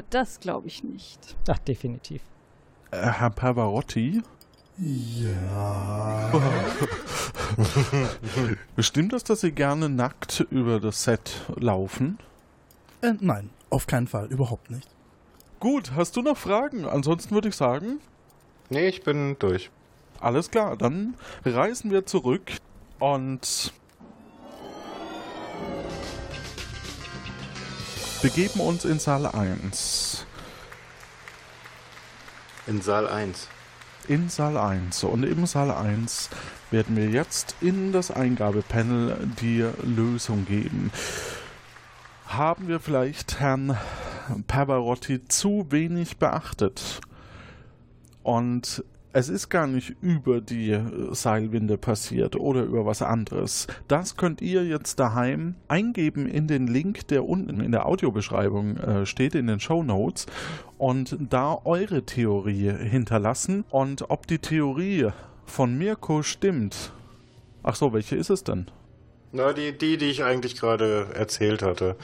Das 0.10 0.42
glaube 0.42 0.68
ich 0.68 0.84
nicht. 0.84 1.38
Ach, 1.48 1.60
definitiv. 1.60 2.22
Äh, 2.92 2.98
Herr 2.98 3.30
Pavarotti. 3.30 4.22
Ja. 4.80 6.32
Stimmt 8.80 9.14
es, 9.14 9.24
dass 9.24 9.42
Sie 9.42 9.52
gerne 9.52 9.90
nackt 9.90 10.46
über 10.52 10.80
das 10.80 11.04
Set 11.04 11.42
laufen? 11.56 12.20
Äh, 13.02 13.14
nein, 13.20 13.50
auf 13.72 13.88
keinen 13.88 14.08
Fall, 14.08 14.28
überhaupt 14.28 14.70
nicht. 14.70 14.88
Gut, 15.60 15.94
hast 15.96 16.16
du 16.16 16.22
noch 16.22 16.38
Fragen? 16.38 16.86
Ansonsten 16.86 17.34
würde 17.34 17.48
ich 17.50 17.56
sagen, 17.56 18.00
Nee, 18.70 18.88
ich 18.90 19.02
bin 19.04 19.36
durch. 19.40 19.72
alles 20.20 20.52
klar, 20.52 20.78
dann 20.78 21.16
reisen 21.44 21.90
wir 21.90 22.06
zurück 22.06 22.52
und 23.00 23.74
begeben 28.22 28.60
uns 28.60 28.86
in 28.86 29.00
Saal 29.00 29.26
1. 29.26 30.26
In 32.68 32.82
Saal 32.82 33.08
1. 33.08 33.48
In 34.08 34.30
Saal 34.30 34.58
1. 34.58 35.04
Und 35.04 35.24
im 35.24 35.46
Saal 35.46 35.70
1 35.70 36.30
werden 36.72 36.96
wir 36.96 37.10
jetzt 37.10 37.56
in 37.60 37.92
das 37.92 38.10
Eingabepanel 38.10 39.18
die 39.42 39.66
Lösung 39.84 40.46
geben. 40.46 40.92
Haben 42.28 42.70
wir 42.70 42.80
vielleicht 42.80 43.40
Herrn 43.42 43.78
Pavarotti 44.48 45.28
zu 45.28 45.68
wenig 45.72 46.18
beachtet? 46.18 47.02
Und 48.24 48.84
Es 49.14 49.30
ist 49.30 49.50
gar 49.50 49.68
nicht 49.68 49.96
über 50.02 50.42
die 50.42 50.72
äh, 50.72 50.82
Seilwinde 51.14 51.78
passiert 51.78 52.36
oder 52.36 52.64
über 52.64 52.86
was 52.86 53.02
anderes. 53.02 53.68
Das 53.88 54.18
könnt 54.18 54.42
ihr 54.42 54.66
jetzt 54.66 55.00
daheim 55.00 55.56
eingeben 55.68 56.28
in 56.28 56.48
den 56.48 56.68
Link, 56.68 57.08
der 57.08 57.26
unten 57.26 57.62
in 57.62 57.72
der 57.72 57.86
Audiobeschreibung 57.86 58.78
äh, 58.78 59.06
steht, 59.06 59.34
in 59.34 59.48
den 59.48 59.60
Show 59.60 59.82
Notes 59.82 60.26
und 60.78 61.18
da 61.20 61.58
eure 61.64 62.04
Theorie 62.04 62.72
hinterlassen. 62.72 63.64
Und 63.70 64.10
ob 64.10 64.28
die 64.28 64.40
Theorie 64.40 65.10
von 65.46 65.78
Mirko 65.78 66.22
stimmt. 66.22 66.92
Ach 67.64 67.76
so, 67.76 67.94
welche 67.94 68.16
ist 68.16 68.30
es 68.30 68.44
denn? 68.44 68.68
Na, 69.32 69.54
die, 69.54 69.78
die, 69.78 69.98
die 69.98 70.10
ich 70.10 70.24
eigentlich 70.24 70.60
gerade 70.60 71.08
erzählt 71.14 71.62
hatte. 71.62 71.96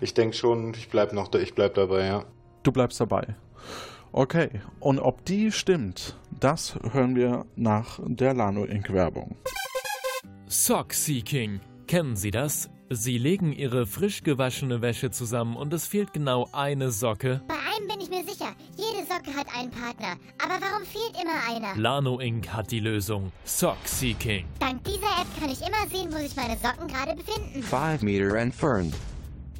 Ich 0.00 0.14
denke 0.14 0.36
schon, 0.36 0.74
ich 0.74 0.88
bleib 0.88 1.12
noch, 1.12 1.32
ich 1.34 1.54
bleib 1.54 1.74
dabei, 1.74 2.06
ja. 2.06 2.24
Du 2.62 2.72
bleibst 2.72 3.00
dabei. 3.00 3.34
Okay, 4.12 4.50
und 4.80 4.98
ob 4.98 5.24
die 5.24 5.52
stimmt, 5.52 6.18
das 6.40 6.74
hören 6.92 7.14
wir 7.14 7.46
nach 7.54 8.00
der 8.04 8.34
Lano 8.34 8.64
Inc. 8.64 8.92
Werbung. 8.92 9.36
Sock 10.46 10.92
Seeking. 10.92 11.60
Kennen 11.86 12.16
Sie 12.16 12.32
das? 12.32 12.70
Sie 12.88 13.18
legen 13.18 13.52
Ihre 13.52 13.86
frisch 13.86 14.24
gewaschene 14.24 14.82
Wäsche 14.82 15.12
zusammen 15.12 15.56
und 15.56 15.72
es 15.72 15.86
fehlt 15.86 16.12
genau 16.12 16.48
eine 16.50 16.90
Socke. 16.90 17.40
Bei 17.46 17.54
einem 17.54 17.86
bin 17.86 18.00
ich 18.00 18.10
mir 18.10 18.24
sicher. 18.24 18.52
Jede 18.76 19.06
Socke 19.06 19.32
hat 19.36 19.46
einen 19.56 19.70
Partner. 19.70 20.16
Aber 20.42 20.54
warum 20.60 20.84
fehlt 20.84 21.14
immer 21.22 21.38
einer? 21.48 21.80
Lano 21.80 22.18
Inc. 22.18 22.48
hat 22.48 22.72
die 22.72 22.80
Lösung. 22.80 23.30
Sock 23.44 23.78
Seeking. 23.84 24.44
Dank 24.58 24.82
dieser 24.82 25.20
App 25.20 25.28
kann 25.38 25.50
ich 25.50 25.60
immer 25.60 25.86
sehen, 25.88 26.12
wo 26.12 26.18
sich 26.18 26.34
meine 26.34 26.56
Socken 26.56 26.88
gerade 26.88 27.14
befinden. 27.14 27.62
5 27.62 28.02
meter 28.02 28.34
entfernt. 28.34 28.92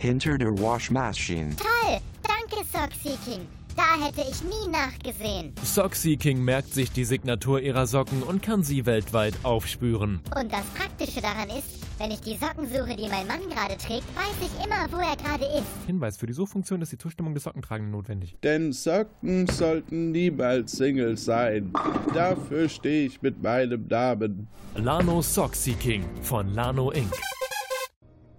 Hinter 0.00 0.38
der 0.38 0.58
Waschmaschine. 0.58 1.54
Toll! 1.54 1.98
Danke, 2.24 2.66
Sock 2.66 2.90
Seeking. 3.00 3.46
Da 3.76 4.04
hätte 4.04 4.22
ich 4.22 4.42
nie 4.42 4.70
nachgesehen. 4.70 5.54
Sockseeking 5.62 6.42
merkt 6.42 6.74
sich 6.74 6.90
die 6.92 7.04
Signatur 7.04 7.60
ihrer 7.60 7.86
Socken 7.86 8.22
und 8.22 8.42
kann 8.42 8.62
sie 8.62 8.86
weltweit 8.86 9.34
aufspüren. 9.42 10.20
Und 10.36 10.52
das 10.52 10.64
Praktische 10.76 11.20
daran 11.20 11.48
ist, 11.50 11.80
wenn 11.98 12.10
ich 12.10 12.20
die 12.20 12.36
Socken 12.36 12.66
suche, 12.66 12.96
die 12.96 13.08
mein 13.08 13.26
Mann 13.26 13.40
gerade 13.50 13.76
trägt, 13.76 14.06
weiß 14.16 14.36
ich 14.40 14.64
immer, 14.64 14.90
wo 14.90 14.96
er 14.96 15.16
gerade 15.16 15.44
ist. 15.58 15.66
Hinweis, 15.86 16.16
für 16.16 16.26
die 16.26 16.32
Suchfunktion 16.32 16.80
ist 16.82 16.92
die 16.92 16.98
Zustimmung 16.98 17.34
des 17.34 17.44
Sockentragenden 17.44 17.92
notwendig. 17.92 18.36
Denn 18.42 18.72
Socken 18.72 19.46
sollten 19.48 20.10
niemals 20.10 20.72
Singles 20.72 21.24
sein. 21.24 21.72
Dafür 22.14 22.68
stehe 22.68 23.06
ich 23.06 23.20
mit 23.22 23.42
meinem 23.42 23.86
Namen. 23.88 24.48
Lano 24.76 25.22
Sockseeking 25.22 26.04
von 26.22 26.54
Lano 26.54 26.90
Inc. 26.90 27.12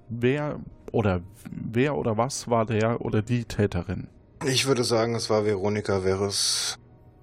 Wer 0.10 0.60
oder 0.92 1.22
wer 1.50 1.96
oder 1.96 2.18
was 2.18 2.50
war 2.50 2.66
der 2.66 3.02
oder 3.02 3.22
die 3.22 3.46
Täterin? 3.46 4.08
Ich 4.44 4.66
würde 4.66 4.84
sagen, 4.84 5.14
es 5.14 5.30
war 5.30 5.46
Veronika 5.46 6.00
Veres. 6.00 6.80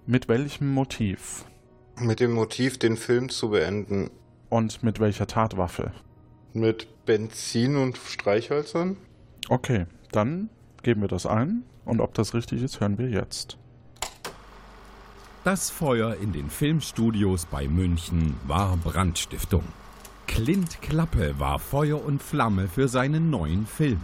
Mit 0.06 0.28
welchem 0.28 0.72
Motiv? 0.72 1.44
Mit 1.98 2.20
dem 2.20 2.30
Motiv, 2.30 2.78
den 2.78 2.96
Film 2.96 3.28
zu 3.28 3.50
beenden. 3.50 4.10
Und 4.50 4.84
mit 4.84 5.00
welcher 5.00 5.26
Tatwaffe? 5.26 5.90
Mit 6.52 7.04
Benzin 7.06 7.76
und 7.76 7.98
Streichhölzern? 7.98 8.96
Okay, 9.48 9.86
dann 10.12 10.48
geben 10.84 11.00
wir 11.00 11.08
das 11.08 11.26
ein. 11.26 11.64
Und 11.84 12.00
ob 12.00 12.14
das 12.14 12.34
richtig 12.34 12.62
ist, 12.62 12.80
hören 12.80 12.98
wir 12.98 13.08
jetzt. 13.08 13.58
Das 15.42 15.70
Feuer 15.70 16.16
in 16.22 16.32
den 16.32 16.50
Filmstudios 16.50 17.46
bei 17.46 17.66
München 17.66 18.34
war 18.46 18.76
Brandstiftung. 18.76 19.64
Clint 20.28 20.80
Klappe 20.82 21.34
war 21.38 21.58
Feuer 21.58 22.04
und 22.04 22.22
Flamme 22.22 22.68
für 22.68 22.86
seinen 22.86 23.30
neuen 23.30 23.66
Film. 23.66 24.00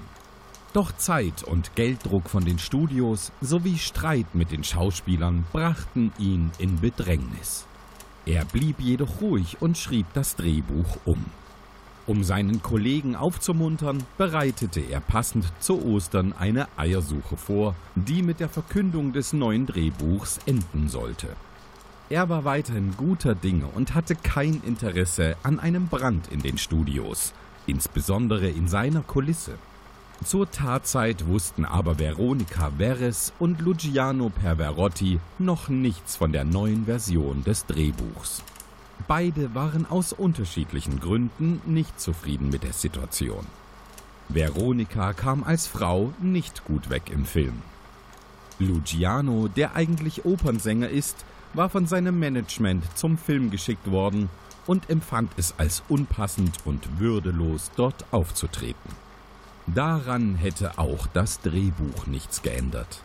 Doch 0.74 0.90
Zeit 0.96 1.44
und 1.44 1.76
Gelddruck 1.76 2.28
von 2.28 2.44
den 2.44 2.58
Studios 2.58 3.30
sowie 3.40 3.78
Streit 3.78 4.34
mit 4.34 4.50
den 4.50 4.64
Schauspielern 4.64 5.44
brachten 5.52 6.12
ihn 6.18 6.50
in 6.58 6.80
Bedrängnis. 6.80 7.64
Er 8.26 8.44
blieb 8.44 8.80
jedoch 8.80 9.20
ruhig 9.20 9.58
und 9.60 9.78
schrieb 9.78 10.06
das 10.14 10.34
Drehbuch 10.34 10.98
um. 11.04 11.24
Um 12.08 12.24
seinen 12.24 12.60
Kollegen 12.60 13.14
aufzumuntern, 13.14 14.02
bereitete 14.18 14.80
er 14.80 14.98
passend 14.98 15.46
zu 15.60 15.80
Ostern 15.80 16.32
eine 16.32 16.66
Eiersuche 16.76 17.36
vor, 17.36 17.76
die 17.94 18.22
mit 18.22 18.40
der 18.40 18.48
Verkündung 18.48 19.12
des 19.12 19.32
neuen 19.32 19.66
Drehbuchs 19.66 20.40
enden 20.44 20.88
sollte. 20.88 21.28
Er 22.10 22.28
war 22.28 22.44
weiterhin 22.44 22.96
guter 22.96 23.36
Dinge 23.36 23.66
und 23.68 23.94
hatte 23.94 24.16
kein 24.16 24.60
Interesse 24.66 25.36
an 25.44 25.60
einem 25.60 25.86
Brand 25.86 26.32
in 26.32 26.42
den 26.42 26.58
Studios, 26.58 27.32
insbesondere 27.68 28.48
in 28.48 28.66
seiner 28.66 29.02
Kulisse. 29.02 29.56
Zur 30.24 30.50
Tatzeit 30.50 31.26
wussten 31.26 31.66
aber 31.66 31.98
Veronica 31.98 32.70
Veres 32.78 33.34
und 33.38 33.60
Luciano 33.60 34.30
Perverotti 34.30 35.20
noch 35.38 35.68
nichts 35.68 36.16
von 36.16 36.32
der 36.32 36.44
neuen 36.44 36.86
Version 36.86 37.44
des 37.44 37.66
Drehbuchs. 37.66 38.42
Beide 39.06 39.54
waren 39.54 39.84
aus 39.84 40.14
unterschiedlichen 40.14 40.98
Gründen 40.98 41.60
nicht 41.66 42.00
zufrieden 42.00 42.48
mit 42.48 42.62
der 42.62 42.72
Situation. 42.72 43.44
Veronica 44.30 45.12
kam 45.12 45.44
als 45.44 45.66
Frau 45.66 46.14
nicht 46.22 46.64
gut 46.64 46.88
weg 46.88 47.10
im 47.10 47.26
Film. 47.26 47.60
Luciano, 48.58 49.48
der 49.48 49.76
eigentlich 49.76 50.24
Opernsänger 50.24 50.88
ist, 50.88 51.22
war 51.52 51.68
von 51.68 51.86
seinem 51.86 52.18
Management 52.18 52.82
zum 52.96 53.18
Film 53.18 53.50
geschickt 53.50 53.90
worden 53.90 54.30
und 54.66 54.88
empfand 54.88 55.32
es 55.36 55.58
als 55.58 55.82
unpassend 55.90 56.56
und 56.64 56.98
würdelos, 56.98 57.70
dort 57.76 58.06
aufzutreten. 58.10 59.03
Daran 59.66 60.34
hätte 60.34 60.78
auch 60.78 61.06
das 61.06 61.40
Drehbuch 61.40 62.06
nichts 62.06 62.42
geändert. 62.42 63.00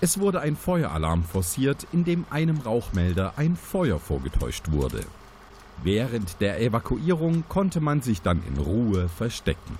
Es 0.00 0.18
wurde 0.18 0.40
ein 0.40 0.56
Feueralarm 0.56 1.24
forciert, 1.24 1.86
in 1.92 2.04
dem 2.04 2.24
einem 2.30 2.58
Rauchmelder 2.58 3.34
ein 3.36 3.56
Feuer 3.56 3.98
vorgetäuscht 3.98 4.70
wurde. 4.70 5.00
Während 5.82 6.40
der 6.40 6.60
Evakuierung 6.60 7.44
konnte 7.48 7.80
man 7.80 8.00
sich 8.00 8.22
dann 8.22 8.42
in 8.46 8.58
Ruhe 8.58 9.08
verstecken. 9.08 9.76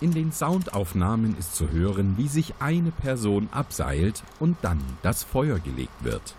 In 0.00 0.12
den 0.12 0.32
Soundaufnahmen 0.32 1.36
ist 1.38 1.54
zu 1.54 1.70
hören, 1.70 2.14
wie 2.16 2.28
sich 2.28 2.54
eine 2.58 2.90
Person 2.90 3.48
abseilt 3.52 4.22
und 4.38 4.56
dann 4.62 4.80
das 5.02 5.24
Feuer 5.24 5.58
gelegt 5.58 6.04
wird. 6.04 6.34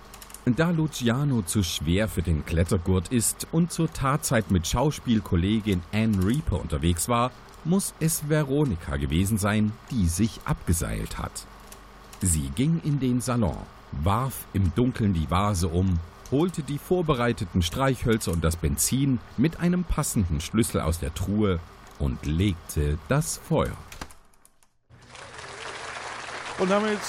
Da 0.45 0.71
Luciano 0.71 1.43
zu 1.43 1.61
schwer 1.63 2.07
für 2.07 2.23
den 2.23 2.45
Klettergurt 2.45 3.09
ist 3.09 3.47
und 3.51 3.71
zur 3.71 3.93
Tatzeit 3.93 4.49
mit 4.49 4.65
Schauspielkollegin 4.65 5.81
Anne 5.93 6.25
Reaper 6.25 6.59
unterwegs 6.59 7.07
war, 7.07 7.31
muss 7.63 7.93
es 7.99 8.29
Veronika 8.29 8.97
gewesen 8.97 9.37
sein, 9.37 9.71
die 9.91 10.07
sich 10.07 10.39
abgeseilt 10.45 11.17
hat. 11.17 11.45
Sie 12.21 12.49
ging 12.55 12.81
in 12.83 12.99
den 12.99 13.21
Salon, 13.21 13.57
warf 13.91 14.45
im 14.53 14.73
Dunkeln 14.75 15.13
die 15.13 15.29
Vase 15.29 15.67
um, 15.67 15.99
holte 16.31 16.63
die 16.63 16.77
vorbereiteten 16.77 17.61
Streichhölzer 17.61 18.31
und 18.31 18.43
das 18.43 18.55
Benzin 18.55 19.19
mit 19.37 19.59
einem 19.59 19.83
passenden 19.83 20.39
Schlüssel 20.39 20.81
aus 20.81 20.99
der 20.99 21.13
Truhe 21.13 21.59
und 21.99 22.25
legte 22.25 22.97
das 23.07 23.37
Feuer. 23.37 23.75
Und 26.59 26.69
damit, 26.69 26.99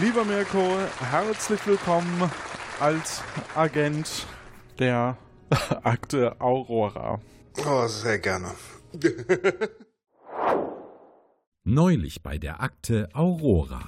lieber 0.00 0.24
Mirko, 0.24 0.78
herzlich 1.10 1.66
willkommen 1.66 2.30
als 2.78 3.22
Agent 3.54 4.26
der 4.78 5.16
Akte 5.82 6.40
Aurora. 6.40 7.20
Oh, 7.66 7.86
sehr 7.88 8.18
gerne. 8.18 8.52
Neulich 11.64 12.22
bei 12.22 12.38
der 12.38 12.62
Akte 12.62 13.10
Aurora. 13.12 13.86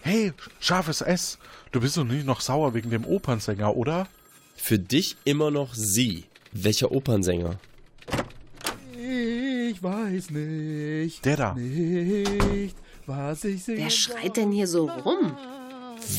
Hey, 0.00 0.32
scharfes 0.60 1.00
S, 1.00 1.38
du 1.72 1.80
bist 1.80 1.96
doch 1.96 2.04
nicht 2.04 2.24
noch 2.24 2.40
sauer 2.40 2.72
wegen 2.72 2.90
dem 2.90 3.04
Opernsänger, 3.04 3.74
oder? 3.74 4.06
Für 4.54 4.78
dich 4.78 5.16
immer 5.24 5.50
noch 5.50 5.74
sie. 5.74 6.24
Welcher 6.52 6.92
Opernsänger? 6.92 7.58
Ich 8.96 9.82
weiß 9.82 10.30
nicht. 10.30 11.24
Der 11.24 11.36
da. 11.36 11.54
Nicht, 11.54 12.76
was 13.06 13.42
ich 13.42 13.66
Wer 13.66 13.90
schreit 13.90 14.36
denn 14.36 14.52
hier 14.52 14.68
so 14.68 14.88
rum? 14.88 15.36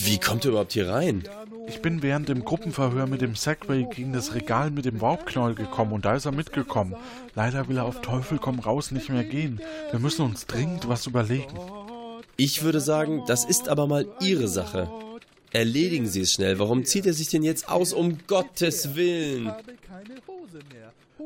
Wie 0.04 0.20
kommt 0.20 0.43
er 0.43 0.50
überhaupt 0.50 0.74
hier 0.74 0.89
rein? 0.89 1.24
Ich 1.68 1.82
bin 1.82 2.01
während 2.01 2.30
dem 2.30 2.45
Gruppenverhör 2.45 3.07
mit 3.07 3.22
dem 3.22 3.36
Segway 3.36 3.88
gegen 3.91 4.13
das 4.13 4.34
Regal 4.34 4.72
mit 4.72 4.86
dem 4.86 5.01
Warpknäuel 5.01 5.55
gekommen 5.55 5.93
und 5.93 6.05
da 6.05 6.16
ist 6.16 6.26
er 6.26 6.32
mitgekommen. 6.32 6.95
Leider 7.34 7.68
will 7.68 7.78
er 7.78 7.86
auf 7.86 8.01
Teufel 8.01 8.38
komm 8.38 8.59
raus 8.59 8.91
nicht 8.91 9.09
mehr 9.09 9.24
gehen. 9.24 9.61
Wir 9.91 9.99
müssen 9.99 10.26
uns 10.26 10.45
dringend 10.45 10.88
was 10.88 11.07
überlegen. 11.07 11.57
Ich 12.38 12.63
würde 12.63 12.82
sagen, 12.82 13.24
das 13.28 13.45
ist 13.45 13.70
aber 13.70 13.88
mal 13.88 14.05
Ihre 14.20 14.47
Sache. 14.47 14.89
Erledigen 15.51 16.07
Sie 16.07 16.22
es 16.22 16.34
schnell. 16.34 16.59
Warum 16.59 16.84
zieht 16.84 17.05
er 17.05 17.13
sich 17.13 17.30
denn 17.30 17.43
jetzt 17.43 17.70
aus, 17.70 17.93
um 17.93 18.18
Gottes 18.28 18.95
Willen? 18.95 19.51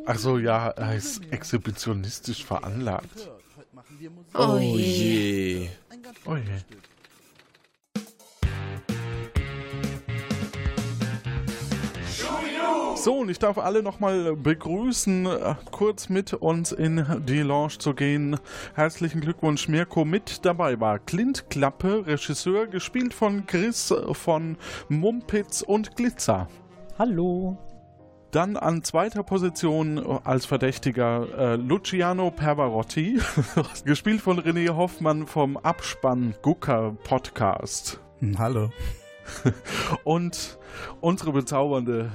Ach 0.05 0.17
so, 0.17 0.37
ja, 0.37 0.69
er 0.69 0.95
ist 0.95 1.21
exhibitionistisch 1.31 2.45
veranlagt. 2.45 3.29
Oh 4.33 4.57
je. 4.57 5.69
Oh 6.25 6.35
je. 6.35 6.43
So, 13.01 13.19
und 13.19 13.29
ich 13.29 13.39
darf 13.39 13.57
alle 13.57 13.81
nochmal 13.81 14.35
begrüßen, 14.35 15.25
äh, 15.25 15.55
kurz 15.71 16.09
mit 16.09 16.33
uns 16.33 16.73
in 16.73 17.05
die 17.25 17.39
Lounge 17.39 17.77
zu 17.79 17.93
gehen. 17.93 18.37
Herzlichen 18.75 19.21
Glückwunsch, 19.21 19.69
Mirko. 19.69 20.03
Mit 20.03 20.43
dabei 20.43 20.81
war 20.81 20.99
Clint 20.99 21.49
Klappe, 21.49 22.05
Regisseur, 22.05 22.67
gespielt 22.67 23.13
von 23.13 23.45
Chris 23.45 23.93
von 24.11 24.57
Mumpitz 24.89 25.61
und 25.61 25.95
Glitzer. 25.95 26.49
Hallo. 26.97 27.57
Dann 28.31 28.57
an 28.57 28.83
zweiter 28.83 29.23
Position 29.23 30.05
als 30.25 30.45
Verdächtiger 30.45 31.53
äh, 31.53 31.55
Luciano 31.55 32.31
Pervarotti, 32.31 33.21
gespielt 33.85 34.19
von 34.19 34.41
René 34.41 34.75
Hoffmann 34.75 35.25
vom 35.25 35.55
Abspann 35.55 36.35
Gucker 36.41 36.97
Podcast. 37.05 38.01
Hm, 38.19 38.37
hallo. 38.37 38.71
Und 40.03 40.57
unsere 41.01 41.31
bezaubernde 41.31 42.11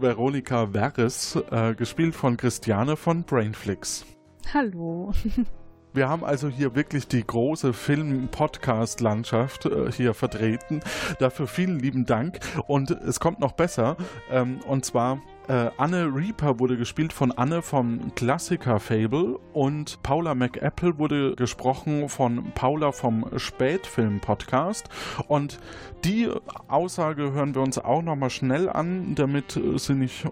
Veronika 0.00 0.68
Verres, 0.68 1.36
äh, 1.50 1.74
gespielt 1.74 2.14
von 2.14 2.36
Christiane 2.36 2.96
von 2.96 3.24
Brainflix. 3.24 4.04
Hallo. 4.52 5.12
Wir 5.94 6.08
haben 6.08 6.24
also 6.24 6.48
hier 6.48 6.74
wirklich 6.74 7.06
die 7.06 7.24
große 7.24 7.72
Film-Podcast-Landschaft 7.72 9.66
äh, 9.66 9.92
hier 9.92 10.12
vertreten. 10.12 10.80
Dafür 11.20 11.46
vielen 11.46 11.78
lieben 11.78 12.04
Dank. 12.04 12.40
Und 12.66 12.90
es 12.90 13.20
kommt 13.20 13.38
noch 13.38 13.52
besser. 13.52 13.96
Ähm, 14.28 14.58
und 14.66 14.84
zwar 14.84 15.22
äh, 15.46 15.70
Anne 15.76 16.10
Reaper 16.12 16.58
wurde 16.58 16.76
gespielt 16.76 17.12
von 17.12 17.30
Anne 17.30 17.62
vom 17.62 18.12
Klassiker 18.16 18.80
Fable 18.80 19.38
und 19.52 20.02
Paula 20.02 20.34
McApple 20.34 20.98
wurde 20.98 21.36
gesprochen 21.36 22.08
von 22.08 22.50
Paula 22.56 22.90
vom 22.90 23.26
Spätfilm 23.36 24.18
Podcast. 24.18 24.88
Und 25.28 25.60
die 26.04 26.28
Aussage 26.66 27.30
hören 27.32 27.54
wir 27.54 27.62
uns 27.62 27.78
auch 27.78 28.02
nochmal 28.02 28.30
schnell 28.30 28.68
an, 28.68 29.14
damit 29.14 29.60
sie 29.76 29.94
nicht. 29.94 30.26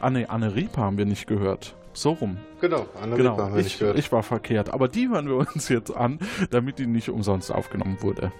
Ah 0.00 0.10
ne, 0.10 0.30
Anne 0.30 0.54
Reaper 0.54 0.82
haben 0.82 0.98
wir 0.98 1.06
nicht 1.06 1.26
gehört. 1.26 1.74
So 1.98 2.12
rum. 2.12 2.36
Genau, 2.60 2.86
Anne 3.02 3.16
genau. 3.16 3.36
Haben 3.36 3.54
wir 3.54 3.58
ich, 3.58 3.64
nicht 3.64 3.78
gehört. 3.80 3.98
Ich 3.98 4.12
war 4.12 4.22
verkehrt. 4.22 4.70
Aber 4.70 4.86
die 4.86 5.08
hören 5.08 5.26
wir 5.26 5.34
uns 5.34 5.68
jetzt 5.68 5.90
an, 5.90 6.20
damit 6.50 6.78
die 6.78 6.86
nicht 6.86 7.08
umsonst 7.08 7.50
aufgenommen 7.50 8.00
wurde. 8.02 8.30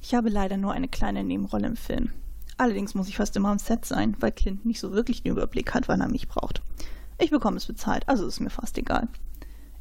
Ich 0.00 0.14
habe 0.14 0.30
leider 0.30 0.56
nur 0.56 0.72
eine 0.72 0.88
kleine 0.88 1.22
Nebenrolle 1.22 1.66
im 1.66 1.76
Film. 1.76 2.12
Allerdings 2.56 2.94
muss 2.94 3.08
ich 3.08 3.18
fast 3.18 3.36
immer 3.36 3.50
am 3.50 3.58
Set 3.58 3.84
sein, 3.84 4.16
weil 4.20 4.32
Clint 4.32 4.64
nicht 4.64 4.80
so 4.80 4.92
wirklich 4.92 5.22
den 5.22 5.32
Überblick 5.32 5.74
hat, 5.74 5.86
wann 5.86 6.00
er 6.00 6.08
mich 6.08 6.28
braucht. 6.28 6.62
Ich 7.18 7.30
bekomme 7.30 7.58
es 7.58 7.66
bezahlt, 7.66 8.08
also 8.08 8.26
ist 8.26 8.40
mir 8.40 8.48
fast 8.48 8.78
egal. 8.78 9.08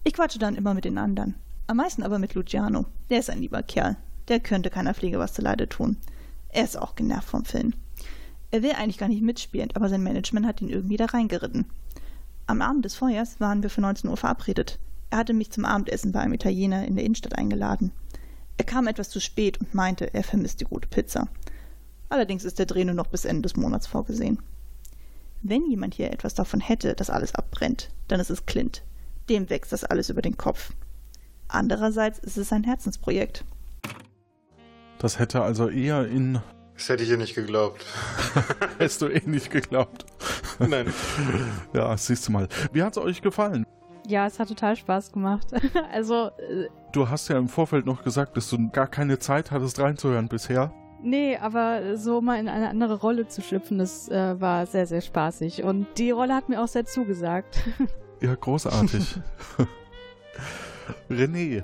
Ich 0.03 0.11
quatsche 0.11 0.39
dann 0.39 0.55
immer 0.55 0.73
mit 0.73 0.83
den 0.83 0.97
anderen. 0.97 1.35
Am 1.67 1.77
meisten 1.77 2.03
aber 2.03 2.19
mit 2.19 2.33
Luciano. 2.33 2.87
Der 3.09 3.19
ist 3.19 3.29
ein 3.29 3.39
lieber 3.39 3.63
Kerl. 3.63 3.95
Der 4.27 4.41
könnte 4.41 4.69
keiner 4.69 4.93
Pflege 4.93 5.17
was 5.17 5.31
zu 5.31 5.41
Leide 5.41 5.69
tun. 5.69 5.95
Er 6.49 6.65
ist 6.65 6.77
auch 6.77 6.95
genervt 6.95 7.29
vom 7.29 7.45
Film. 7.45 7.73
Er 8.55 8.63
will 8.63 8.71
eigentlich 8.71 8.97
gar 8.97 9.09
nicht 9.09 9.21
mitspielen, 9.21 9.71
aber 9.73 9.89
sein 9.89 10.01
Management 10.01 10.45
hat 10.45 10.61
ihn 10.61 10.69
irgendwie 10.69 10.95
da 10.95 11.07
reingeritten. 11.07 11.65
Am 12.47 12.61
Abend 12.61 12.85
des 12.85 12.95
Feuers 12.95 13.41
waren 13.41 13.61
wir 13.61 13.69
für 13.69 13.81
19 13.81 14.09
Uhr 14.09 14.15
verabredet. 14.15 14.79
Er 15.09 15.17
hatte 15.17 15.33
mich 15.33 15.51
zum 15.51 15.65
Abendessen 15.65 16.13
bei 16.13 16.21
einem 16.21 16.35
Italiener 16.35 16.85
in 16.85 16.95
der 16.95 17.03
Innenstadt 17.03 17.37
eingeladen. 17.37 17.91
Er 18.55 18.63
kam 18.63 18.87
etwas 18.87 19.09
zu 19.09 19.19
spät 19.19 19.59
und 19.59 19.73
meinte, 19.73 20.13
er 20.13 20.23
vermisst 20.23 20.61
die 20.61 20.65
gute 20.65 20.87
Pizza. 20.87 21.27
Allerdings 22.07 22.45
ist 22.45 22.57
der 22.57 22.65
Dreh 22.65 22.85
nur 22.85 22.95
noch 22.95 23.07
bis 23.07 23.25
Ende 23.25 23.41
des 23.41 23.57
Monats 23.57 23.87
vorgesehen. 23.87 24.39
Wenn 25.41 25.69
jemand 25.69 25.93
hier 25.93 26.13
etwas 26.13 26.33
davon 26.33 26.61
hätte, 26.61 26.93
dass 26.93 27.09
alles 27.09 27.35
abbrennt, 27.35 27.89
dann 28.07 28.21
ist 28.21 28.29
es 28.29 28.45
Clint. 28.45 28.83
Dem 29.27 29.49
wächst 29.49 29.73
das 29.73 29.83
alles 29.83 30.09
über 30.09 30.21
den 30.21 30.37
Kopf. 30.37 30.71
Andererseits 31.49 32.19
ist 32.19 32.37
es 32.37 32.47
sein 32.47 32.63
Herzensprojekt. 32.63 33.43
Das 34.99 35.19
hätte 35.19 35.41
also 35.41 35.67
eher 35.67 36.07
in. 36.07 36.39
Das 36.75 36.89
hätte 36.89 37.03
ich 37.03 37.09
ihr 37.09 37.17
nicht 37.17 37.35
geglaubt. 37.35 37.85
Hättest 38.77 39.01
du 39.01 39.07
eh 39.07 39.21
nicht 39.25 39.49
geglaubt. 39.49 40.05
Nein. 40.59 40.93
Ja, 41.73 41.95
siehst 41.97 42.27
du 42.27 42.33
mal. 42.33 42.47
Wie 42.73 42.83
hat 42.83 42.97
es 42.97 43.03
euch 43.03 43.21
gefallen? 43.21 43.65
Ja, 44.07 44.27
es 44.27 44.39
hat 44.39 44.49
total 44.49 44.75
Spaß 44.75 45.11
gemacht. 45.11 45.47
also. 45.91 46.27
Äh, 46.37 46.67
du 46.91 47.09
hast 47.09 47.29
ja 47.29 47.37
im 47.37 47.47
Vorfeld 47.47 47.85
noch 47.85 48.03
gesagt, 48.03 48.37
dass 48.37 48.49
du 48.49 48.69
gar 48.69 48.87
keine 48.87 49.19
Zeit 49.19 49.51
hattest 49.51 49.79
reinzuhören 49.79 50.27
bisher. 50.27 50.73
Nee, 51.01 51.37
aber 51.37 51.97
so 51.97 52.21
mal 52.21 52.39
in 52.39 52.47
eine 52.47 52.69
andere 52.69 52.95
Rolle 52.95 53.27
zu 53.27 53.41
schlüpfen, 53.41 53.77
das 53.77 54.09
äh, 54.09 54.39
war 54.39 54.65
sehr, 54.65 54.87
sehr 54.87 55.01
spaßig. 55.01 55.63
Und 55.63 55.87
die 55.97 56.11
Rolle 56.11 56.33
hat 56.33 56.49
mir 56.49 56.61
auch 56.61 56.67
sehr 56.67 56.85
zugesagt. 56.85 57.59
Ja, 58.21 58.33
großartig. 58.33 59.19
René. 61.09 61.63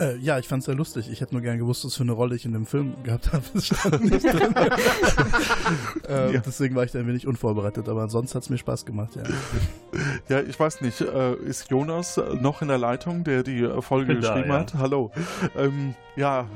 Äh, 0.00 0.16
ja, 0.16 0.38
ich 0.38 0.48
fand's 0.48 0.66
sehr 0.66 0.74
lustig. 0.74 1.08
Ich 1.10 1.20
hätte 1.20 1.34
nur 1.34 1.42
gern 1.42 1.58
gewusst, 1.58 1.84
was 1.84 1.94
für 1.94 2.02
eine 2.02 2.12
Rolle 2.12 2.34
ich 2.34 2.44
in 2.44 2.52
dem 2.52 2.66
Film 2.66 2.94
gehabt 3.04 3.32
habe. 3.32 3.44
Das 3.54 3.66
stand 3.66 4.04
nicht 4.04 4.24
drin. 4.24 4.54
äh, 6.08 6.34
ja. 6.34 6.40
Deswegen 6.44 6.74
war 6.74 6.84
ich 6.84 6.92
da 6.92 6.98
ein 6.98 7.06
wenig 7.06 7.26
unvorbereitet, 7.26 7.88
aber 7.88 8.02
ansonsten 8.02 8.36
hat's 8.36 8.50
mir 8.50 8.58
Spaß 8.58 8.84
gemacht, 8.84 9.16
ja. 9.16 9.22
Ja, 10.28 10.40
ich 10.40 10.58
weiß 10.58 10.80
nicht, 10.80 11.00
äh, 11.00 11.34
ist 11.36 11.70
Jonas 11.70 12.20
noch 12.40 12.62
in 12.62 12.68
der 12.68 12.78
Leitung, 12.78 13.24
der 13.24 13.42
die 13.42 13.68
Folge 13.80 14.16
geschrieben 14.16 14.48
da, 14.48 14.54
ja. 14.54 14.60
hat? 14.60 14.74
Hallo. 14.74 15.12
Ähm, 15.56 15.94
ja, 16.16 16.48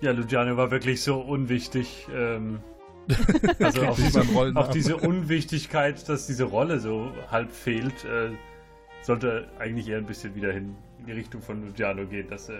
ja, 0.00 0.12
Luciano 0.12 0.56
war 0.56 0.70
wirklich 0.70 1.02
so 1.02 1.20
unwichtig. 1.20 2.06
Ähm, 2.14 2.60
also 3.58 3.82
auch 3.82 3.96
diese, 3.96 4.22
auch 4.54 4.68
diese, 4.68 4.96
Unwichtigkeit, 4.96 6.08
dass 6.08 6.26
diese 6.26 6.44
Rolle 6.44 6.78
so 6.78 7.10
halb 7.30 7.52
fehlt, 7.52 8.04
äh, 8.04 8.30
sollte 9.02 9.48
eigentlich 9.58 9.88
eher 9.88 9.98
ein 9.98 10.06
bisschen 10.06 10.34
wieder 10.34 10.52
hin 10.52 10.74
in 11.00 11.06
die 11.06 11.12
Richtung 11.12 11.42
von 11.42 11.66
Luciano 11.66 12.06
gehen, 12.06 12.28
dass, 12.28 12.48
äh, 12.48 12.54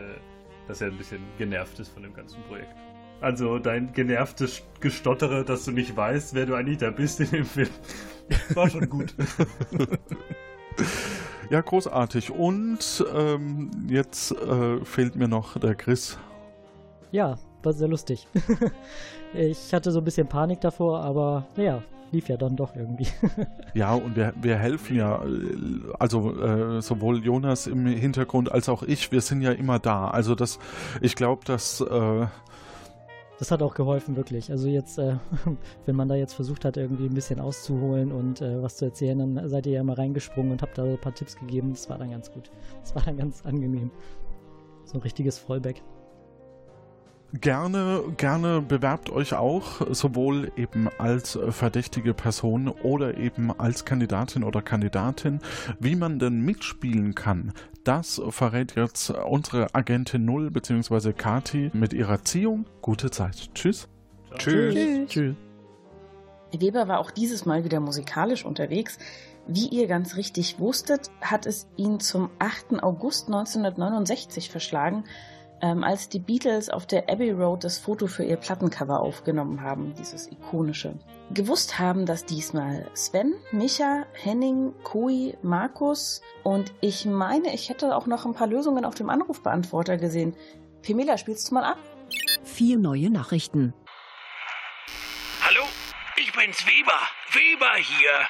dass 0.68 0.80
er 0.80 0.88
ein 0.88 0.98
bisschen 0.98 1.20
genervt 1.38 1.78
ist 1.78 1.88
von 1.92 2.02
dem 2.02 2.14
ganzen 2.14 2.42
Projekt. 2.44 2.74
Also 3.20 3.58
dein 3.58 3.92
genervtes 3.92 4.62
Gestottere, 4.80 5.44
dass 5.44 5.64
du 5.66 5.72
nicht 5.72 5.94
weißt, 5.94 6.34
wer 6.34 6.46
du 6.46 6.54
eigentlich 6.54 6.78
da 6.78 6.90
bist 6.90 7.20
in 7.20 7.30
dem 7.30 7.44
Film, 7.44 7.68
war 8.54 8.68
schon 8.70 8.88
gut. 8.88 9.14
Ja, 11.50 11.60
großartig. 11.60 12.30
Und 12.30 13.04
ähm, 13.14 13.70
jetzt 13.88 14.30
äh, 14.32 14.84
fehlt 14.84 15.16
mir 15.16 15.28
noch 15.28 15.58
der 15.58 15.74
Chris 15.74 16.16
ja, 17.12 17.38
war 17.62 17.72
sehr 17.72 17.88
lustig. 17.88 18.26
ich 19.34 19.72
hatte 19.72 19.90
so 19.90 19.98
ein 19.98 20.04
bisschen 20.04 20.26
Panik 20.26 20.60
davor, 20.60 21.00
aber 21.00 21.46
naja, 21.56 21.82
lief 22.12 22.28
ja 22.28 22.36
dann 22.36 22.56
doch 22.56 22.74
irgendwie. 22.74 23.06
ja, 23.74 23.94
und 23.94 24.16
wir, 24.16 24.32
wir 24.40 24.56
helfen 24.56 24.96
ja, 24.96 25.22
also 25.98 26.40
äh, 26.40 26.82
sowohl 26.82 27.24
Jonas 27.24 27.66
im 27.66 27.86
Hintergrund 27.86 28.50
als 28.50 28.68
auch 28.68 28.82
ich, 28.82 29.12
wir 29.12 29.20
sind 29.20 29.42
ja 29.42 29.52
immer 29.52 29.78
da. 29.78 30.08
Also 30.08 30.34
das, 30.34 30.58
ich 31.00 31.14
glaube, 31.16 31.44
dass... 31.44 31.80
Äh, 31.80 32.26
das 33.38 33.50
hat 33.50 33.62
auch 33.62 33.72
geholfen, 33.74 34.16
wirklich. 34.16 34.50
Also 34.50 34.68
jetzt, 34.68 34.98
äh, 34.98 35.16
wenn 35.86 35.96
man 35.96 36.08
da 36.08 36.14
jetzt 36.14 36.34
versucht 36.34 36.64
hat, 36.66 36.76
irgendwie 36.76 37.06
ein 37.06 37.14
bisschen 37.14 37.40
auszuholen 37.40 38.12
und 38.12 38.42
äh, 38.42 38.62
was 38.62 38.76
zu 38.76 38.84
erzählen, 38.84 39.18
dann 39.18 39.48
seid 39.48 39.66
ihr 39.66 39.72
ja 39.72 39.82
mal 39.82 39.94
reingesprungen 39.94 40.52
und 40.52 40.62
habt 40.62 40.76
da 40.76 40.84
ein 40.84 41.00
paar 41.00 41.14
Tipps 41.14 41.36
gegeben. 41.36 41.70
Das 41.70 41.88
war 41.88 41.96
dann 41.96 42.10
ganz 42.10 42.30
gut. 42.30 42.50
Das 42.82 42.94
war 42.94 43.02
dann 43.02 43.16
ganz 43.16 43.44
angenehm. 43.46 43.90
So 44.84 44.98
ein 44.98 45.02
richtiges 45.02 45.38
Fallback 45.38 45.82
gerne, 47.32 48.02
gerne 48.16 48.60
bewerbt 48.60 49.10
euch 49.10 49.34
auch, 49.34 49.80
sowohl 49.90 50.52
eben 50.56 50.88
als 50.98 51.38
verdächtige 51.50 52.14
Person 52.14 52.68
oder 52.68 53.16
eben 53.16 53.58
als 53.58 53.84
Kandidatin 53.84 54.44
oder 54.44 54.62
Kandidatin. 54.62 55.40
Wie 55.78 55.96
man 55.96 56.18
denn 56.18 56.40
mitspielen 56.40 57.14
kann, 57.14 57.52
das 57.84 58.20
verrät 58.28 58.76
jetzt 58.76 59.10
unsere 59.10 59.74
Agentin 59.74 60.24
Null 60.24 60.50
bzw. 60.50 61.12
Kati 61.12 61.70
mit 61.72 61.92
ihrer 61.92 62.22
Ziehung. 62.24 62.66
Gute 62.82 63.10
Zeit. 63.10 63.54
Tschüss. 63.54 63.88
Tschüss. 64.36 64.74
Tschüss. 64.74 65.08
Tschüss. 65.08 65.34
Weber 66.52 66.88
war 66.88 66.98
auch 66.98 67.10
dieses 67.10 67.46
Mal 67.46 67.64
wieder 67.64 67.80
musikalisch 67.80 68.44
unterwegs. 68.44 68.98
Wie 69.46 69.68
ihr 69.68 69.86
ganz 69.86 70.16
richtig 70.16 70.58
wusstet, 70.58 71.10
hat 71.20 71.46
es 71.46 71.66
ihn 71.76 72.00
zum 72.00 72.30
8. 72.38 72.82
August 72.82 73.28
1969 73.28 74.50
verschlagen, 74.50 75.04
ähm, 75.62 75.84
als 75.84 76.08
die 76.08 76.18
Beatles 76.18 76.70
auf 76.70 76.86
der 76.86 77.08
Abbey 77.08 77.30
Road 77.30 77.64
das 77.64 77.78
Foto 77.78 78.06
für 78.06 78.24
ihr 78.24 78.36
Plattencover 78.36 79.00
aufgenommen 79.00 79.62
haben, 79.62 79.94
dieses 79.94 80.30
ikonische. 80.30 80.98
Gewusst 81.32 81.78
haben 81.78 82.06
das 82.06 82.24
diesmal 82.24 82.88
Sven, 82.94 83.34
Micha, 83.52 84.06
Henning, 84.14 84.74
Koi, 84.82 85.34
Markus 85.42 86.22
und 86.42 86.72
ich 86.80 87.06
meine, 87.06 87.54
ich 87.54 87.68
hätte 87.68 87.94
auch 87.94 88.06
noch 88.06 88.26
ein 88.26 88.34
paar 88.34 88.48
Lösungen 88.48 88.84
auf 88.84 88.94
dem 88.94 89.10
Anrufbeantworter 89.10 89.96
gesehen. 89.96 90.34
Pemela, 90.82 91.18
spielst 91.18 91.50
du 91.50 91.54
mal 91.54 91.64
ab? 91.64 91.78
Vier 92.42 92.78
neue 92.78 93.10
Nachrichten. 93.10 93.74
Hallo, 95.46 95.62
ich 96.16 96.32
bin's 96.32 96.66
Weber. 96.66 97.00
Weber 97.32 97.74
hier. 97.76 98.26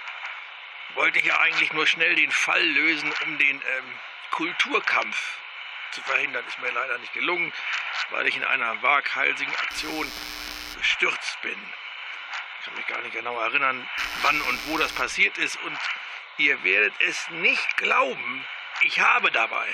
Wollte 0.96 1.24
ja 1.24 1.34
eigentlich 1.40 1.72
nur 1.72 1.86
schnell 1.86 2.16
den 2.16 2.30
Fall 2.30 2.62
lösen 2.62 3.10
um 3.24 3.38
den 3.38 3.56
ähm, 3.56 3.84
Kulturkampf 4.32 5.39
zu 5.93 6.03
verhindern, 6.03 6.45
ist 6.47 6.59
mir 6.61 6.70
leider 6.70 6.99
nicht 6.99 7.12
gelungen, 7.12 7.53
weil 8.11 8.26
ich 8.26 8.36
in 8.36 8.45
einer 8.45 8.82
waghalsigen 8.82 9.55
Aktion 9.57 10.11
gestürzt 10.76 11.41
bin. 11.43 11.59
Ich 12.59 12.66
kann 12.66 12.74
mich 12.74 12.86
gar 12.86 13.01
nicht 13.01 13.14
genau 13.14 13.41
erinnern, 13.41 13.88
wann 14.22 14.41
und 14.43 14.68
wo 14.68 14.78
das 14.78 14.93
passiert 14.93 15.38
ist 15.38 15.57
und 15.62 15.78
ihr 16.36 16.62
werdet 16.64 16.95
es 17.01 17.28
nicht 17.30 17.76
glauben, 17.76 18.45
ich 18.82 18.99
habe 19.01 19.30
dabei, 19.30 19.68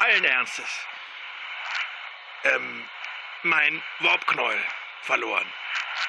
allen 0.00 0.24
Ernstes, 0.24 0.86
ähm, 2.44 2.88
mein 3.42 3.82
Warpknäuel 4.00 4.62
verloren. 5.02 5.50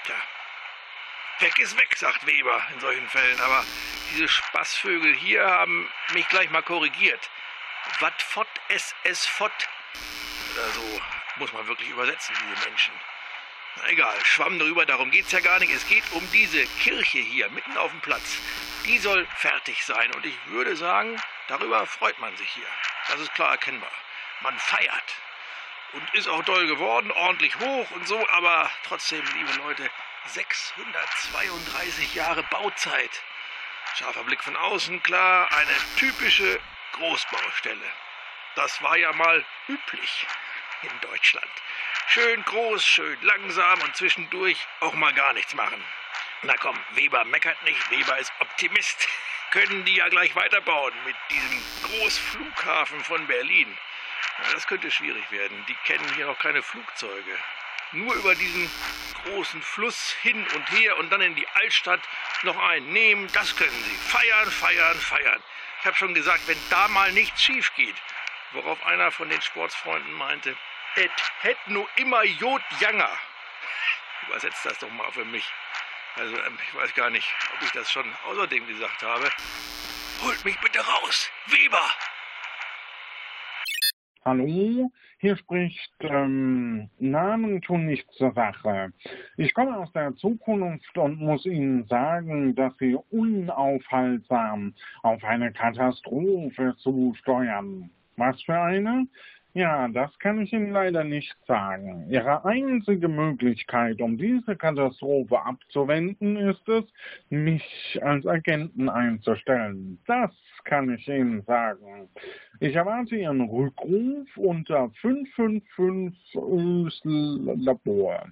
Tja, 0.06 0.16
Weg 1.40 1.58
ist 1.60 1.78
weg, 1.78 1.96
sagt 1.96 2.26
Weber 2.26 2.62
in 2.74 2.82
solchen 2.82 3.08
Fällen. 3.08 3.40
Aber 3.40 3.64
diese 4.12 4.28
Spaßvögel 4.28 5.16
hier 5.16 5.46
haben 5.46 5.90
mich 6.12 6.28
gleich 6.28 6.50
mal 6.50 6.64
korrigiert. 6.64 7.30
Wat 8.02 8.22
fort 8.22 8.50
es 8.70 9.26
fort. 9.26 9.70
Oder 10.54 10.70
so 10.72 11.02
muss 11.38 11.54
man 11.54 11.68
wirklich 11.68 11.90
übersetzen, 11.90 12.36
diese 12.36 12.70
Menschen. 12.70 12.94
Na 13.76 13.88
egal, 13.90 14.26
schwamm 14.26 14.60
drüber, 14.60 14.86
darum 14.86 15.12
geht's 15.12 15.32
ja 15.32 15.40
gar 15.40 15.60
nicht. 15.60 15.72
Es 15.72 15.88
geht 15.88 16.04
um 16.12 16.32
diese 16.32 16.66
Kirche 16.82 17.20
hier, 17.20 17.50
mitten 17.50 17.78
auf 17.78 17.92
dem 17.92 18.02
Platz. 18.02 18.38
Die 18.86 18.98
soll 18.98 19.26
fertig 19.38 19.84
sein. 19.86 20.12
Und 20.14 20.26
ich 20.26 20.36
würde 20.48 20.76
sagen, 20.76 21.22
darüber 21.48 21.86
freut 21.86 22.20
man 22.20 22.36
sich 22.38 22.50
hier. 22.50 22.68
Das 23.10 23.20
ist 23.20 23.34
klar 23.34 23.52
erkennbar. 23.52 23.92
Man 24.42 24.58
feiert. 24.58 25.16
Und 25.94 26.14
ist 26.14 26.28
auch 26.28 26.44
doll 26.44 26.68
geworden, 26.68 27.12
ordentlich 27.12 27.56
hoch 27.60 27.92
und 27.92 28.08
so, 28.08 28.28
aber 28.30 28.70
trotzdem, 28.84 29.26
liebe 29.34 29.52
Leute, 29.54 29.90
632 30.28 32.14
Jahre 32.14 32.44
Bauzeit. 32.44 33.24
Scharfer 33.96 34.24
Blick 34.24 34.44
von 34.44 34.56
außen, 34.56 35.02
klar, 35.02 35.52
eine 35.52 35.76
typische 35.98 36.60
Großbaustelle. 36.94 37.92
Das 38.60 38.84
war 38.84 38.98
ja 38.98 39.14
mal 39.14 39.46
üblich 39.70 40.28
in 40.82 40.92
Deutschland. 41.00 41.50
Schön 42.10 42.44
groß, 42.44 42.86
schön 42.86 43.18
langsam 43.22 43.82
und 43.84 43.96
zwischendurch 43.96 44.58
auch 44.82 44.94
mal 44.96 45.14
gar 45.14 45.32
nichts 45.32 45.54
machen. 45.54 45.82
Na 46.42 46.54
komm, 46.60 46.78
Weber 46.92 47.24
meckert 47.24 47.64
nicht, 47.64 47.90
Weber 47.90 48.18
ist 48.18 48.34
Optimist. 48.42 49.08
Können 49.52 49.86
die 49.86 49.96
ja 49.96 50.10
gleich 50.10 50.36
weiterbauen 50.36 50.94
mit 51.06 51.16
diesem 51.32 51.64
Großflughafen 51.84 53.02
von 53.06 53.26
Berlin. 53.28 53.78
Ja, 54.44 54.54
das 54.54 54.68
könnte 54.68 54.92
schwierig 54.92 55.32
werden. 55.32 55.66
Die 55.70 55.76
kennen 55.86 56.14
hier 56.16 56.26
noch 56.26 56.38
keine 56.38 56.62
Flugzeuge. 56.62 57.38
Nur 57.94 58.14
über 58.14 58.36
diesen 58.36 58.70
großen 59.24 59.62
Fluss 59.62 60.12
hin 60.22 60.46
und 60.54 60.72
her 60.72 60.98
und 60.98 61.10
dann 61.12 61.22
in 61.22 61.36
die 61.36 61.48
Altstadt 61.48 62.02
noch 62.44 62.60
einen 62.60 62.92
nehmen, 62.92 63.32
das 63.32 63.56
können 63.56 63.84
sie. 63.86 64.10
Feiern, 64.10 64.52
feiern, 64.52 65.00
feiern. 65.00 65.44
Ich 65.80 65.86
habe 65.86 65.96
schon 65.96 66.14
gesagt, 66.14 66.46
wenn 66.48 66.60
da 66.70 66.90
mal 66.90 67.14
nichts 67.14 67.42
schief 67.42 67.74
geht, 67.76 67.96
worauf 68.54 68.86
einer 68.86 69.12
von 69.12 69.30
den 69.30 69.42
Sportsfreunden 69.42 70.14
meinte, 70.14 70.56
et 70.96 71.12
het 71.42 71.58
nur 71.68 71.88
immer 71.96 72.24
Jod 72.24 72.62
Janger. 72.80 73.12
Übersetzt 74.28 74.66
das 74.66 74.80
doch 74.80 74.92
mal 74.92 75.12
für 75.12 75.26
mich. 75.26 75.46
Also 76.16 76.36
ähm, 76.36 76.58
ich 76.68 76.76
weiß 76.76 76.94
gar 76.96 77.10
nicht, 77.10 77.28
ob 77.56 77.62
ich 77.64 77.72
das 77.72 77.92
schon 77.92 78.06
außerdem 78.26 78.68
gesagt 78.68 79.04
habe. 79.04 79.30
Holt 80.24 80.44
mich 80.44 80.60
bitte 80.60 80.80
raus, 80.80 81.32
Weber! 81.48 81.90
Hallo, 84.26 84.92
hier 85.20 85.38
spricht 85.38 85.94
ähm, 86.02 86.90
Namen 87.00 87.62
tun 87.62 87.86
nichts 87.86 88.14
zur 88.16 88.34
Sache. 88.34 88.92
Ich 89.38 89.54
komme 89.54 89.78
aus 89.78 89.92
der 89.94 90.14
Zukunft 90.16 90.98
und 90.98 91.20
muss 91.20 91.46
Ihnen 91.46 91.88
sagen, 91.88 92.54
dass 92.54 92.78
Sie 92.78 92.98
unaufhaltsam 93.10 94.76
auf 95.04 95.24
eine 95.24 95.54
Katastrophe 95.54 96.76
zusteuern. 96.78 97.90
Was 98.20 98.42
für 98.44 98.60
eine? 98.60 99.08
Ja, 99.54 99.88
das 99.88 100.18
kann 100.20 100.40
ich 100.42 100.54
Ihnen 100.54 100.72
leider 100.72 101.04
nicht 101.04 101.36
sagen. 101.48 102.06
Ihre 102.10 102.46
einzige 102.46 103.08
Möglichkeit, 103.08 104.00
um 104.00 104.16
diese 104.16 104.56
Katastrophe 104.56 105.42
abzuwenden, 105.42 106.38
ist 106.38 106.70
es, 106.70 106.84
mich 107.30 108.00
als 108.04 108.28
Agenten 108.28 108.90
einzustellen. 108.90 109.98
Das 110.06 110.30
kann 110.66 110.94
ich 110.94 111.08
Ihnen 111.08 111.42
sagen. 111.44 112.10
Ich 112.60 112.76
erwarte 112.76 113.16
Ihren 113.16 113.42
Rückruf 113.42 114.28
unter 114.38 114.92
555 115.02 117.64
Labor. 117.64 118.28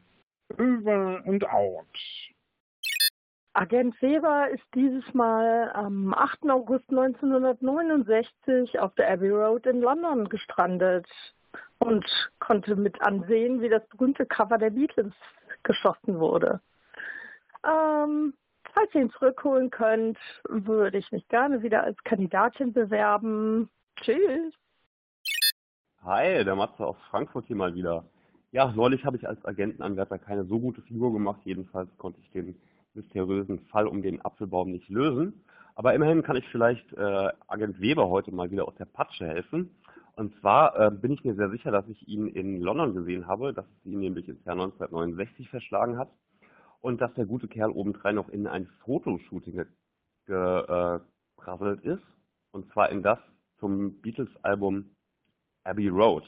Über 0.58 1.24
und 1.26 1.50
out. 1.50 1.88
Agent 3.58 4.00
Weber 4.04 4.50
ist 4.52 4.64
dieses 4.76 5.12
Mal 5.16 5.72
am 5.74 6.14
8. 6.14 6.48
August 6.48 6.88
1969 6.92 8.78
auf 8.80 8.94
der 8.94 9.10
Abbey 9.10 9.32
Road 9.32 9.66
in 9.66 9.82
London 9.82 10.30
gestrandet 10.30 11.08
und 11.80 12.06
konnte 12.38 12.76
mit 12.76 13.02
ansehen, 13.02 13.60
wie 13.60 13.70
das 13.70 13.82
berühmte 13.88 14.28
Cover 14.28 14.60
der 14.60 14.70
Beatles 14.70 15.12
geschossen 15.64 16.20
wurde. 16.20 16.62
Ähm, 17.64 18.36
falls 18.76 18.94
ihr 18.94 19.02
ihn 19.02 19.10
zurückholen 19.10 19.72
könnt, 19.72 20.20
würde 20.48 21.00
ich 21.00 21.12
mich 21.12 21.28
gerne 21.28 21.64
wieder 21.64 21.84
als 21.84 21.98
Kandidatin 22.04 22.74
bewerben. 22.74 23.72
Tschüss. 23.96 24.54
Hi, 26.04 26.44
der 26.46 26.56
Matze 26.56 26.86
aus 26.86 26.98
Frankfurt 27.10 27.48
hier 27.48 27.56
mal 27.56 27.74
wieder. 27.74 28.06
Ja, 28.52 28.72
neulich 28.72 29.04
habe 29.04 29.18
ich 29.18 29.28
als 29.28 29.44
Agentenanwärter 29.44 30.20
keine 30.20 30.46
so 30.46 30.60
gute 30.60 30.84
Figur 30.84 31.12
gemacht. 31.12 31.42
Jedenfalls 31.44 31.90
konnte 31.98 32.20
ich 32.22 32.30
den 32.30 32.56
mysteriösen 32.98 33.60
Fall 33.68 33.88
um 33.88 34.02
den 34.02 34.24
Apfelbaum 34.24 34.72
nicht 34.72 34.90
lösen. 34.90 35.46
Aber 35.76 35.94
immerhin 35.94 36.24
kann 36.24 36.36
ich 36.36 36.48
vielleicht 36.50 36.92
äh, 36.94 37.30
Agent 37.48 37.80
Weber 37.80 38.10
heute 38.10 38.34
mal 38.34 38.52
wieder 38.52 38.68
aus 38.68 38.76
der 38.76 38.86
Patsche 38.86 39.28
helfen. 39.28 39.70
Und 40.16 40.36
zwar 40.40 40.76
äh, 40.80 40.90
bin 40.90 41.12
ich 41.12 41.24
mir 41.24 41.36
sehr 41.36 41.52
sicher, 41.52 41.70
dass 41.70 41.88
ich 41.88 42.08
ihn 42.08 42.28
in 42.28 42.60
London 42.60 42.96
gesehen 42.96 43.28
habe, 43.28 43.54
dass 43.54 43.66
es 43.66 43.86
ihn 43.86 44.00
nämlich 44.00 44.28
ins 44.28 44.44
Jahr 44.46 44.56
1969 44.56 45.50
verschlagen 45.50 45.98
hat 46.00 46.10
und 46.82 47.00
dass 47.00 47.14
der 47.14 47.28
gute 47.28 47.48
Kerl 47.48 47.70
obendrein 47.70 48.16
noch 48.16 48.30
in 48.30 48.48
ein 48.48 48.66
Fotoshooting 48.84 49.66
geprasselt 50.26 51.86
äh, 51.86 51.94
ist. 51.94 52.04
Und 52.52 52.72
zwar 52.74 52.90
in 52.90 53.04
das 53.04 53.20
zum 53.60 54.02
Beatles-Album 54.02 54.90
Abbey 55.64 55.90
Road. 55.90 56.24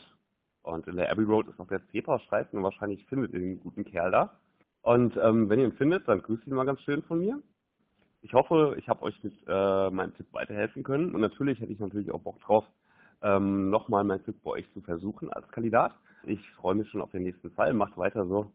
Und 0.62 0.86
in 0.88 0.98
der 0.98 1.12
Abbey 1.12 1.24
Road 1.24 1.48
ist 1.48 1.58
noch 1.58 1.68
der 1.68 1.86
Zebrastreifen 1.88 2.58
und 2.58 2.64
wahrscheinlich 2.64 3.06
findet 3.08 3.34
ihr 3.34 3.40
den 3.40 3.60
guten 3.60 3.86
Kerl 3.86 4.12
da. 4.12 4.40
Und 4.82 5.18
ähm, 5.18 5.50
wenn 5.50 5.60
ihr 5.60 5.66
ihn 5.66 5.74
findet, 5.74 6.08
dann 6.08 6.22
grüßt 6.22 6.48
ihn 6.48 6.56
mal 6.56 6.66
ganz 6.66 6.82
schön 6.82 7.04
von 7.04 7.20
mir. 7.20 7.42
Ich 8.22 8.34
hoffe, 8.34 8.76
ich 8.78 8.88
habe 8.90 9.04
euch 9.04 9.22
mit 9.24 9.34
äh, 9.48 9.90
meinem 9.90 10.14
Tipp 10.16 10.28
weiterhelfen 10.32 10.84
können. 10.84 11.14
Und 11.14 11.22
natürlich 11.22 11.60
hätte 11.60 11.72
ich 11.72 11.80
natürlich 11.80 12.12
auch 12.12 12.22
Bock 12.22 12.40
drauf, 12.42 12.66
ähm, 13.22 13.70
nochmal 13.70 14.04
meinen 14.04 14.24
Tipp 14.24 14.42
bei 14.44 14.52
euch 14.52 14.72
zu 14.74 14.82
versuchen 14.82 15.32
als 15.32 15.48
Kandidat. 15.50 15.94
Ich 16.24 16.40
freue 16.52 16.76
mich 16.76 16.90
schon 16.90 17.02
auf 17.02 17.12
den 17.12 17.24
nächsten 17.24 17.52
Fall. 17.52 17.74
Macht 17.74 17.98
weiter 17.98 18.26
so. 18.26 18.52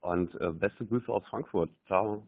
Und 0.00 0.34
äh, 0.40 0.50
beste 0.50 0.86
Grüße 0.86 1.12
aus 1.12 1.24
Frankfurt. 1.28 1.70
Ciao. 1.86 2.22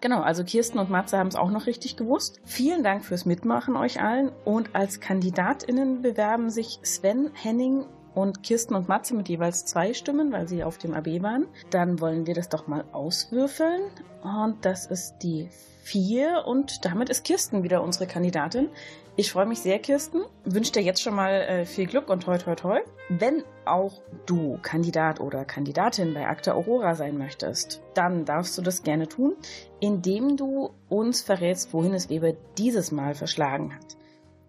Genau, 0.00 0.20
also 0.20 0.42
Kirsten 0.42 0.80
und 0.80 0.90
Matze 0.90 1.16
haben 1.16 1.28
es 1.28 1.36
auch 1.36 1.50
noch 1.50 1.66
richtig 1.66 1.96
gewusst. 1.96 2.40
Vielen 2.44 2.82
Dank 2.82 3.04
fürs 3.04 3.24
Mitmachen 3.24 3.76
euch 3.76 4.02
allen. 4.02 4.32
Und 4.44 4.74
als 4.74 5.00
KandidatInnen 5.00 6.02
bewerben 6.02 6.50
sich 6.50 6.80
Sven, 6.82 7.30
Henning 7.34 7.84
und 8.14 8.42
Kirsten 8.42 8.74
und 8.74 8.88
Matze 8.88 9.14
mit 9.14 9.28
jeweils 9.28 9.64
zwei 9.64 9.94
Stimmen, 9.94 10.32
weil 10.32 10.48
sie 10.48 10.64
auf 10.64 10.78
dem 10.78 10.94
AB 10.94 11.22
waren. 11.22 11.46
Dann 11.70 12.00
wollen 12.00 12.26
wir 12.26 12.34
das 12.34 12.48
doch 12.48 12.66
mal 12.66 12.84
auswürfeln. 12.92 13.82
Und 14.22 14.64
das 14.64 14.86
ist 14.86 15.18
die 15.22 15.48
vier 15.82 16.44
und 16.46 16.84
damit 16.84 17.08
ist 17.08 17.24
Kirsten 17.24 17.64
wieder 17.64 17.82
unsere 17.82 18.06
Kandidatin. 18.06 18.68
Ich 19.14 19.30
freue 19.30 19.46
mich 19.46 19.60
sehr, 19.60 19.78
Kirsten. 19.78 20.22
Wünsche 20.44 20.72
dir 20.72 20.82
jetzt 20.82 21.02
schon 21.02 21.14
mal 21.14 21.32
äh, 21.32 21.66
viel 21.66 21.86
Glück 21.86 22.08
und 22.08 22.22
toi 22.22 22.38
toi 22.38 22.54
toi. 22.54 22.80
Wenn 23.10 23.42
auch 23.66 24.00
du 24.24 24.58
Kandidat 24.62 25.20
oder 25.20 25.44
Kandidatin 25.44 26.14
bei 26.14 26.26
Akta 26.26 26.52
Aurora 26.52 26.94
sein 26.94 27.18
möchtest, 27.18 27.82
dann 27.92 28.24
darfst 28.24 28.56
du 28.56 28.62
das 28.62 28.82
gerne 28.82 29.08
tun, 29.08 29.34
indem 29.80 30.38
du 30.38 30.70
uns 30.88 31.20
verrätst, 31.20 31.74
wohin 31.74 31.92
es 31.92 32.08
Weber 32.08 32.32
dieses 32.56 32.90
Mal 32.90 33.14
verschlagen 33.14 33.74
hat. 33.74 33.96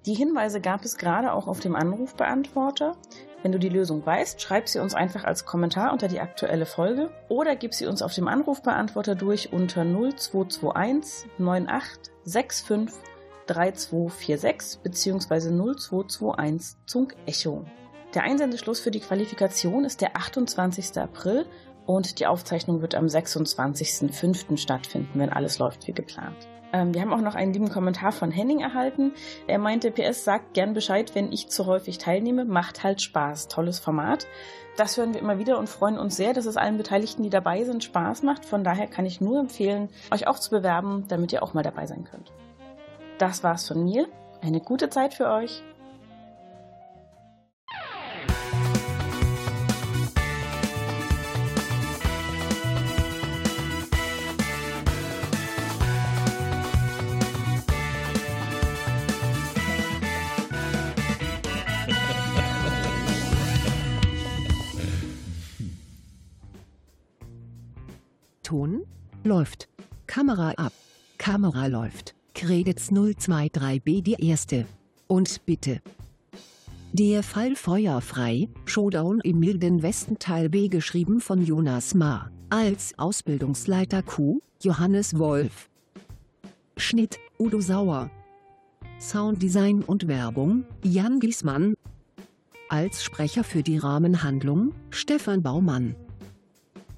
Die 0.05 0.13
Hinweise 0.13 0.61
gab 0.61 0.85
es 0.85 0.97
gerade 0.97 1.33
auch 1.33 1.47
auf 1.47 1.59
dem 1.59 1.75
Anrufbeantworter. 1.75 2.95
Wenn 3.43 3.51
du 3.51 3.59
die 3.59 3.69
Lösung 3.69 4.05
weißt, 4.05 4.41
schreib 4.41 4.69
sie 4.69 4.79
uns 4.79 4.95
einfach 4.95 5.25
als 5.25 5.45
Kommentar 5.45 5.91
unter 5.91 6.07
die 6.07 6.21
aktuelle 6.21 6.65
Folge 6.65 7.11
oder 7.27 7.57
gib 7.57 7.73
sie 7.73 7.85
uns 7.85 8.01
auf 8.01 8.13
dem 8.13 8.29
Anrufbeantworter 8.29 9.15
durch 9.15 9.51
unter 9.51 9.83
0221 9.83 11.29
9865 11.37 12.95
3246 13.47 14.79
bzw. 14.81 15.51
0221 15.51 16.77
Zunk 16.85 17.15
Echo. 17.25 17.65
Der 18.13 18.23
Einsendeschluss 18.23 18.79
für 18.79 18.91
die 18.91 19.01
Qualifikation 19.01 19.83
ist 19.83 19.99
der 19.99 20.15
28. 20.15 20.97
April 20.97 21.45
und 21.85 22.21
die 22.21 22.27
Aufzeichnung 22.27 22.81
wird 22.81 22.95
am 22.95 23.07
26.05. 23.07 24.55
stattfinden, 24.55 25.19
wenn 25.19 25.29
alles 25.29 25.59
läuft 25.59 25.85
wie 25.87 25.91
geplant. 25.91 26.47
Ähm, 26.73 26.93
wir 26.93 27.01
haben 27.01 27.13
auch 27.13 27.21
noch 27.21 27.35
einen 27.35 27.53
lieben 27.53 27.69
Kommentar 27.69 28.11
von 28.11 28.31
Henning 28.31 28.59
erhalten. 28.59 29.13
Er 29.47 29.59
meinte, 29.59 29.91
PS 29.91 30.25
sagt 30.25 30.53
gern 30.53 30.73
Bescheid, 30.73 31.15
wenn 31.15 31.31
ich 31.31 31.47
zu 31.47 31.67
häufig 31.67 31.99
teilnehme. 31.99 32.43
Macht 32.43 32.83
halt 32.83 33.01
Spaß. 33.01 33.47
Tolles 33.47 33.79
Format. 33.79 34.27
Das 34.75 34.97
hören 34.97 35.13
wir 35.13 35.21
immer 35.21 35.37
wieder 35.37 35.59
und 35.59 35.69
freuen 35.69 35.99
uns 35.99 36.15
sehr, 36.15 36.33
dass 36.33 36.47
es 36.47 36.57
allen 36.57 36.77
Beteiligten, 36.77 37.21
die 37.21 37.29
dabei 37.29 37.63
sind, 37.63 37.83
Spaß 37.83 38.23
macht. 38.23 38.43
Von 38.43 38.63
daher 38.63 38.87
kann 38.87 39.05
ich 39.05 39.21
nur 39.21 39.39
empfehlen, 39.39 39.89
euch 40.11 40.25
auch 40.25 40.39
zu 40.39 40.49
bewerben, 40.49 41.05
damit 41.07 41.31
ihr 41.31 41.43
auch 41.43 41.53
mal 41.53 41.61
dabei 41.61 41.85
sein 41.85 42.05
könnt. 42.05 42.33
Das 43.19 43.43
war's 43.43 43.67
von 43.67 43.83
mir. 43.83 44.07
Eine 44.41 44.59
gute 44.59 44.89
Zeit 44.89 45.13
für 45.13 45.29
euch. 45.29 45.63
Ton 68.53 68.85
Läuft. 69.23 69.67
Kamera 70.05 70.51
ab. 70.57 70.73
Kamera 71.17 71.65
läuft. 71.65 72.13
Credits 72.35 72.91
023B 72.91 74.03
die 74.03 74.13
erste. 74.13 74.67
Und 75.07 75.43
bitte. 75.47 75.81
Der 76.91 77.23
Fall 77.23 77.55
Feuerfrei, 77.55 78.47
Showdown 78.65 79.21
im 79.21 79.39
Milden 79.39 79.81
Westen 79.81 80.19
Teil 80.19 80.49
B 80.49 80.67
geschrieben 80.67 81.19
von 81.19 81.43
Jonas 81.43 81.95
Ma, 81.95 82.29
als 82.51 82.93
Ausbildungsleiter 82.99 84.03
Q, 84.03 84.41
Johannes 84.61 85.17
Wolf. 85.17 85.67
Schnitt, 86.77 87.17
Udo 87.39 87.59
Sauer. 87.59 88.11
Sounddesign 88.99 89.81
und 89.81 90.07
Werbung, 90.07 90.65
Jan 90.83 91.19
Giesmann. 91.19 91.73
Als 92.69 93.03
Sprecher 93.03 93.43
für 93.43 93.63
die 93.63 93.79
Rahmenhandlung, 93.79 94.73
Stefan 94.91 95.41
Baumann. 95.41 95.95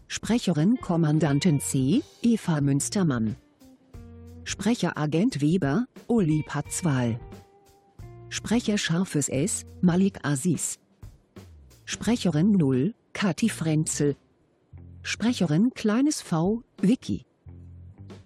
Sprecherin 0.08 0.78
Kommandantin 0.80 1.60
C, 1.60 2.04
Eva 2.22 2.62
Münstermann. 2.62 3.36
Sprecher 4.44 4.98
Agent 4.98 5.42
Weber, 5.42 5.88
Uli 6.08 6.44
Patzwal. 6.46 7.20
Sprecher 8.30 8.78
Scharfes 8.78 9.30
S, 9.30 9.66
Malik 9.82 10.20
Aziz. 10.24 10.78
Sprecherin 11.86 12.52
0, 12.52 12.94
Kati 13.14 13.50
Frenzel. 13.50 14.16
Sprecherin 15.02 15.72
Kleines 15.74 16.22
V, 16.22 16.62
Vicky. 16.82 17.26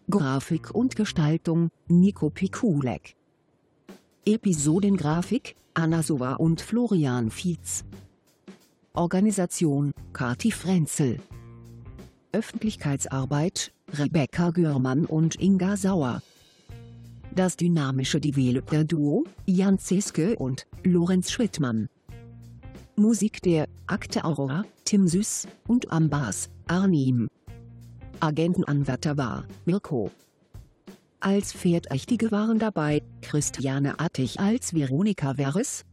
Grafik 0.09 0.71
und 0.71 0.97
Gestaltung, 0.97 1.69
Nico 1.88 2.30
Pikulek. 2.30 3.15
Episodengrafik, 4.25 5.55
Anna 5.73 6.03
Sova 6.03 6.34
und 6.34 6.59
Florian 6.59 7.32
Fietz. 7.32 7.86
Organisation, 8.93 9.93
Kati 10.11 10.51
Frenzel. 10.51 11.19
Öffentlichkeitsarbeit, 12.32 13.71
Rebecca 13.93 14.51
Görmann 14.51 15.05
und 15.05 15.41
Inga 15.41 15.77
Sauer. 15.77 16.21
Das 17.36 17.55
dynamische 17.57 18.19
Developer-Duo, 18.19 19.25
Jan 19.45 19.80
Zeske 19.80 20.36
und 20.36 20.67
Lorenz 20.84 21.32
Schrittmann. 21.32 21.89
Musik 22.95 23.41
der 23.41 23.67
Akte 23.88 24.25
Aurora, 24.25 24.65
Tim 24.86 25.07
Süß 25.07 25.47
und 25.67 25.91
am 25.91 26.09
Bass, 26.09 26.49
Arnim. 26.67 27.30
Agentenanwärter 28.19 29.17
war 29.17 29.45
Mirko. 29.65 30.11
Als 31.21 31.53
Pferdächtige 31.53 32.32
waren 32.32 32.59
dabei 32.59 33.01
Christiane 33.21 33.99
Attich 33.99 34.39
als 34.39 34.73
Veronika 34.73 35.36
Veres, 35.36 35.86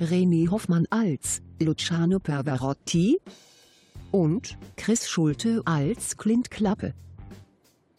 René 0.00 0.50
Hoffmann 0.50 0.86
als 0.90 1.42
Luciano 1.60 2.18
Perverotti 2.18 3.18
und 4.10 4.58
Chris 4.76 5.08
Schulte 5.08 5.62
als 5.64 6.16
Clint 6.16 6.50
Klappe. 6.50 6.94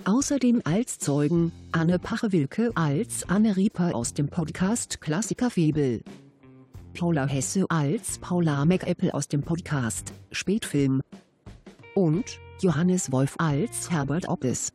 Außerdem 0.05 0.61
als 0.63 0.99
Zeugen 0.99 1.51
Anne 1.71 1.99
Pachewilke 1.99 2.71
als 2.75 3.27
Anne 3.27 3.57
Rieper 3.57 3.93
aus 3.93 4.13
dem 4.13 4.29
Podcast 4.29 5.01
Klassiker 5.01 5.49
Febel. 5.49 6.01
Paula 6.97 7.25
Hesse 7.25 7.65
als 7.69 8.17
Paula 8.19 8.63
McApple 8.65 9.13
aus 9.13 9.27
dem 9.27 9.41
Podcast 9.41 10.13
Spätfilm. 10.31 11.01
Und 11.93 12.39
Johannes 12.61 13.11
Wolf 13.11 13.35
als 13.37 13.91
Herbert 13.91 14.27
Oppes. 14.29 14.71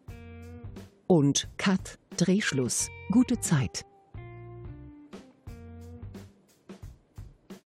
Und 1.06 1.48
Cut, 1.56 1.98
Drehschluss, 2.16 2.88
gute 3.10 3.40
Zeit. 3.40 3.84